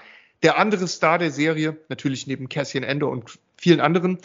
[0.43, 4.19] der andere Star der Serie, natürlich neben Cassian Endor und vielen anderen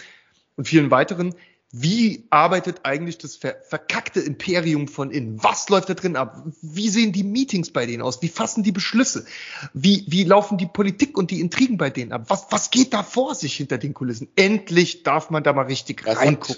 [0.55, 1.36] und vielen weiteren,
[1.72, 5.43] wie arbeitet eigentlich das ver verkackte Imperium von innen?
[5.43, 6.41] Was läuft da drin ab?
[6.61, 8.22] Wie sehen die Meetings bei denen aus?
[8.22, 9.26] Wie fassen die Beschlüsse?
[9.74, 12.26] Wie, wie laufen die Politik und die Intrigen bei denen ab?
[12.30, 14.30] Was, was geht da vor sich hinter den Kulissen?
[14.38, 16.55] Endlich darf man da mal richtig es reingucken.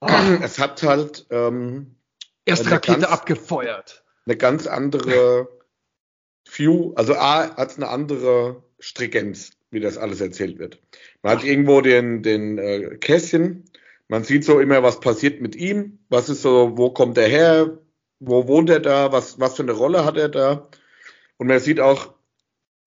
[0.00, 0.40] Hat.
[0.42, 1.94] Es hat halt ähm,
[2.44, 4.02] erst Rakete abgefeuert.
[4.24, 5.48] Eine ganz andere
[6.44, 10.80] View, also A hat eine andere Stringenz, wie das alles erzählt wird.
[11.22, 13.64] Man hat irgendwo den, den äh, Kästchen,
[14.08, 17.78] man sieht so immer, was passiert mit ihm, was ist so, wo kommt er her,
[18.20, 20.68] wo wohnt er da, was, was für eine Rolle hat er da.
[21.38, 22.14] Und man sieht auch,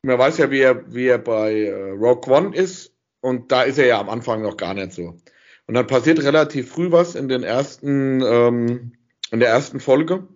[0.04, 3.80] man weiß ja, wie er, wie er bei äh, Rogue One ist, und da ist
[3.80, 5.18] er ja am Anfang noch gar nicht so.
[5.66, 8.92] Und dann passiert relativ früh was in den ersten, ähm,
[9.32, 10.28] in der ersten Folge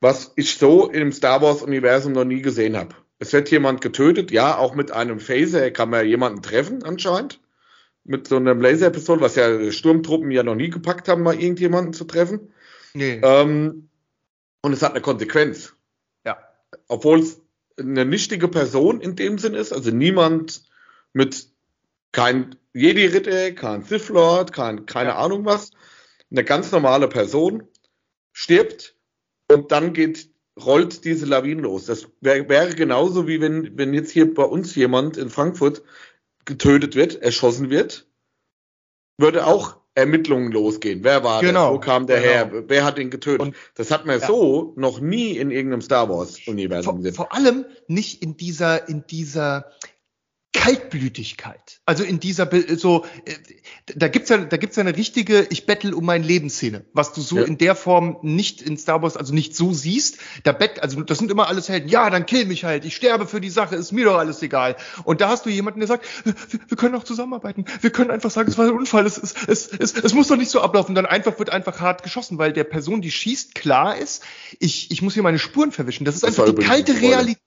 [0.00, 2.94] was ich so im Star Wars-Universum noch nie gesehen habe.
[3.18, 7.40] Es wird jemand getötet, ja, auch mit einem Phaser kann man jemanden treffen anscheinend.
[8.04, 12.04] Mit so einem Laserpistol, was ja Sturmtruppen ja noch nie gepackt haben, mal irgendjemanden zu
[12.04, 12.52] treffen.
[12.94, 13.20] Nee.
[13.22, 13.88] Ähm,
[14.62, 15.74] und es hat eine Konsequenz.
[16.24, 16.38] Ja.
[16.86, 17.42] Obwohl es
[17.78, 20.62] eine nichtige Person in dem Sinn ist, also niemand
[21.12, 21.48] mit
[22.12, 25.18] kein Jedi-Ritter, kein Sith Lord, kein, keine ja.
[25.18, 25.72] Ahnung was,
[26.30, 27.64] eine ganz normale Person
[28.32, 28.94] stirbt
[29.50, 30.30] und dann geht,
[30.64, 31.86] rollt diese Lawine los.
[31.86, 35.82] Das wäre wär genauso wie wenn, wenn jetzt hier bei uns jemand in Frankfurt
[36.44, 38.06] getötet wird, erschossen wird,
[39.18, 41.02] würde auch Ermittlungen losgehen.
[41.02, 41.74] Wer war Genau, das?
[41.76, 42.32] Wo kam der genau.
[42.32, 42.64] her?
[42.68, 43.40] Wer hat ihn getötet?
[43.40, 44.26] Und- das hat man Ja.
[44.26, 47.14] so noch nie in irgendeinem Star Wars Universum Vor, gesehen.
[47.14, 49.72] vor allem nicht in dieser, in dieser
[50.54, 51.80] Kaltblütigkeit.
[51.84, 53.34] Also in dieser, Be- so, äh,
[53.94, 57.12] da gibt's ja, da gibt's ja eine richtige Ich bettel um mein Leben Szene, was
[57.12, 57.44] du so Ja.
[57.44, 60.18] in der Form nicht in Star Wars, also nicht so siehst.
[60.44, 61.88] Da bett, also das sind immer alles Helden.
[61.88, 62.84] Ja, dann kill mich halt.
[62.84, 63.76] Ich sterbe für die Sache.
[63.76, 64.76] Ist mir doch alles egal.
[65.04, 66.34] Und da hast du jemanden, der sagt, wir,
[66.66, 67.64] wir können auch zusammenarbeiten.
[67.80, 69.06] Wir können einfach sagen, es war ein Unfall.
[69.06, 70.94] Es, es, es, es, es muss doch nicht so ablaufen.
[70.94, 74.22] Dann einfach wird einfach hart geschossen, weil der Person, die schießt, klar ist,
[74.58, 76.04] ich, ich muss hier meine Spuren verwischen.
[76.04, 76.94] Das ist Das einfach die kalte.
[77.00, 77.38] Realität.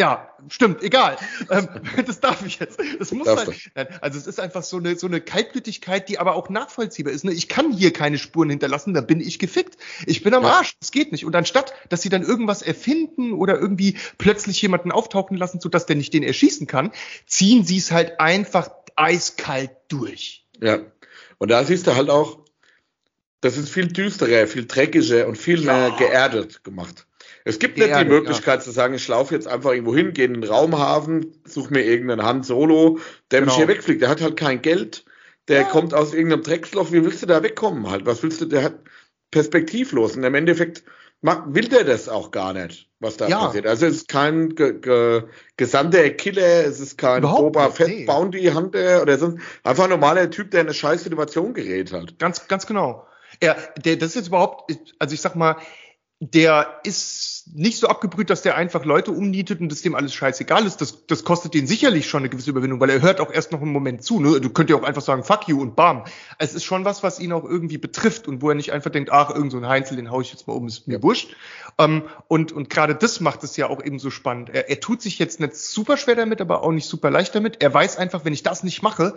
[0.00, 1.18] Ja, stimmt, egal.
[1.50, 1.68] ähm,
[2.06, 2.80] das darf ich jetzt.
[2.98, 3.70] Das muss Darfst halt.
[3.74, 7.22] Nein, also es ist einfach so eine, so eine Kaltblütigkeit, die aber auch nachvollziehbar ist.
[7.24, 7.32] Ne?
[7.32, 9.76] Ich kann hier keine Spuren hinterlassen, da bin ich gefickt.
[10.06, 10.52] Ich bin am Ja.
[10.52, 11.26] Arsch, das geht nicht.
[11.26, 15.96] Und anstatt, dass sie dann irgendwas erfinden oder irgendwie plötzlich jemanden auftauchen lassen, sodass der
[15.96, 16.92] nicht den erschießen kann,
[17.26, 20.46] ziehen sie es halt einfach eiskalt durch.
[20.62, 20.78] Ja.
[21.36, 22.38] Und da siehst du halt auch,
[23.42, 25.72] das ist viel düsterer, viel dreckiger und viel Ja.
[25.74, 27.06] mehr geerdet gemacht.
[27.44, 30.34] Es gibt nicht die Möglichkeit zu sagen, ich laufe jetzt einfach irgendwo hin, gehe in
[30.34, 32.98] den Raumhafen, suche mir irgendeinen Han Solo,
[33.30, 33.56] der mich Genau.
[33.58, 34.02] hier wegfliegt.
[34.02, 35.04] Der hat halt kein Geld,
[35.48, 35.66] der Ja.
[35.66, 36.92] kommt aus irgendeinem Drecksloch.
[36.92, 38.04] Wie willst du da wegkommen halt?
[38.06, 38.44] Was willst du?
[38.46, 38.74] Der hat
[39.30, 40.16] perspektivlos.
[40.16, 40.84] Und im Endeffekt
[41.22, 43.46] will der das auch gar nicht, was da Ja.
[43.46, 43.66] passiert.
[43.66, 45.22] Also es ist kein ge ge
[45.56, 48.04] gesandter Killer, es ist kein Überhaupt Boba Fett nee.
[48.06, 52.18] Bounty Hunter oder sonst einfach ein normaler Typ, der in eine scheiß Situation gerät hat.
[52.18, 53.06] Ganz, ganz genau.
[53.38, 55.56] Er, der, das ist jetzt überhaupt, also ich sag mal,
[56.22, 60.66] der ist nicht so abgebrüht, dass der einfach Leute umnietet und das dem alles scheißegal
[60.66, 60.82] ist.
[60.82, 63.62] Das, das kostet den sicherlich schon eine gewisse Überwindung, weil er hört auch erst noch
[63.62, 64.20] einen Moment zu.
[64.20, 64.38] Ne?
[64.38, 66.04] Du könnt ja auch einfach sagen, fuck you und bam.
[66.38, 69.10] Es ist schon was, was ihn auch irgendwie betrifft und wo er nicht einfach denkt,
[69.10, 71.02] ach, irgend so ein Heinzel, den hau ich jetzt mal um, ist mir Ja.
[71.02, 71.34] wurscht.
[71.78, 74.50] Ähm, und, und gerade das macht es ja auch eben so spannend.
[74.50, 77.62] Er, er tut sich jetzt nicht super schwer damit, aber auch nicht super leicht damit.
[77.62, 79.16] Er weiß einfach, wenn ich das nicht mache,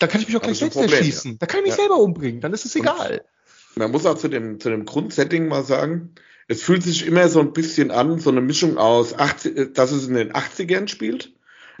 [0.00, 1.38] dann kann ich mich auch gleich selbst Problem, erschießen.
[1.38, 1.82] Da kann ich mich Ja.
[1.84, 2.40] selber umbringen.
[2.40, 3.24] Dann ist es Und- egal.
[3.76, 6.10] Man muss auch zu dem, zu dem Grundsetting mal sagen,
[6.52, 9.90] es fühlt sich immer so ein bisschen an, so eine Mischung aus, 80, äh, dass
[9.90, 11.32] es in den 80ern spielt.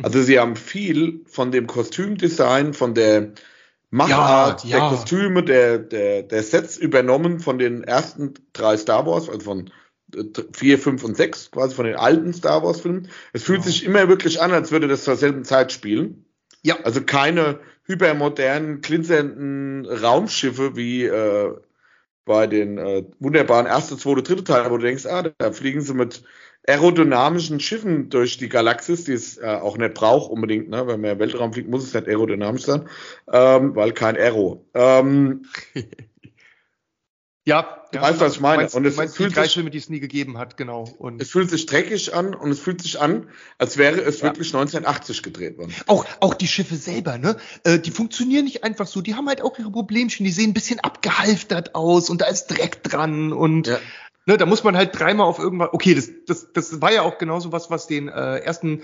[0.02, 3.32] Also sie haben viel von dem Kostümdesign, von der
[3.90, 4.78] Machart Ja, ja.
[4.88, 9.70] der Kostüme, der, der, der Sets übernommen von den ersten drei Star Wars, also von
[10.16, 13.08] äh, vier, fünf und sechs, quasi von den alten Star Wars Filmen.
[13.34, 13.70] Es fühlt Genau.
[13.70, 16.24] sich immer wirklich an, als würde das zur selben Zeit spielen.
[16.62, 16.76] Ja.
[16.84, 21.52] Also keine hypermodernen, glinzernden Raumschiffe wie äh,
[22.24, 25.94] bei den äh, wunderbaren erste, zweite, dritte Teil, wo du denkst, ah, da fliegen sie
[25.94, 26.22] mit
[26.66, 30.86] aerodynamischen Schiffen durch die Galaxis, die es äh, auch nicht braucht unbedingt, ne?
[30.86, 32.88] wenn man Weltraum fliegt, muss es nicht aerodynamisch sein,
[33.32, 34.64] ähm, weil kein Aero.
[34.74, 35.46] Ähm,
[37.44, 38.02] Ja, Du ja.
[38.04, 38.62] weißt, was ich meine.
[38.62, 40.84] Meinst, Und es meinst die fühlt drei sich- Filme, die es nie gegeben hat, genau.
[40.98, 43.28] Und es fühlt sich dreckig an und es fühlt sich an,
[43.58, 44.26] als wäre es Ja.
[44.28, 45.74] wirklich 1980 gedreht worden.
[45.88, 47.36] auch, auch die Schiffe selber, ne?
[47.64, 49.00] Äh, die funktionieren nicht einfach so.
[49.02, 50.24] Die haben halt auch ihre Problemchen.
[50.24, 53.78] Die sehen ein bisschen abgehalftert aus und da ist Dreck dran und Ja.
[54.26, 55.70] ne, da muss man halt dreimal auf irgendwas.
[55.72, 58.82] Okay, das, das, das war ja auch genauso was, was den äh, ersten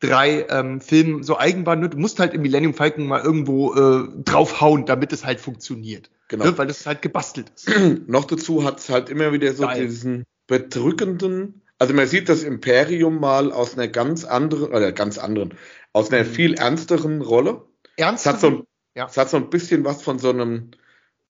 [0.00, 1.76] drei ähm, Filmen so eigen war.
[1.76, 1.88] Ne?
[1.88, 6.10] Du musst halt im Millennium Falcon mal irgendwo äh, draufhauen, damit es halt funktioniert.
[6.28, 6.44] Genau.
[6.44, 6.58] Ne?
[6.58, 7.68] Weil das halt gebastelt ist.
[8.08, 9.86] Noch dazu hat es halt immer wieder so Geil.
[9.86, 15.54] diesen bedrückenden, also man sieht das Imperium mal aus einer ganz anderen, oder ganz anderen,
[15.92, 16.28] aus einer Mhm.
[16.28, 17.62] viel ernsteren Rolle.
[17.96, 18.26] Ernst?
[18.26, 18.62] Es hat, so ein,
[18.96, 19.06] Ja.
[19.06, 20.70] es hat so ein bisschen was von so einem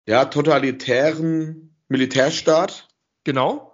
[0.07, 2.89] ja, totalitären Militärstaat.
[3.25, 3.73] Genau.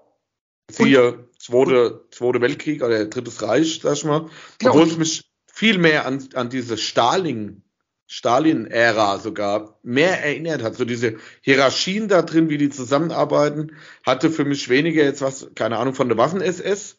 [0.71, 4.31] Siehe Zweite, Zweite Weltkrieg oder Drittes Reich, sag ich mal.
[4.59, 4.73] Genau.
[4.73, 7.63] Obwohl es mich viel mehr an, an diese Stalin,
[8.07, 10.75] Stalin-Ära sogar mehr erinnert hat.
[10.75, 13.73] So diese Hierarchien da drin, wie die zusammenarbeiten,
[14.07, 16.97] hatte für mich weniger jetzt was, keine Ahnung, von der Waffen-SS,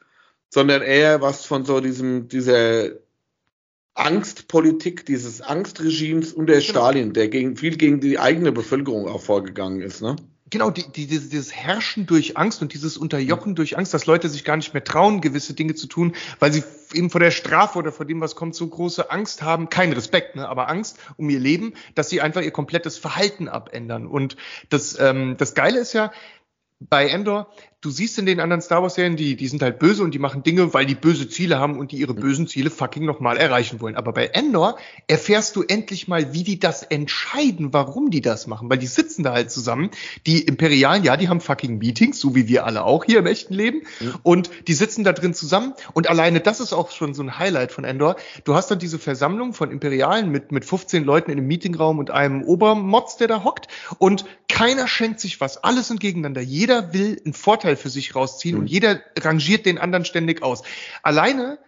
[0.53, 2.91] sondern eher was von so diesem, dieser
[3.95, 10.01] Angstpolitik, dieses Angstregimes unter Stalin, der gegen, viel gegen die eigene Bevölkerung auch vorgegangen ist,
[10.03, 10.15] ne?
[10.51, 14.29] Genau, die, die, dieses, dieses Herrschen durch Angst und dieses Unterjochen durch Angst, dass Leute
[14.29, 17.79] sich gar nicht mehr trauen, gewisse Dinge zu tun, weil sie eben vor der Strafe
[17.79, 21.27] oder vor dem, was kommt, so große Angst haben, kein Respekt, ne, aber Angst um
[21.31, 24.05] ihr Leben, dass sie einfach ihr komplettes Verhalten abändern.
[24.05, 24.37] Und
[24.69, 26.11] das, ähm, das Geile ist ja,
[26.79, 27.49] bei Endor,
[27.85, 30.19] du siehst in den anderen Star Wars Serien, die, die sind halt böse und die
[30.19, 33.79] machen Dinge, weil die böse Ziele haben und die ihre bösen Ziele fucking nochmal erreichen
[33.79, 33.95] wollen.
[33.95, 34.77] Aber bei Endor
[35.07, 39.21] erfährst du endlich mal, wie die das entscheiden, warum die das machen, weil die sitzen
[39.21, 39.91] da halt zusammen.
[40.25, 43.53] Die Imperialen, ja, die haben fucking Meetings, so wie wir alle auch hier im echten
[43.53, 43.83] Leben.
[44.23, 47.71] Und die sitzen da drin zusammen und alleine das ist auch schon so ein Highlight
[47.71, 48.15] von Endor.
[48.45, 52.09] Du hast dann diese Versammlung von Imperialen mit, mit 15 Leuten in einem Meetingraum und
[52.09, 53.67] einem Obermotz, der da hockt
[53.99, 56.41] und keiner schenkt sich was, alles sind gegeneinander.
[56.41, 58.61] Jeder will einen Vorteil für sich rausziehen Mhm.
[58.61, 60.63] und jeder rangiert den anderen ständig aus.
[61.03, 61.59] Alleine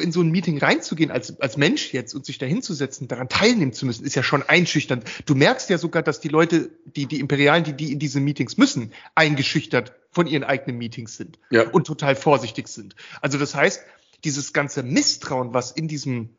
[0.00, 3.72] in so ein Meeting reinzugehen als, als Mensch jetzt und sich da hinzusetzen, daran teilnehmen
[3.72, 5.04] zu müssen, ist ja schon einschüchternd.
[5.26, 8.58] Du merkst ja sogar, dass die Leute, die, die Imperialen, die, die in diese Meetings
[8.58, 11.68] müssen, eingeschüchtert von ihren eigenen Meetings sind ja.
[11.68, 12.94] und total vorsichtig sind.
[13.20, 13.82] Also das heißt,
[14.22, 16.30] dieses ganze Misstrauen, was in diesem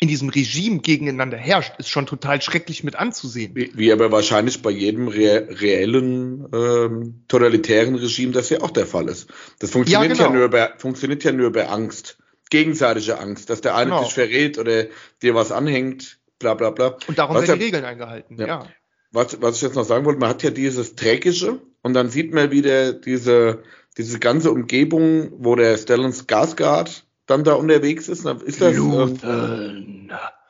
[0.00, 3.54] in diesem Regime gegeneinander herrscht, ist schon total schrecklich mit anzusehen.
[3.54, 8.86] Wie, wie aber wahrscheinlich bei jedem re reellen ähm, totalitären Regime das ja auch der
[8.86, 9.28] Fall ist.
[9.58, 10.34] Das funktioniert ja, genau.
[10.34, 12.16] ja nur bei, funktioniert ja nur bei Angst
[12.50, 14.02] gegenseitige Angst, dass der eine genau.
[14.02, 14.86] dich verrät oder
[15.22, 16.98] dir was anhängt, bla bla bla.
[17.06, 18.46] Und darum was werden die Regeln eingehalten, ja.
[18.46, 18.66] ja.
[19.12, 22.32] Was, was ich jetzt noch sagen wollte, man hat ja dieses Dreckige und dann sieht
[22.32, 23.62] man wieder diese,
[23.96, 28.26] diese ganze Umgebung, wo der Stellan Skarsgård dann da unterwegs ist.
[28.26, 28.74] Ist das,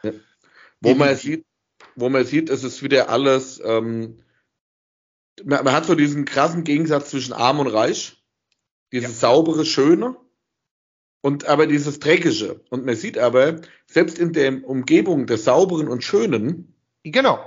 [0.02, 0.12] ja.
[0.80, 1.44] wo man sieht,
[1.94, 4.22] wo man sieht, es ist wieder alles, ähm,
[5.44, 8.22] man, man, hat so diesen krassen Gegensatz zwischen arm und reich,
[8.92, 9.28] dieses ja.
[9.28, 10.16] saubere, schöne
[11.20, 12.64] und aber dieses Dreckige.
[12.70, 17.38] Und man sieht aber, selbst in der Umgebung des Sauberen und Schönen, genau.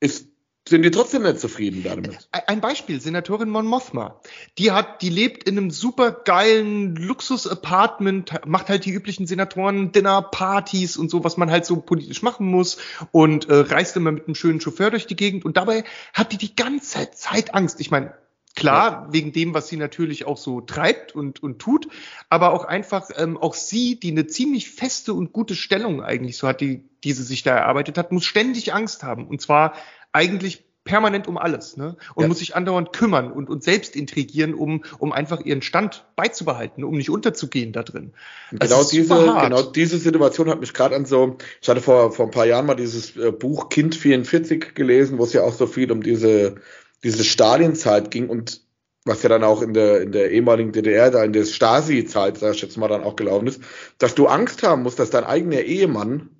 [0.00, 0.28] ist,
[0.66, 2.28] sind die trotzdem nicht zufrieden damit.
[2.32, 4.20] Ein Beispiel, Senatorin Mon Mothma.
[4.56, 11.10] Die hat, die lebt in einem super geilen Luxus-Apartment, macht halt die üblichen Senatoren-Dinner-Partys und
[11.10, 12.78] so, was man halt so politisch machen muss
[13.12, 15.84] und äh, reist immer mit einem schönen Chauffeur durch die Gegend und dabei
[16.14, 17.80] hat die die ganze Zeit Angst.
[17.80, 18.14] Ich meine,
[18.56, 19.12] Klar, ja.
[19.12, 21.88] wegen dem, was sie natürlich auch so treibt und, und tut,
[22.30, 26.46] aber auch einfach ähm, auch sie, die eine ziemlich feste und gute Stellung eigentlich so
[26.46, 29.26] hat, die, die sie sich da erarbeitet hat, muss ständig Angst haben.
[29.26, 29.74] Und zwar
[30.14, 31.96] eigentlich permanent um alles, ne?
[32.14, 32.28] Und ja.
[32.28, 36.96] muss sich andauernd kümmern und, und selbst intrigieren, um, um einfach ihren Stand beizubehalten, um
[36.96, 38.12] nicht unterzugehen da drin.
[38.50, 42.30] genau diese, genau diese Situation hat mich gerade an so, ich hatte vor, vor ein
[42.30, 45.90] paar Jahren mal dieses äh, Buch Kind 44 gelesen, wo es ja auch so viel
[45.90, 46.56] um diese
[47.04, 48.62] diese Stalinzeit ging und
[49.04, 52.54] was ja dann auch in der, in der ehemaligen DDR, da in der Stasi-Zeit, sag
[52.54, 53.62] ich jetzt mal, dann auch gelaufen ist,
[53.98, 56.30] dass du Angst haben musst, dass dein eigener Ehemann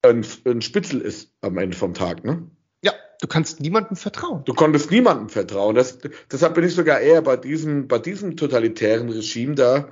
[0.00, 2.50] ein, ein Spitzel ist am Ende vom Tag, ne?
[3.20, 4.44] Du kannst niemandem vertrauen.
[4.44, 5.74] Du konntest niemandem vertrauen.
[5.74, 5.98] Das,
[6.30, 9.88] deshalb bin ich sogar eher bei diesem, bei diesem totalitären Regime da,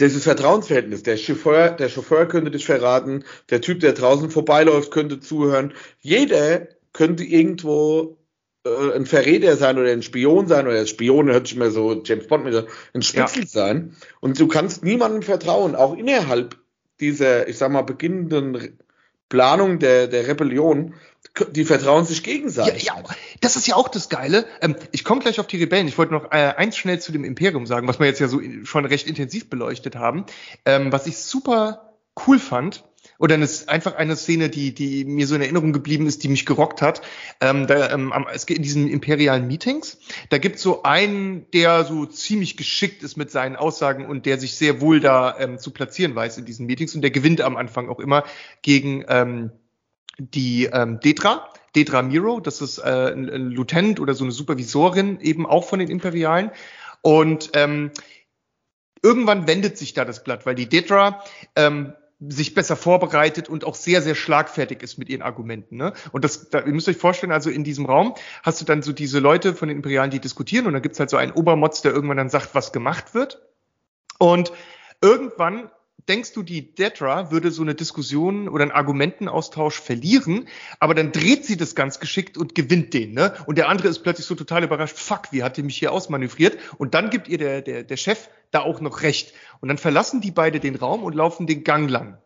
[0.00, 1.02] dieses Vertrauensverhältnis.
[1.02, 5.74] Der Chauffeur, der Chauffeur könnte dich verraten, der Typ, der draußen vorbeiläuft, könnte zuhören.
[6.00, 8.18] Jeder könnte irgendwo
[8.64, 12.26] äh, ein Verräter sein oder ein Spion sein oder Spion hört sich immer so James
[12.26, 13.48] Bond mit ein Spitzel ja.
[13.48, 16.56] sein und du kannst niemandem vertrauen, auch innerhalb
[17.00, 18.78] dieser, ich sag mal, beginnenden
[19.28, 20.94] Planung der, der Rebellion,
[21.52, 22.84] die vertrauen sich gegenseitig.
[22.84, 23.02] Ja, ja,
[23.40, 24.46] das ist ja auch das Geile.
[24.60, 25.88] Ähm, ich komme gleich auf die Rebellen.
[25.88, 28.40] Ich wollte noch äh, eins schnell zu dem Imperium sagen, was wir jetzt ja so
[28.64, 30.26] schon recht intensiv beleuchtet haben.
[30.64, 31.94] Ähm, was ich super
[32.26, 32.84] cool fand,
[33.18, 36.46] oder eine, einfach eine Szene, die, die mir so in Erinnerung geblieben ist, die mich
[36.46, 37.02] gerockt hat.
[37.40, 39.98] Ähm, da, ähm, es geht in diesen imperialen Meetings.
[40.28, 44.56] Da gibt so einen, der so ziemlich geschickt ist mit seinen Aussagen und der sich
[44.56, 47.88] sehr wohl da ähm, zu platzieren weiß in diesen Meetings und der gewinnt am Anfang
[47.88, 48.24] auch immer
[48.62, 49.50] gegen ähm,
[50.18, 51.48] die ähm, Detra.
[51.74, 55.78] Detra Miro, das ist äh, ein, ein Lieutenant oder so eine Supervisorin eben auch von
[55.78, 56.50] den Imperialen.
[57.02, 57.90] Und ähm,
[59.02, 61.22] irgendwann wendet sich da das Blatt, weil die Detra
[61.54, 65.76] ähm, sich besser vorbereitet und auch sehr, sehr schlagfertig ist mit ihren Argumenten.
[65.76, 65.92] Ne?
[66.12, 68.92] Und das, da, ihr müsst euch vorstellen, also in diesem Raum hast du dann so
[68.92, 71.92] diese Leute von den Imperialen, die diskutieren und dann gibt's halt so einen Obermotz, der
[71.92, 73.42] irgendwann dann sagt, was gemacht wird.
[74.18, 74.50] Und
[75.02, 75.70] irgendwann
[76.08, 80.48] denkst du, die Detra würde so eine Diskussion oder einen Argumentenaustausch verlieren,
[80.80, 83.34] aber dann dreht sie das ganz geschickt und gewinnt den, ne?
[83.46, 86.58] Und der andere ist plötzlich so total überrascht, fuck, wie hat die mich hier ausmanövriert?
[86.78, 89.34] Und dann gibt ihr der, der, der Chef da auch noch recht.
[89.60, 92.18] Und dann verlassen die beide den Raum und laufen den Gang lang.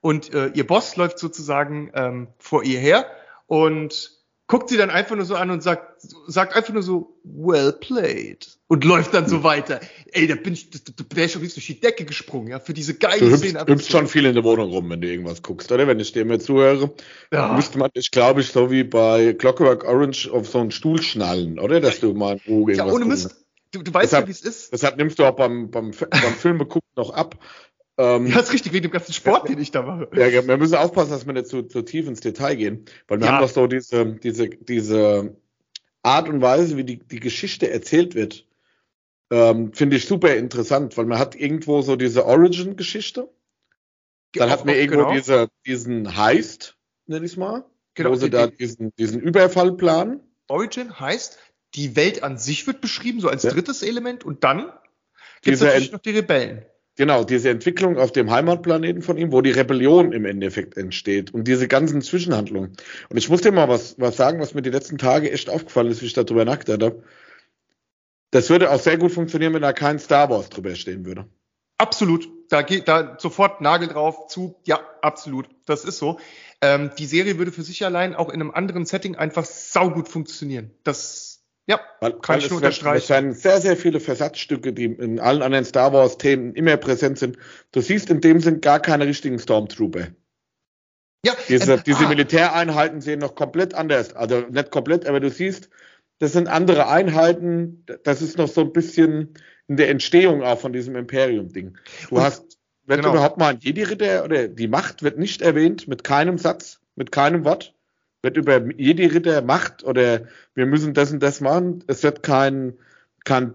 [0.00, 3.06] Und äh, ihr Boss läuft sozusagen ähm, vor ihr her
[3.46, 4.13] und
[4.46, 8.46] guckt sie dann einfach nur so an und sagt, sagt einfach nur so, well played.
[8.66, 9.80] Und läuft dann so weiter.
[10.12, 12.74] Ey, da bin ich, da, da wäre ich schon durch die Decke gesprungen, ja, für
[12.74, 13.64] diese geile du Szene.
[13.64, 15.86] Du hüpfst schon viel in der Wohnung rum, wenn du irgendwas guckst, oder?
[15.86, 16.92] Wenn ich dir mir zuhöre,
[17.32, 17.52] ja.
[17.54, 21.58] müsste man, ich glaube, ich so wie bei Clockwork Orange auf so einen Stuhl schnallen,
[21.58, 21.80] oder?
[21.80, 23.36] Dass du mal oh, Ja, ohne Mist.
[23.70, 24.72] Du, du weißt deshalb, ja, wie es ist.
[24.72, 27.36] Deshalb nimmst du auch beim, beim, beim Film gucken noch ab.
[27.96, 30.08] Ähm, ja, ist richtig, wegen dem ganzen Sport, den ich da mache.
[30.14, 33.26] Ja, wir müssen aufpassen, dass wir nicht zu, zu tief ins Detail gehen, weil wir
[33.26, 33.32] ja.
[33.32, 35.36] haben doch so diese, diese, diese
[36.02, 38.46] Art und Weise, wie die, die Geschichte erzählt wird,
[39.30, 43.32] ähm, finde ich super interessant, weil man hat irgendwo so diese Origin-Geschichte.
[44.32, 45.14] Dann hat man irgendwo genau.
[45.14, 46.76] diese, diesen Heist,
[47.06, 47.64] nenn ich mal,
[47.94, 48.10] genau.
[48.10, 50.20] wo sie da diesen, diesen Überfall planen.
[50.48, 51.38] Origin heißt,
[51.74, 54.72] die Welt an sich wird beschrieben, so als drittes Element, und dann
[55.42, 56.64] gibt es natürlich noch die Rebellen.
[56.96, 61.48] Genau, diese Entwicklung auf dem Heimatplaneten von ihm, wo die Rebellion im Endeffekt entsteht und
[61.48, 62.76] diese ganzen Zwischenhandlungen.
[63.08, 65.90] Und ich muss dir mal was, was sagen, was mir die letzten Tage echt aufgefallen
[65.90, 67.02] ist, wie ich darüber nachgedacht habe.
[68.30, 71.26] Das würde auch sehr gut funktionieren, wenn da kein Star Wars drüber stehen würde.
[71.78, 72.28] Absolut.
[72.48, 74.56] Da geht da sofort Nagel drauf zu.
[74.64, 75.48] Ja, absolut.
[75.66, 76.20] Das ist so.
[76.60, 80.70] Ähm, die Serie würde für sich allein auch in einem anderen Setting einfach saugut funktionieren.
[80.84, 81.33] Das,
[81.66, 83.02] ja, weil, kann weil ich nur unterstreichen.
[83.04, 87.18] Es werden sehr, sehr viele Versatzstücke, die in allen anderen Star Wars Themen immer präsent
[87.18, 87.38] sind.
[87.72, 90.08] Du siehst in dem Sinn gar keine richtigen Stormtrooper.
[91.24, 92.08] Ja, diese, ähm, diese ah.
[92.08, 94.14] Militäreinheiten sehen noch komplett anders.
[94.14, 95.70] Also nicht komplett, aber du siehst,
[96.18, 97.84] das sind andere Einheiten.
[98.04, 99.34] Das ist noch so ein bisschen
[99.66, 101.78] in der Entstehung auch von diesem Imperium-Ding.
[102.10, 103.12] Du Und, hast, wenn genau.
[103.12, 107.46] überhaupt mal ein Jedi-Ritter oder die Macht wird nicht erwähnt, mit keinem Satz, mit keinem
[107.46, 107.74] Wort.
[108.24, 110.22] Wird über Jedi-Ritter Macht oder
[110.54, 111.84] wir müssen das und das machen.
[111.86, 112.74] Es wird kein,
[113.24, 113.54] kein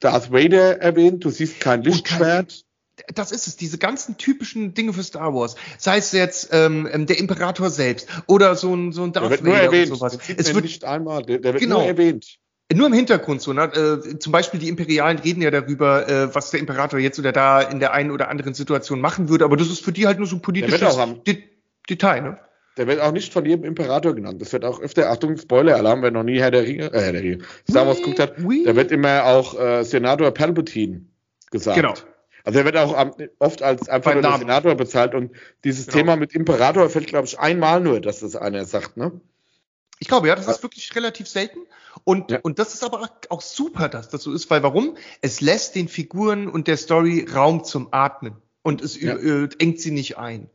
[0.00, 2.64] Darth Vader erwähnt, du siehst kein Lichtschwert
[3.14, 5.56] das ist es, diese ganzen typischen Dinge für Star Wars.
[5.78, 9.30] Sei es jetzt ähm, ähm der Imperator selbst oder so ein, so ein Darth der
[9.30, 9.88] wird Vader nur erwähnt.
[9.88, 10.18] sowas.
[10.36, 11.78] Es wird nicht einmal, der, der wird genau.
[11.78, 12.38] nur erwähnt.
[12.70, 13.64] Nur im Hintergrund so, ne?
[13.64, 17.62] Äh, zum Beispiel die Imperialen reden ja darüber, äh, was der Imperator jetzt oder da
[17.62, 20.26] in der einen oder anderen Situation machen würde, aber das ist für die halt nur
[20.26, 21.44] so ein politisches De
[21.88, 22.38] Detail, ne?
[22.78, 24.40] Der wird auch nicht von jedem Imperator genannt.
[24.40, 27.22] Das wird auch öfter, Achtung, Spoiler-Alarm, wer noch nie Herr der Ringe, äh, Herr der
[27.22, 27.38] Ringe,
[27.68, 28.62] Star Wars geguckt hat, oui.
[28.64, 31.02] da wird immer auch äh, Senator Palpatine
[31.50, 31.76] gesagt.
[31.76, 31.94] Genau.
[32.44, 33.10] Also er wird auch
[33.40, 35.32] oft als einfach nur der Senator bezahlt und
[35.64, 35.98] dieses genau.
[35.98, 39.20] Thema mit Imperator fällt, glaube ich, einmal nur, dass das einer sagt, ne?
[39.98, 41.58] Ich glaube, ja, das ist wirklich relativ selten.
[42.04, 42.38] Und, ja.
[42.42, 44.96] und das ist aber auch super, dass das so ist, weil warum?
[45.20, 49.16] Es lässt den Figuren und der Story Raum zum Atmen und es ja.
[49.16, 50.48] äh, engt sie nicht ein.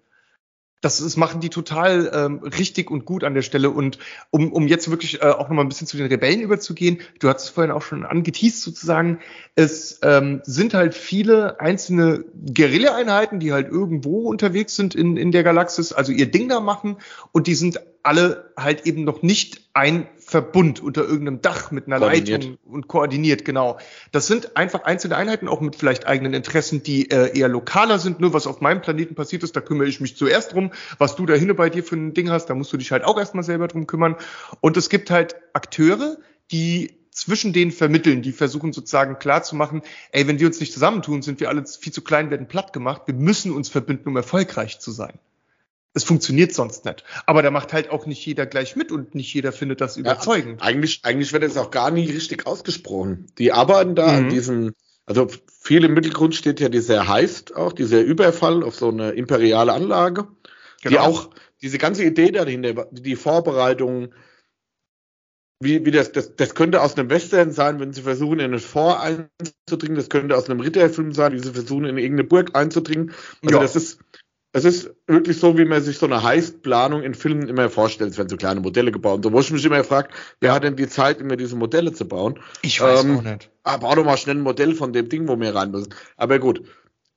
[0.83, 3.69] Das, das machen die total ähm, richtig und gut an der Stelle.
[3.69, 3.99] Und
[4.31, 7.43] um, um jetzt wirklich äh, auch nochmal ein bisschen zu den Rebellen überzugehen, du hast
[7.45, 9.19] es vorhin auch schon angeteased sozusagen,
[9.55, 15.43] es ähm, sind halt viele einzelne Guerilla-Einheiten, die halt irgendwo unterwegs sind in, in der
[15.43, 16.97] Galaxis, also ihr Ding da machen
[17.31, 21.99] und die sind alle halt eben noch nicht ein Verbund unter irgendeinem Dach mit einer
[21.99, 23.77] Leitung und koordiniert, genau.
[24.11, 28.19] Das sind einfach einzelne Einheiten, auch mit vielleicht eigenen Interessen, die äh, eher lokaler sind.
[28.19, 30.71] Nur was auf meinem Planeten passiert ist, da kümmere ich mich zuerst drum.
[30.97, 33.03] Was du da hinne bei dir für ein Ding hast, da musst du dich halt
[33.03, 34.15] auch erstmal selber drum kümmern.
[34.59, 36.17] Und es gibt halt Akteure,
[36.49, 39.83] die zwischen denen vermitteln, die versuchen sozusagen klarzumachen,
[40.13, 43.03] ey, wenn wir uns nicht zusammentun, sind wir alle viel zu klein, werden platt gemacht.
[43.05, 45.19] Wir müssen uns verbinden, um erfolgreich zu sein
[45.93, 47.03] es funktioniert sonst nicht.
[47.25, 50.61] Aber da macht halt auch nicht jeder gleich mit und nicht jeder findet das überzeugend.
[50.61, 53.27] Ja, eigentlich, eigentlich wird es auch gar nie richtig ausgesprochen.
[53.37, 54.17] Die arbeiten da mhm.
[54.17, 54.73] an diesem,
[55.05, 55.27] also
[55.61, 60.27] viel im Mittelgrund steht ja dieser Heist auch, dieser Überfall auf so eine imperiale Anlage,
[60.81, 60.89] genau.
[60.91, 61.29] die auch
[61.61, 64.13] diese ganze Idee dahinter, die Vorbereitung,
[65.59, 68.59] wie, wie das, das, das könnte aus einem Western sein, wenn sie versuchen, in ein
[68.59, 73.13] Fort einzudringen, das könnte aus einem Ritterfilm sein, wie sie versuchen, in irgendeine Burg einzudringen.
[73.43, 73.61] Also ja.
[73.61, 73.99] das ist,
[74.55, 78.11] es ist wirklich so, wie man sich so eine Heistplanung in Filmen immer vorstellt.
[78.11, 79.17] Es werden so kleine Modelle gebaut.
[79.17, 80.09] Und so, wo ich mich immer frage,
[80.41, 82.39] wer hat denn die Zeit, immer diese Modelle zu bauen?
[82.61, 83.49] Ich weiß ähm, auch nicht.
[83.63, 85.95] Ah, bau doch mal schnell ein Modell von dem Ding, wo wir rein müssen.
[86.17, 86.63] Aber gut.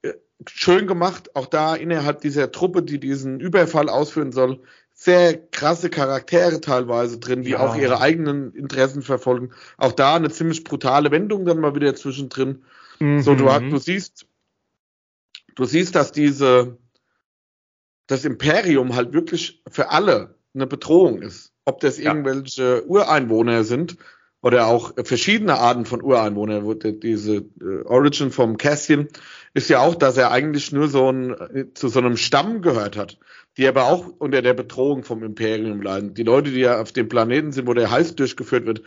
[0.00, 0.14] Äh,
[0.46, 4.62] schön gemacht, auch da innerhalb dieser Truppe, die diesen Überfall ausführen soll,
[4.94, 7.60] sehr krasse Charaktere teilweise drin, die ja.
[7.60, 9.50] auch ihre eigenen Interessen verfolgen.
[9.76, 12.64] Auch da eine ziemlich brutale Wendung dann mal wieder zwischendrin.
[12.98, 13.20] Mhm.
[13.20, 14.26] So, du, du siehst,
[15.54, 16.78] du siehst, dass diese,
[18.06, 21.52] das Imperium halt wirklich für alle eine Bedrohung ist.
[21.64, 22.12] Ob das ja.
[22.12, 23.96] irgendwelche Ureinwohner sind
[24.40, 26.78] oder auch verschiedene Arten von Ureinwohnern.
[27.00, 29.08] Diese äh, Origin vom Cassian
[29.54, 32.96] ist ja auch, dass er eigentlich nur so ein, äh, zu so einem Stamm gehört
[32.96, 33.18] hat,
[33.56, 36.14] die aber auch unter der Bedrohung vom Imperium leiden.
[36.14, 38.82] Die Leute, die ja auf dem Planeten sind, wo der Heist durchgeführt wird,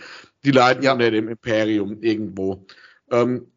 [0.45, 0.93] die leiden ja.
[0.93, 2.65] unter dem Imperium irgendwo.
[3.11, 3.47] Ähm,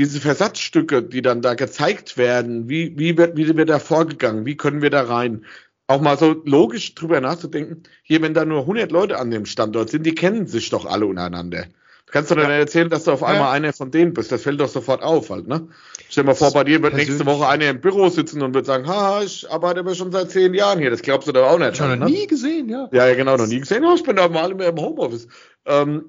[0.00, 4.56] diese Versatzstücke, die dann da gezeigt werden, wie, wie, wird, wie wird da vorgegangen, wie
[4.56, 5.44] können wir da rein?
[5.88, 9.90] Auch mal so logisch drüber nachzudenken, hier, wenn da nur 100 Leute an dem Standort
[9.90, 11.66] sind, die kennen sich doch alle untereinander.
[12.06, 12.44] Du kannst doch ja.
[12.44, 13.50] dann erzählen, dass du auf einmal ja.
[13.50, 14.32] einer von denen bist.
[14.32, 15.68] Das fällt doch sofort auf halt, ne?
[16.08, 18.64] Stell dir mal vor, bei dir wird nächste Woche einer im Büro sitzen und wird
[18.64, 20.90] sagen, ha, ich arbeite aber schon seit zehn Jahren hier.
[20.90, 21.76] Das glaubst du doch auch nicht.
[21.76, 22.14] Schon halt, noch ne?
[22.14, 22.88] nie gesehen, ja.
[22.90, 23.84] Ja, ja, genau, noch nie gesehen.
[23.84, 25.28] Ja, ich bin da mal immer im Homeoffice.
[25.66, 26.06] Ähm,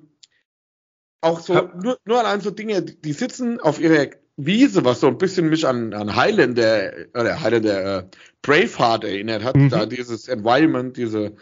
[1.22, 4.08] auch so, nur, nur allein so Dinge, die sitzen auf ihrer
[4.38, 8.04] Wiese, was so ein bisschen mich an, an Highlander, oder Highlander äh,
[8.42, 9.70] Braveheart erinnert hat, mhm.
[9.70, 11.34] da dieses Environment, diese,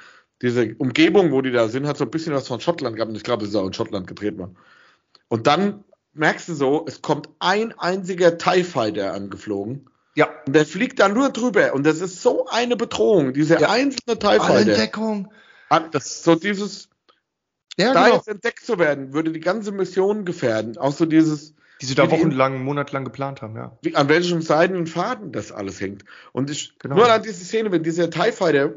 [0.41, 3.09] diese Umgebung, wo die da sind, hat so ein bisschen was von Schottland gehabt.
[3.09, 4.57] Und ich glaube, es ist auch in Schottland gedreht worden.
[5.29, 5.83] Und dann
[6.13, 9.89] merkst du so, es kommt ein einziger TIE Fighter angeflogen.
[10.15, 10.27] Ja.
[10.45, 11.73] Und der fliegt da nur drüber.
[11.73, 13.69] Und das ist so eine Bedrohung, diese ja.
[13.69, 14.71] einzelne TIE Fighter.
[14.71, 15.31] Entdeckung.
[15.91, 16.88] Das, so dieses,
[17.79, 18.15] ja, da genau.
[18.17, 20.77] jetzt entdeckt zu werden, würde die ganze Mission gefährden.
[20.77, 21.55] Auch so dieses.
[21.81, 23.77] Die sie da wochenlang, monatelang geplant haben, ja.
[23.81, 26.03] Wie, an welchem Seiden und Faden das alles hängt.
[26.33, 26.97] Und ich, genau.
[26.97, 28.73] nur an diese Szene, wenn dieser TIE Fighter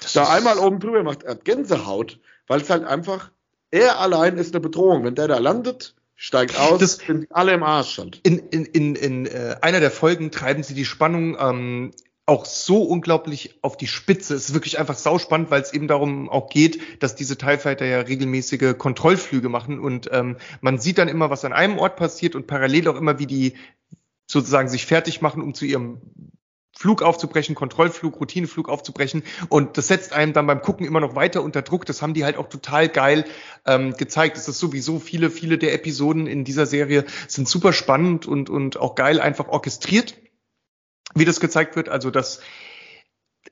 [0.00, 3.30] das da einmal oben drüber macht, er hat Gänsehaut, weil es halt einfach,
[3.70, 5.04] er allein ist eine Bedrohung.
[5.04, 8.20] Wenn der da landet, steigt aus, Das- sind alle im Arsch halt.
[8.22, 11.90] In, in, in, in äh, einer der Folgen treiben sie die Spannung ähm,
[12.26, 14.34] auch so unglaublich auf die Spitze.
[14.34, 17.86] Es ist wirklich einfach sauspannend, weil es eben darum auch geht, dass diese TIE Fighter
[17.86, 22.34] ja regelmäßige Kontrollflüge machen und ähm, man sieht dann immer, was an einem Ort passiert
[22.34, 23.54] und parallel auch immer, wie die
[24.26, 26.00] sozusagen sich fertig machen, um zu ihrem
[26.76, 29.22] Flug aufzubrechen, Kontrollflug, Routineflug aufzubrechen.
[29.48, 31.86] Und das setzt einem dann beim Gucken immer noch weiter unter Druck.
[31.86, 33.24] Das haben die halt auch total geil
[33.64, 34.36] ähm, gezeigt.
[34.36, 38.78] Es ist sowieso viele, viele der Episoden in dieser Serie sind super spannend und, und
[38.78, 40.16] auch geil einfach orchestriert,
[41.16, 41.88] wie das gezeigt wird.
[41.88, 42.40] Also das,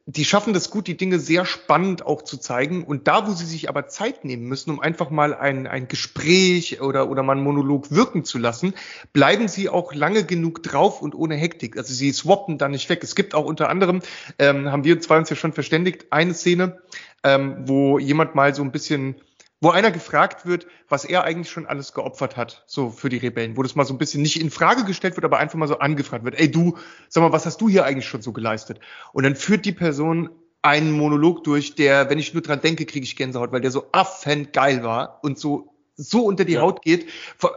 [0.07, 2.85] die schaffen das gut, die Dinge sehr spannend auch zu zeigen.
[2.85, 6.81] Und da, wo sie sich aber Zeit nehmen müssen, um einfach mal ein, ein Gespräch
[6.83, 8.75] oder, oder mal einen Monolog wirken zu lassen,
[9.13, 11.79] bleiben sie auch lange genug drauf und ohne Hektik.
[11.79, 13.03] Also sie swappen da nicht weg.
[13.03, 14.01] Es gibt auch unter anderem,
[14.39, 16.79] ähm, haben wir zwei uns ja schon verständigt, eine Szene,
[17.23, 19.17] ähm, wo jemand mal so ein bisschen
[19.65, 23.57] wo einer gefragt wird, was er eigentlich schon alles geopfert hat, so für die Rebellen,
[23.57, 25.79] wo das mal so ein bisschen nicht in Frage gestellt wird, aber einfach mal so
[25.79, 26.39] angefragt wird.
[26.39, 26.77] Ey, du,
[27.09, 28.79] sag mal, was hast du hier eigentlich schon so geleistet?
[29.15, 30.29] Und dann führt die Person
[30.61, 33.87] einen Monolog durch, der, wenn ich nur dran denke, kriege ich Gänsehaut, weil der so
[33.93, 36.63] affend geil war und so so unter die Ja.
[36.63, 37.09] Haut geht.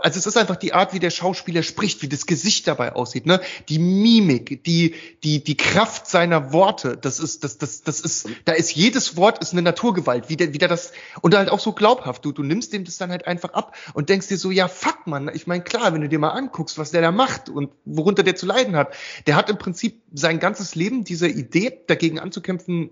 [0.02, 3.26] Also es ist einfach die Art, wie der Schauspieler spricht, wie das Gesicht dabei aussieht,
[3.26, 3.42] ne?
[3.68, 4.94] Die Mimik, die
[5.24, 9.40] die die Kraft seiner Worte, das ist das das das ist da ist jedes Wort
[9.40, 10.92] ist eine Naturgewalt, wie der wie der das
[11.22, 12.26] und halt auch so glaubhaft.
[12.26, 15.08] Du du nimmst dem das dann halt einfach ab und denkst dir so, ja fuck
[15.08, 18.22] man, ich meine klar, wenn du dir mal anguckst, was der da macht und worunter
[18.22, 18.94] der zu leiden hat,
[19.26, 22.92] der hat im Prinzip sein ganzes Leben dieser Idee dagegen anzukämpfen,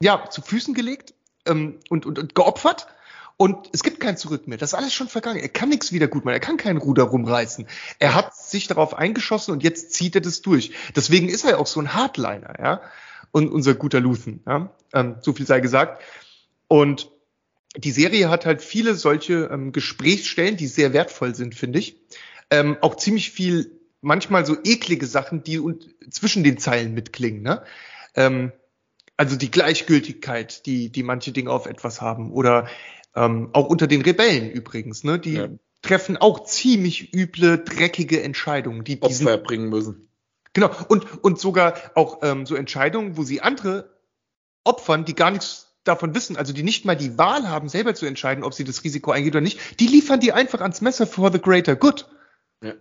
[0.00, 1.14] ja zu Füßen gelegt
[1.46, 2.86] ähm, und, und und geopfert.
[3.36, 4.58] Und es gibt kein Zurück mehr.
[4.58, 5.40] Das ist alles schon vergangen.
[5.40, 6.34] Er kann nichts wieder gut machen.
[6.34, 7.66] Er kann kein Ruder rumreißen.
[7.98, 10.72] Er hat sich darauf eingeschossen und jetzt zieht er das durch.
[10.94, 12.80] Deswegen ist er auch so ein Hardliner, ja.
[13.32, 14.70] Und unser guter Luthen, ja.
[14.92, 16.00] Ähm, so viel sei gesagt.
[16.68, 17.10] Und
[17.76, 21.96] die Serie hat halt viele solche ähm, Gesprächsstellen, die sehr wertvoll sind, finde ich.
[22.50, 27.64] Ähm, auch ziemlich viel, manchmal so eklige Sachen, die und zwischen den Zeilen mitklingen, ne?
[28.14, 28.52] Ähm,
[29.16, 32.32] also die Gleichgültigkeit, die, die manche Dinge auf etwas haben.
[32.32, 32.68] Oder
[33.14, 35.18] ähm, auch unter den Rebellen übrigens, ne?
[35.18, 35.48] Die Ja.
[35.82, 38.84] treffen auch ziemlich üble, dreckige Entscheidungen.
[38.84, 40.08] Die, Opfer bringen müssen.
[40.52, 43.90] Genau, und, und sogar auch ähm, so Entscheidungen, wo sie andere
[44.64, 48.06] opfern, die gar nichts davon wissen, also die nicht mal die Wahl haben, selber zu
[48.06, 51.30] entscheiden, ob sie das Risiko eingehen oder nicht, die liefern die einfach ans Messer for
[51.30, 52.08] the greater good.
[52.62, 52.72] Ja.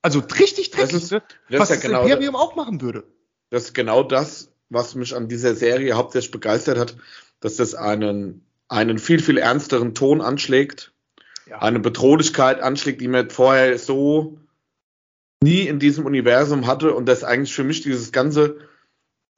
[0.00, 1.22] Also richtig Das dreckig, ist- ne?
[1.50, 3.04] das was ist ja das genau Imperium auch machen würde.
[3.50, 6.96] Das ist genau das, was mich an dieser Serie hauptsächlich begeistert hat,
[7.40, 10.92] dass das einen, einen viel, viel ernsteren Ton anschlägt,
[11.46, 11.60] Ja.
[11.60, 14.38] eine Bedrohlichkeit anschlägt, die man vorher so
[15.42, 18.58] nie in diesem Universum hatte und das eigentlich für mich dieses ganze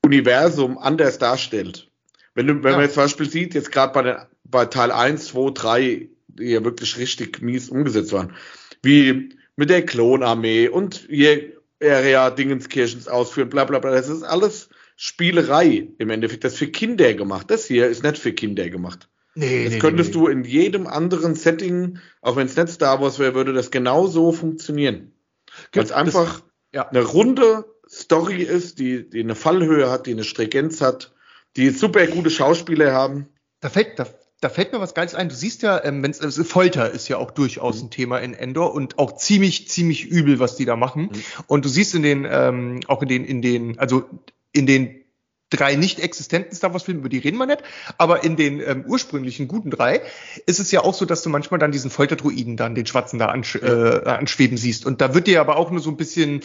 [0.04, 1.90] Universum anders darstellt.
[2.34, 2.76] Wenn, du, wenn Ja.
[2.78, 6.44] man jetzt zum Beispiel sieht, jetzt gerade bei, den- bei Teil 1, 2, 3, die
[6.44, 8.34] ja wirklich richtig mies umgesetzt waren,
[8.82, 11.52] wie mit der Klonarmee und hier
[11.82, 16.44] Area Dingenskirchens ausführen, bla bla bla, das ist alles Spielerei im Endeffekt.
[16.44, 17.50] Das ist für Kinder gemacht.
[17.50, 19.08] Das hier ist nicht für Kinder gemacht.
[19.40, 23.34] Nee, Das könntest du in jedem anderen Setting, auch wenn es nicht Star Wars wäre,
[23.34, 25.12] würde das genauso funktionieren.
[25.72, 26.42] Weil es einfach
[26.74, 26.86] ja.
[26.88, 31.14] eine runde Story ist, die, die eine Fallhöhe hat, die eine Stringenz hat,
[31.56, 33.28] die super gute Schauspieler haben.
[33.60, 34.06] Da fällt, da,
[34.42, 35.30] da fällt mir was Geiles ein.
[35.30, 38.74] Du siehst ja, ähm, wenn's, also Folter ist ja auch durchaus ein Thema in Endor
[38.74, 41.10] und auch ziemlich, ziemlich übel, was die da machen.
[41.46, 44.04] Und du siehst in den, ähm, auch in den, in den, also
[44.52, 44.99] in den
[45.50, 47.62] drei nicht existenten Star Wars Filmen, über die reden wir nicht,
[47.98, 50.02] aber in den ähm, ursprünglichen guten drei
[50.46, 53.26] ist es ja auch so, dass du manchmal dann diesen Folterdruiden dann, den Schwarzen da
[53.26, 54.86] ansch äh, anschweben siehst.
[54.86, 56.40] Und da wird dir aber auch nur so ein bisschen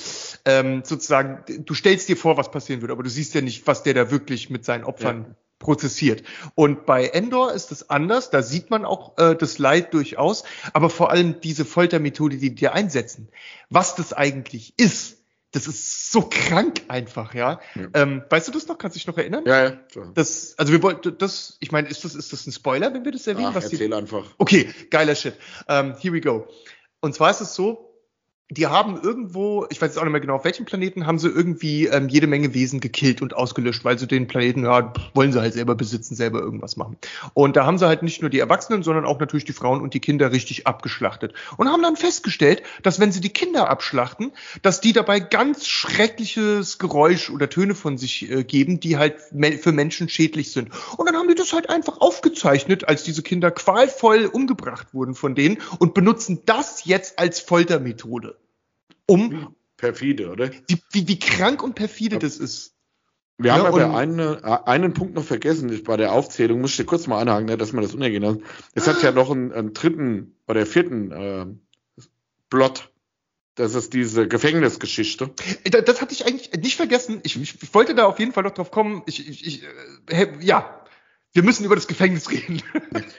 [0.46, 3.84] ähm, sozusagen, du stellst dir vor, was passieren würde, aber du siehst ja nicht, was
[3.84, 6.24] der da wirklich mit seinen Opfern prozessiert.
[6.54, 10.90] Und bei Endor ist es anders, da sieht man auch äh, das Leid durchaus, aber
[10.90, 13.30] vor allem diese Foltermethode, die die einsetzen.
[13.70, 15.18] Was das eigentlich ist,
[15.56, 17.62] das ist so krank einfach, ja.
[17.76, 17.88] Ja.
[17.94, 18.78] Ähm, weißt du das noch?
[18.78, 19.44] Kannst du dich noch erinnern?
[19.46, 19.80] Ja, ja.
[19.94, 20.04] So.
[20.14, 23.14] Das, also wir wollten das, ich meine, ist das, ist das ein Spoiler, wenn wir
[23.14, 23.48] das erwähnen?
[23.52, 24.26] Ach, was die, erzähl einfach.
[24.38, 25.36] Okay, geiler Shit.
[25.70, 26.46] Ähm, here we go.
[27.00, 27.85] Und zwar ist es so,
[28.50, 31.30] die haben irgendwo, ich weiß jetzt auch nicht mehr genau auf welchem Planeten, haben sie
[31.30, 35.42] irgendwie ähm, jede Menge Wesen gekillt und ausgelöscht, weil sie den Planeten, ja, wollen sie
[35.42, 36.98] halt selber besitzen, selber irgendwas machen.
[37.34, 39.96] Und da haben sie halt nicht nur die Erwachsenen, sondern auch natürlich die Frauen und
[39.96, 41.34] die Kinder richtig abgeschlachtet.
[41.58, 44.32] Und haben dann festgestellt, dass wenn sie die Kinder abschlachten,
[44.62, 49.16] dass die dabei ganz schreckliches Geräusch oder Töne von sich äh, geben, die halt
[49.60, 50.70] für Menschen schädlich sind.
[50.98, 55.34] Und dann haben die das halt einfach aufgezeichnet, als diese Kinder qualvoll umgebracht wurden von
[55.34, 58.35] denen und benutzen das jetzt als Foltermethode.
[59.08, 60.52] Um, Perfide, oder?
[60.68, 62.74] wie, wie, wie krank und perfide das ist.
[63.38, 66.62] Wir Ja, haben aber und- eine, äh, einen Punkt noch vergessen ich, bei der Aufzählung.
[66.62, 68.44] Muss ich dir kurz mal anhaken, ne, dass man das unergehen lassen.
[68.74, 71.46] Es hat ja noch einen, einen dritten, bei der vierten äh,
[72.50, 72.92] Plot.
[73.56, 75.32] Das ist diese Gefängnisgeschichte.
[75.70, 77.22] Das, hatte ich eigentlich nicht vergessen.
[77.24, 79.04] Ich, ich, ich, wollte da auf jeden Fall noch drauf kommen.
[79.06, 79.64] Ich, ich,
[80.08, 80.84] äh, ja,
[81.34, 82.62] wir müssen über das Gefängnis reden.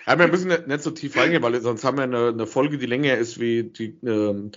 [0.06, 2.86] Ja, wir müssen nicht so tief reingehen, weil sonst haben wir eine, eine Folge, die
[2.86, 4.52] länger ist wie die ähm,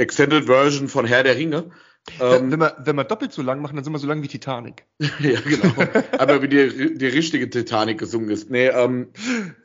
[0.00, 1.70] Extended Version von Herr der Ringe.
[2.18, 4.28] Ähm, wenn, wir, wenn wir doppelt so lang machen, dann sind wir so lang wie
[4.28, 4.86] Titanic.
[4.98, 5.74] ja, genau.
[6.18, 8.50] Aber wie die, die richtige Titanic gesungen ist.
[8.50, 9.12] Nee, ähm,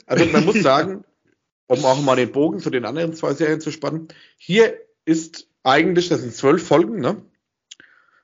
[0.05, 1.05] also man muss sagen,
[1.67, 6.09] um auch mal den Bogen zu den anderen zwei Serien zu spannen, hier ist eigentlich,
[6.09, 7.23] das sind zwölf Folgen, ne?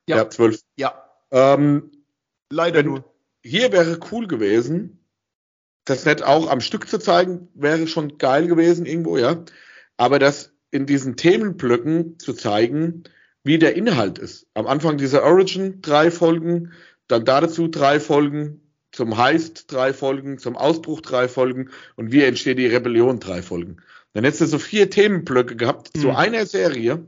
[0.08, 0.62] Ja, ja zwölf.
[0.76, 1.10] Ja.
[1.32, 1.92] Ähm,
[2.52, 3.06] Leider nur.
[3.44, 5.00] Hier wäre cool gewesen,
[5.86, 9.44] das nicht auch am Stück zu zeigen, wäre schon geil gewesen irgendwo, ja.
[9.98, 13.04] Aber das in diesen Themenblöcken zu zeigen,
[13.44, 14.48] wie der Inhalt ist.
[14.54, 16.72] Am Anfang dieser Origin drei Folgen,
[17.08, 18.62] dann dazu drei Folgen,
[18.92, 23.78] zum Heist drei Folgen, zum Ausbruch drei Folgen und wie entsteht die Rebellion drei Folgen.
[24.14, 26.02] Dann hättest du so vier Themenblöcke gehabt mhm.
[26.02, 27.06] zu einer Serie,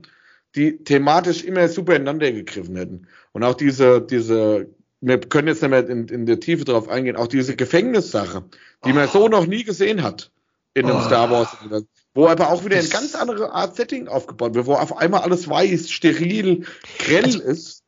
[0.56, 3.08] die thematisch immer super ineinander gegriffen hätten.
[3.32, 4.70] Und auch diese, diese,
[5.02, 8.46] wir können jetzt nicht mehr in, in der Tiefe drauf eingehen, auch diese Gefängnissache,
[8.86, 8.96] die oh.
[8.96, 10.32] man so noch nie gesehen hat
[10.74, 11.02] in einem oh.
[11.02, 11.58] Star Wars.
[12.16, 15.50] Wo aber auch wieder eine ganz andere Art Setting aufgebaut wird, wo auf einmal alles
[15.50, 16.66] weiß, steril,
[17.00, 17.84] grell also, ist.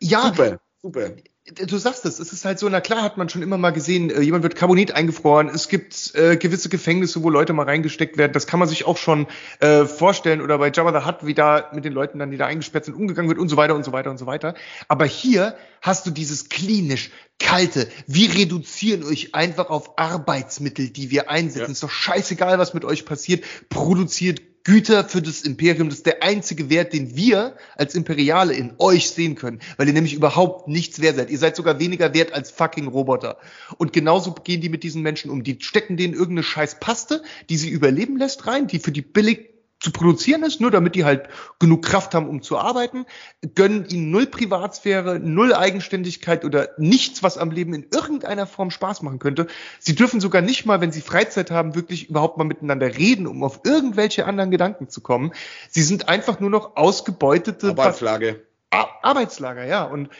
[0.00, 1.10] Ja, super, super
[1.54, 4.10] du sagst es, es ist halt so, na klar hat man schon immer mal gesehen,
[4.10, 8.32] äh, jemand wird Carbonit eingefroren, es gibt äh, gewisse Gefängnisse, wo Leute mal reingesteckt werden,
[8.32, 9.26] das kann man sich auch schon
[9.60, 12.46] äh, vorstellen oder bei Jabba the Hutt, wie da mit den Leuten dann, die da
[12.46, 14.54] eingesperrt sind, umgegangen wird und so weiter und so weiter und so weiter.
[14.88, 21.30] Aber hier hast du dieses klinisch, kalte, wir reduzieren euch einfach auf Arbeitsmittel, die wir
[21.30, 21.66] einsetzen.
[21.66, 21.72] Ja.
[21.72, 25.88] Ist doch scheißegal, was mit euch passiert, produziert Güter für das Imperium.
[25.88, 29.94] Das ist der einzige Wert, den wir als Imperiale in euch sehen können, weil ihr
[29.94, 31.30] nämlich überhaupt nichts wert seid.
[31.30, 33.38] Ihr seid sogar weniger wert als fucking Roboter.
[33.78, 35.42] Und genauso gehen die mit diesen Menschen um.
[35.42, 39.48] Die stecken denen irgendeine scheiß Paste, die sie überleben lässt rein, die für die billig
[39.80, 41.28] zu produzieren ist, nur damit die halt
[41.60, 43.06] genug Kraft haben, um zu arbeiten,
[43.54, 49.02] gönnen ihnen null Privatsphäre, null Eigenständigkeit oder nichts, was am Leben in irgendeiner Form Spaß
[49.02, 49.46] machen könnte.
[49.78, 53.44] Sie dürfen sogar nicht mal, wenn sie Freizeit haben, wirklich überhaupt mal miteinander reden, um
[53.44, 55.32] auf irgendwelche anderen Gedanken zu kommen.
[55.68, 58.36] Sie sind einfach nur noch ausgebeutete Arbeitslager.
[58.70, 59.84] Arbeitslager, ja.
[59.84, 60.10] Und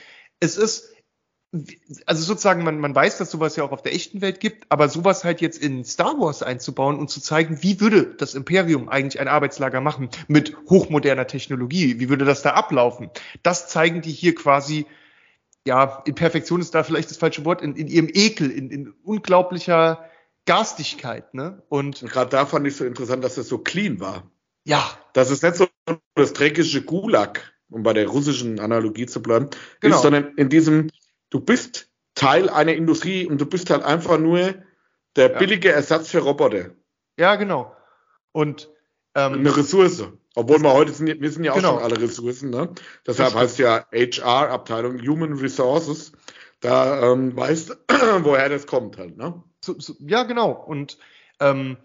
[0.41, 0.95] es ist,
[2.05, 4.89] also sozusagen, man, man weiß, dass sowas ja auch auf der echten Welt gibt, aber
[4.89, 9.19] sowas halt jetzt in Star Wars einzubauen und zu zeigen, wie würde das Imperium eigentlich
[9.19, 13.11] ein Arbeitslager machen mit hochmoderner Technologie, wie würde das da ablaufen,
[13.43, 14.87] das zeigen die hier quasi,
[15.67, 18.93] ja, in Perfektion ist da vielleicht das falsche Wort, in, in ihrem Ekel, in, in
[19.03, 20.05] unglaublicher
[20.45, 21.63] Garstigkeit, ne?
[21.69, 24.31] Und, und gerade da fand ich so interessant, dass es so clean war.
[24.65, 24.83] Ja.
[25.13, 25.67] Das ist nicht so
[26.15, 29.49] das dreckige Gulag, um bei der russischen Analogie zu bleiben,
[29.81, 29.97] genau.
[29.97, 30.91] ist, sondern in diesem
[31.31, 34.55] du bist Teil einer Industrie und du bist halt einfach nur
[35.17, 35.39] der ja.
[35.39, 36.71] billige Ersatz für Roboter.
[37.17, 37.75] Ja, genau.
[38.33, 38.71] Und
[39.15, 40.05] ähm, eine Ressource.
[40.35, 41.75] Obwohl wir heute sind, wir sind ja auch genau.
[41.75, 42.73] schon alle Ressourcen, ne?
[43.07, 46.13] Deshalb heißt ja HR-Abteilung Human Resources.
[46.61, 47.77] Da ähm, weißt
[48.23, 49.43] woher das kommt halt, ne?
[49.65, 50.53] So, so, ja, genau.
[50.53, 50.99] Und
[51.41, 51.77] ähm,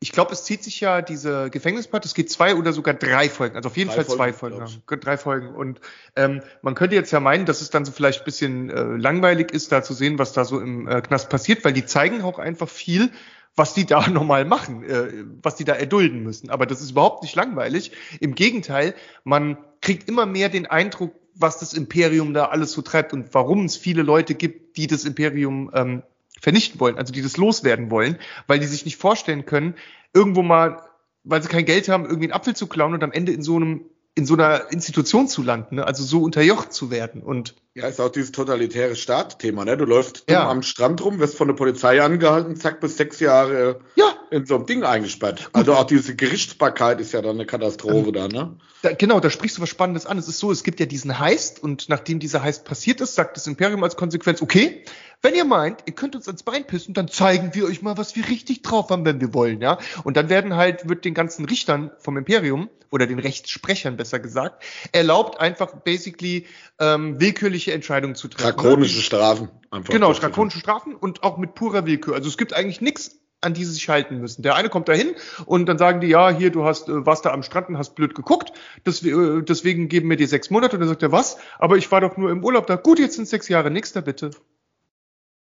[0.00, 3.56] ich glaube, es zieht sich ja diese Gefängnispart, es geht zwei oder sogar drei Folgen,
[3.56, 5.48] also auf jeden drei Fall zwei Folgen, Folgen drei Folgen.
[5.48, 5.80] Und
[6.14, 9.50] ähm, man könnte jetzt ja meinen, dass es dann so vielleicht ein bisschen äh, langweilig
[9.50, 12.38] ist, da zu sehen, was da so im äh, Knast passiert, weil die zeigen auch
[12.38, 13.10] einfach viel,
[13.56, 16.50] was die da nochmal machen, äh, was die da erdulden müssen.
[16.50, 17.90] Aber das ist überhaupt nicht langweilig.
[18.20, 18.94] Im Gegenteil,
[19.24, 23.64] man kriegt immer mehr den Eindruck, was das Imperium da alles so treibt und warum
[23.64, 26.02] es viele Leute gibt, die das Imperium ähm,
[26.40, 29.74] vernichten wollen, also die das loswerden wollen, weil die sich nicht vorstellen können,
[30.14, 30.82] irgendwo mal,
[31.24, 33.56] weil sie kein Geld haben, irgendwie einen Apfel zu klauen und am Ende in so
[33.56, 33.84] einem
[34.18, 35.86] in so einer Institution zu landen, ne?
[35.86, 37.22] also so unterjocht zu werden.
[37.22, 39.76] Und ja, ist auch dieses totalitäre Staat-Thema, ne?
[39.76, 40.48] Du läufst ja.
[40.48, 44.12] am Strand rum, wirst von der Polizei angehalten, zack, bis sechs Jahre ja.
[44.32, 45.48] in so einem Ding eingesperrt.
[45.52, 48.56] Also auch diese Gerichtsbarkeit ist ja dann eine Katastrophe ähm, da, ne?
[48.82, 50.18] Da, genau, da sprichst du was Spannendes an.
[50.18, 53.36] Es ist so, es gibt ja diesen Heist und nachdem dieser Heist passiert ist, sagt
[53.36, 54.84] das Imperium als Konsequenz, okay,
[55.22, 58.14] wenn ihr meint, ihr könnt uns ans Bein pissen, dann zeigen wir euch mal, was
[58.14, 59.78] wir richtig drauf haben, wenn wir wollen, ja.
[60.04, 64.64] Und dann werden halt, wird den ganzen Richtern vom Imperium oder den Rechtssprechern besser gesagt,
[64.92, 66.46] erlaubt einfach basically
[66.78, 68.56] ähm, willkürliche Entscheidungen zu treffen.
[68.56, 69.50] Drakonische Strafen.
[69.70, 72.14] Einfach genau, drakonische Strafen und auch mit purer Willkür.
[72.14, 74.42] Also es gibt eigentlich nichts an die sie sich halten müssen.
[74.42, 75.14] Der eine kommt da hin
[75.46, 77.94] und dann sagen die, ja, hier, du hast, äh, warst da am Strand und hast
[77.94, 80.74] blöd geguckt, das, äh, deswegen geben wir dir sechs Monate.
[80.76, 81.38] Und dann sagt er, was?
[81.58, 82.74] Aber ich war doch nur im Urlaub da.
[82.76, 84.30] Gut, jetzt sind sechs Jahre, nächster bitte.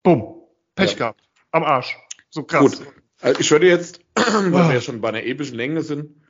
[0.04, 0.42] Bumm.
[0.76, 0.98] Pech ja.
[0.98, 1.22] gehabt.
[1.52, 1.98] Am Arsch.
[2.30, 2.62] So krass.
[2.62, 2.88] Gut.
[3.22, 6.24] Also ich würde jetzt, weil wir ja schon bei einer epischen Länge sind,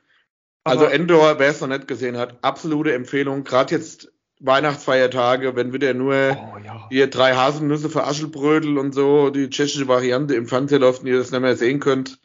[0.64, 3.44] also Endor, wer es noch nicht gesehen hat, absolute Empfehlung.
[3.44, 4.10] Gerade jetzt
[4.40, 6.86] Weihnachtsfeiertage, wenn wieder nur oh, ja.
[6.90, 11.18] ihr drei Haselnüsse für Aschelbrödel und so, die tschechische Variante im Fernseher läuft und ihr
[11.18, 12.18] das nicht mehr sehen könnt.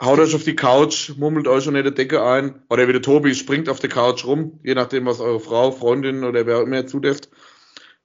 [0.00, 2.62] haut euch auf die Couch, mummelt euch unter der Decke ein.
[2.68, 6.24] Oder wie der Tobi springt auf der Couch rum, je nachdem, was eure Frau, Freundin
[6.24, 7.30] oder wer auch immer zudeft.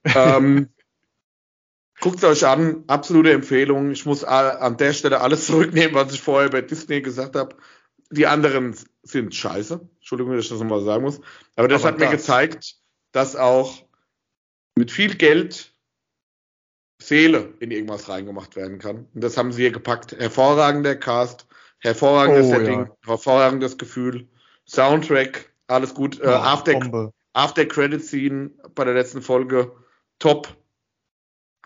[0.04, 0.68] Ähm,
[2.00, 3.92] Guckt es euch an, absolute Empfehlung.
[3.92, 7.56] Ich muss an der Stelle alles zurücknehmen, was ich vorher bei Disney gesagt habe.
[8.10, 9.80] Die anderen sind scheiße.
[9.96, 11.20] Entschuldigung, dass ich das nochmal sagen muss.
[11.56, 12.10] Aber das Aber hat das.
[12.10, 12.76] mir gezeigt,
[13.12, 13.84] dass auch
[14.76, 15.74] mit viel Geld
[17.00, 19.06] Seele in irgendwas reingemacht werden kann.
[19.14, 20.12] Und das haben sie hier gepackt.
[20.12, 21.46] Hervorragender Cast,
[21.80, 22.96] hervorragendes oh, Setting, ja.
[23.04, 24.28] hervorragendes Gefühl,
[24.66, 26.20] Soundtrack, alles gut.
[26.22, 29.72] Oh, äh, After, After Credit Scene bei der letzten Folge,
[30.18, 30.48] top.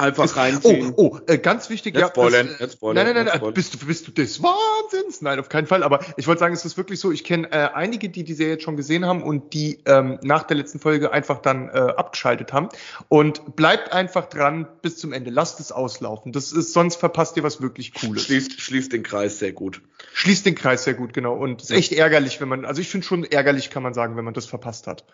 [0.01, 0.95] Einfach reinziehen.
[0.95, 2.07] Oh, oh, äh, ganz wichtig, ja.
[2.07, 5.23] Spoilern, das, äh, spoilern, nein, nein, nein, nein bist du, bist du des Wahnsinns?
[5.23, 5.83] Nein, auf keinen Fall.
[5.83, 8.53] Aber ich wollte sagen, es ist wirklich so, ich kenne äh, einige, die die Serie
[8.53, 12.53] jetzt schon gesehen haben und die ähm, nach der letzten Folge einfach dann äh, abgeschaltet
[12.53, 12.69] haben.
[13.09, 15.33] Und bleibt einfach dran bis zum Ende.
[15.33, 16.31] Lasst es auslaufen.
[16.31, 18.23] Das ist, sonst verpasst ihr was wirklich Cooles.
[18.23, 19.83] Schließt, schließt den Kreis sehr gut.
[20.12, 21.35] Schließt den Kreis sehr gut, genau.
[21.35, 24.16] Und es ist echt ärgerlich, wenn man, also ich finde schon ärgerlich, kann man sagen,
[24.16, 25.05] wenn man das verpasst hat.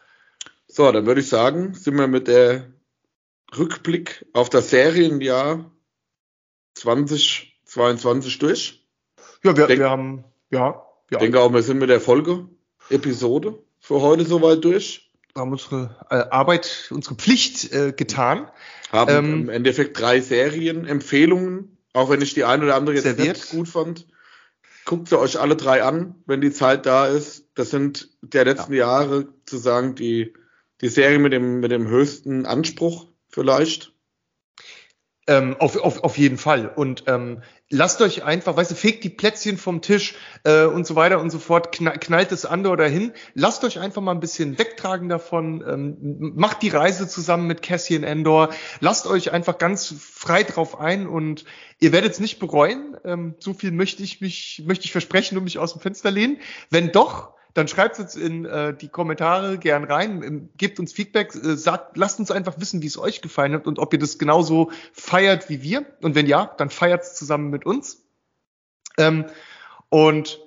[0.66, 2.66] So, dann würde ich sagen, sind wir mit der
[3.58, 5.70] Rückblick auf das Serienjahr
[6.74, 8.86] 2022 durch.
[9.42, 10.82] Ja, wir, Denk, wir haben, ja.
[11.10, 12.48] Ich denke auch, wir sind mit der Folge,
[12.90, 15.10] Episode für heute soweit durch.
[15.34, 18.48] Wir haben unsere äh, Arbeit, unsere Pflicht äh, getan.
[18.92, 23.36] Haben ähm, im Endeffekt drei Serienempfehlungen, auch wenn ich die eine oder andere jetzt serviert.
[23.36, 24.06] nicht gut fand.
[24.84, 27.48] Guckt sie euch alle drei an, wenn die Zeit da ist.
[27.54, 28.80] Das sind der letzten ja.
[28.80, 30.34] Jahre zu sagen die,
[30.80, 33.92] die Serien mit dem, mit dem höchsten Anspruch vielleicht?
[35.26, 36.68] Ähm, auf, auf, auf jeden Fall.
[36.68, 40.96] Und ähm, lasst euch einfach, weißt du, fegt die Plätzchen vom Tisch äh, und so
[40.96, 43.12] weiter und so fort, knall, knallt es andere dahin.
[43.32, 45.64] Lasst euch einfach mal ein bisschen wegtragen davon.
[45.66, 48.50] Ähm, macht die Reise zusammen mit Cassian Endor.
[48.80, 51.46] Lasst euch einfach ganz frei drauf ein und
[51.80, 52.94] ihr werdet es nicht bereuen.
[53.04, 56.38] Ähm, so viel möchte ich mich, möchte ich versprechen und mich aus dem Fenster lehnen.
[56.68, 61.34] Wenn doch, dann schreibt es in äh, die Kommentare gern rein, ähm, gebt uns Feedback,
[61.34, 64.18] äh, sagt, lasst uns einfach wissen, wie es euch gefallen hat und ob ihr das
[64.18, 65.86] genauso feiert wie wir.
[66.02, 68.04] Und wenn ja, dann feiert es zusammen mit uns.
[68.98, 69.26] Ähm,
[69.88, 70.40] und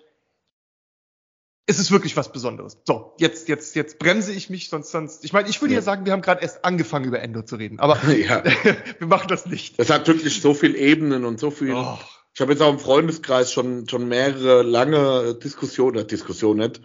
[1.66, 2.78] es ist wirklich was Besonderes.
[2.86, 5.24] So, jetzt, jetzt, jetzt bremse ich mich, sonst, sonst.
[5.24, 5.80] Ich meine, ich würde ja.
[5.80, 8.44] ja sagen, wir haben gerade erst angefangen, über Endo zu reden, aber ja.
[9.00, 9.80] wir machen das nicht.
[9.80, 11.74] Das hat wirklich so viel Ebenen und so viel.
[11.74, 11.98] Oh.
[12.38, 16.82] Ich habe jetzt auch im Freundeskreis schon, schon mehrere lange Diskussionen, äh, Diskussionen nicht,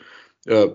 [0.46, 0.68] äh,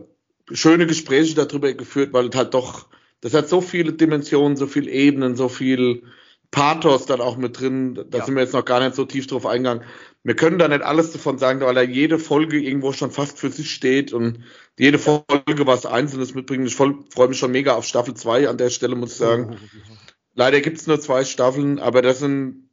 [0.52, 2.86] schöne Gespräche darüber geführt, weil es halt doch,
[3.22, 6.04] das hat so viele Dimensionen, so viele Ebenen, so viel
[6.52, 8.06] Pathos dann auch mit drin.
[8.12, 8.24] Da ja.
[8.24, 9.84] sind wir jetzt noch gar nicht so tief drauf eingegangen.
[10.24, 13.50] Wir können da nicht alles davon sagen, weil da jede Folge irgendwo schon fast für
[13.50, 14.44] sich steht und
[14.78, 16.68] jede Folge was Einzelnes mitbringt.
[16.68, 19.58] Ich freue mich schon mega auf Staffel 2 an der Stelle, muss ich sagen.
[20.36, 22.67] Leider gibt es nur zwei Staffeln, aber das sind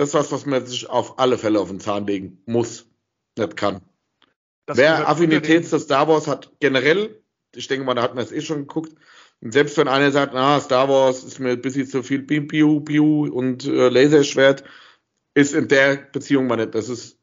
[0.00, 2.86] das ist was, was man sich auf alle Fälle auf den Zahn legen muss,
[3.36, 3.82] nicht kann.
[4.64, 7.22] Das Wer Affinität zu Star Wars hat, generell,
[7.54, 8.94] ich denke mal, da hat man es eh schon geguckt,
[9.42, 12.46] und selbst wenn einer sagt, ah, Star Wars ist mir ein bisschen zu viel Piu,
[12.46, 14.64] Piu, Piu und äh, Laserschwert,
[15.34, 16.74] ist in der Beziehung mal nicht.
[16.74, 17.18] Das ist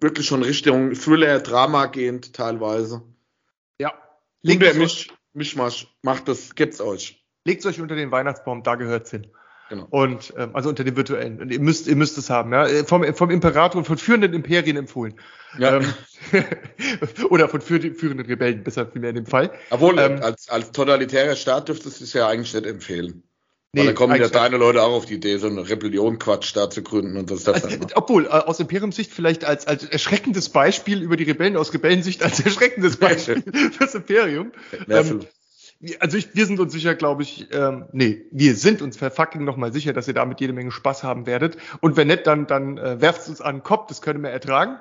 [0.00, 3.02] wirklich schon Richtung Thriller, Drama gehend teilweise.
[3.78, 3.92] Ja.
[4.40, 7.22] Legt der Misch, Mischmasch macht das, gibt's euch.
[7.44, 9.26] Legt euch unter den Weihnachtsbaum, da gehört's hin.
[9.72, 9.86] Genau.
[9.88, 11.40] Und ähm, also unter den virtuellen.
[11.40, 12.66] Und ihr müsst, ihr müsst es haben, ja.
[12.66, 15.14] Äh, vom, vom Imperator und von führenden Imperien empfohlen.
[15.58, 15.78] Ja.
[15.78, 15.94] Ähm,
[17.30, 19.50] oder von führenden Rebellen, besser vielmehr in dem Fall.
[19.70, 23.22] Obwohl, ähm, als, als totalitärer Staat dürftest du es ja eigentlich nicht empfehlen.
[23.72, 26.68] Nee, Weil dann kommen ja deine Leute auch auf die Idee, so eine Rebellion-Quatsch da
[26.68, 31.00] zu gründen und das, das also, Obwohl, äh, aus Imperiumssicht vielleicht als, als erschreckendes Beispiel
[31.00, 33.42] über die Rebellen, aus Rebellensicht als erschreckendes Beispiel
[33.72, 34.52] fürs Imperium.
[34.86, 35.20] Ja, ähm,
[35.98, 39.72] also ich, wir sind uns sicher, glaube ich, ähm, nee, wir sind uns fucking nochmal
[39.72, 41.56] sicher, dass ihr damit jede Menge Spaß haben werdet.
[41.80, 44.30] Und wenn nicht, dann, dann äh, werft es uns an den Kopf, das können wir
[44.30, 44.78] ertragen.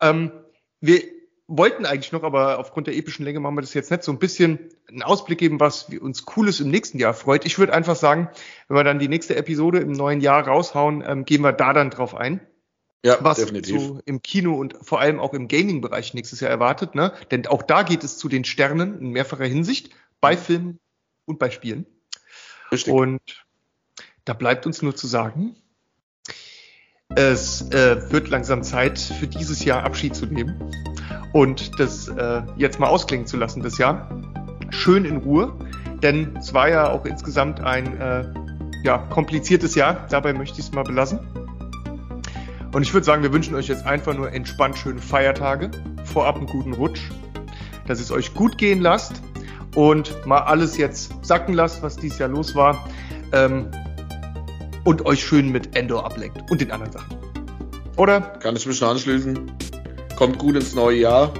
[0.00, 0.32] Ähm,
[0.80, 1.02] wir
[1.46, 4.18] wollten eigentlich noch, aber aufgrund der epischen Länge machen wir das jetzt nicht, so ein
[4.18, 7.44] bisschen einen Ausblick geben, was uns Cooles im nächsten Jahr freut.
[7.44, 8.30] Ich würde einfach sagen,
[8.68, 11.90] wenn wir dann die nächste Episode im neuen Jahr raushauen, ähm, gehen wir da dann
[11.90, 12.40] drauf ein.
[13.04, 13.80] Ja, was definitiv.
[13.80, 17.14] so im Kino und vor allem auch im Gaming-Bereich nächstes Jahr erwartet, ne?
[17.30, 20.78] Denn auch da geht es zu den Sternen in mehrfacher Hinsicht bei Filmen
[21.24, 21.86] und bei Spielen.
[22.70, 22.92] Richtig.
[22.92, 23.20] Und
[24.24, 25.56] da bleibt uns nur zu sagen,
[27.16, 30.70] es äh, wird langsam Zeit für dieses Jahr Abschied zu nehmen
[31.32, 34.08] und das äh, jetzt mal ausklingen zu lassen, das Jahr.
[34.70, 35.58] Schön in Ruhe,
[36.02, 38.32] denn es war ja auch insgesamt ein äh,
[38.84, 40.06] ja, kompliziertes Jahr.
[40.08, 41.18] Dabei möchte ich es mal belassen.
[42.72, 45.72] Und ich würde sagen, wir wünschen euch jetzt einfach nur entspannt schöne Feiertage,
[46.04, 47.10] vorab einen guten Rutsch,
[47.88, 49.20] dass es euch gut gehen lasst
[49.74, 52.88] und mal alles jetzt sacken lasst, was dieses Jahr los war.
[53.32, 53.70] Ähm,
[54.84, 57.16] und euch schön mit Endor ablenkt und den anderen Sachen.
[57.96, 58.20] Oder?
[58.20, 59.52] Kann ich mich anschließen.
[60.16, 61.32] kommt gut ins neue Jahr.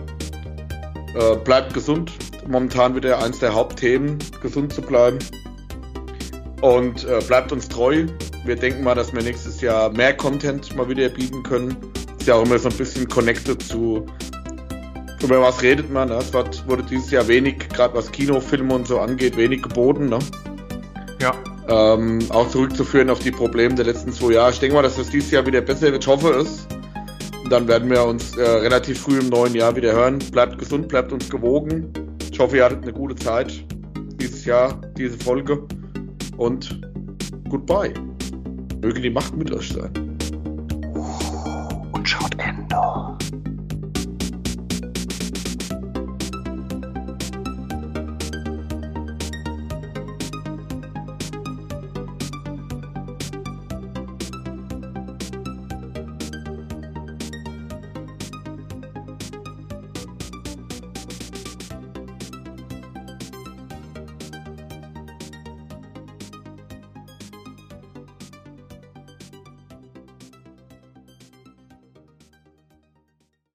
[1.14, 2.12] Äh, bleibt gesund.
[2.46, 5.18] Momentan wieder eins der Hauptthemen, gesund zu bleiben.
[6.60, 8.06] Und äh, bleibt uns treu.
[8.44, 11.76] Wir denken mal, dass wir nächstes Jahr mehr Content mal wieder bieten können.
[12.18, 14.06] Ist ja auch immer so ein bisschen connected zu,
[15.22, 16.08] über was redet man.
[16.08, 16.18] Ne?
[16.18, 16.32] Es
[16.66, 20.08] wurde dieses Jahr wenig, gerade was Kinofilme und so angeht, wenig geboten.
[20.08, 20.18] Ne?
[21.20, 21.34] Ja.
[21.68, 24.50] Ähm, auch zurückzuführen auf die Probleme der letzten zwei Jahre.
[24.50, 26.02] Ich denke mal, dass das dieses Jahr wieder besser wird.
[26.02, 26.66] Ich hoffe es.
[27.44, 30.18] Und dann werden wir uns äh, relativ früh im neuen Jahr wieder hören.
[30.32, 31.92] Bleibt gesund, bleibt uns gewogen.
[32.32, 33.64] Ich hoffe, ihr hattet eine gute Zeit
[34.20, 35.66] dieses Jahr, diese Folge.
[36.36, 36.80] Und
[37.48, 37.92] goodbye.
[38.80, 40.18] Möge die Macht mit euch sein.
[41.92, 42.76] Und schaut Ende.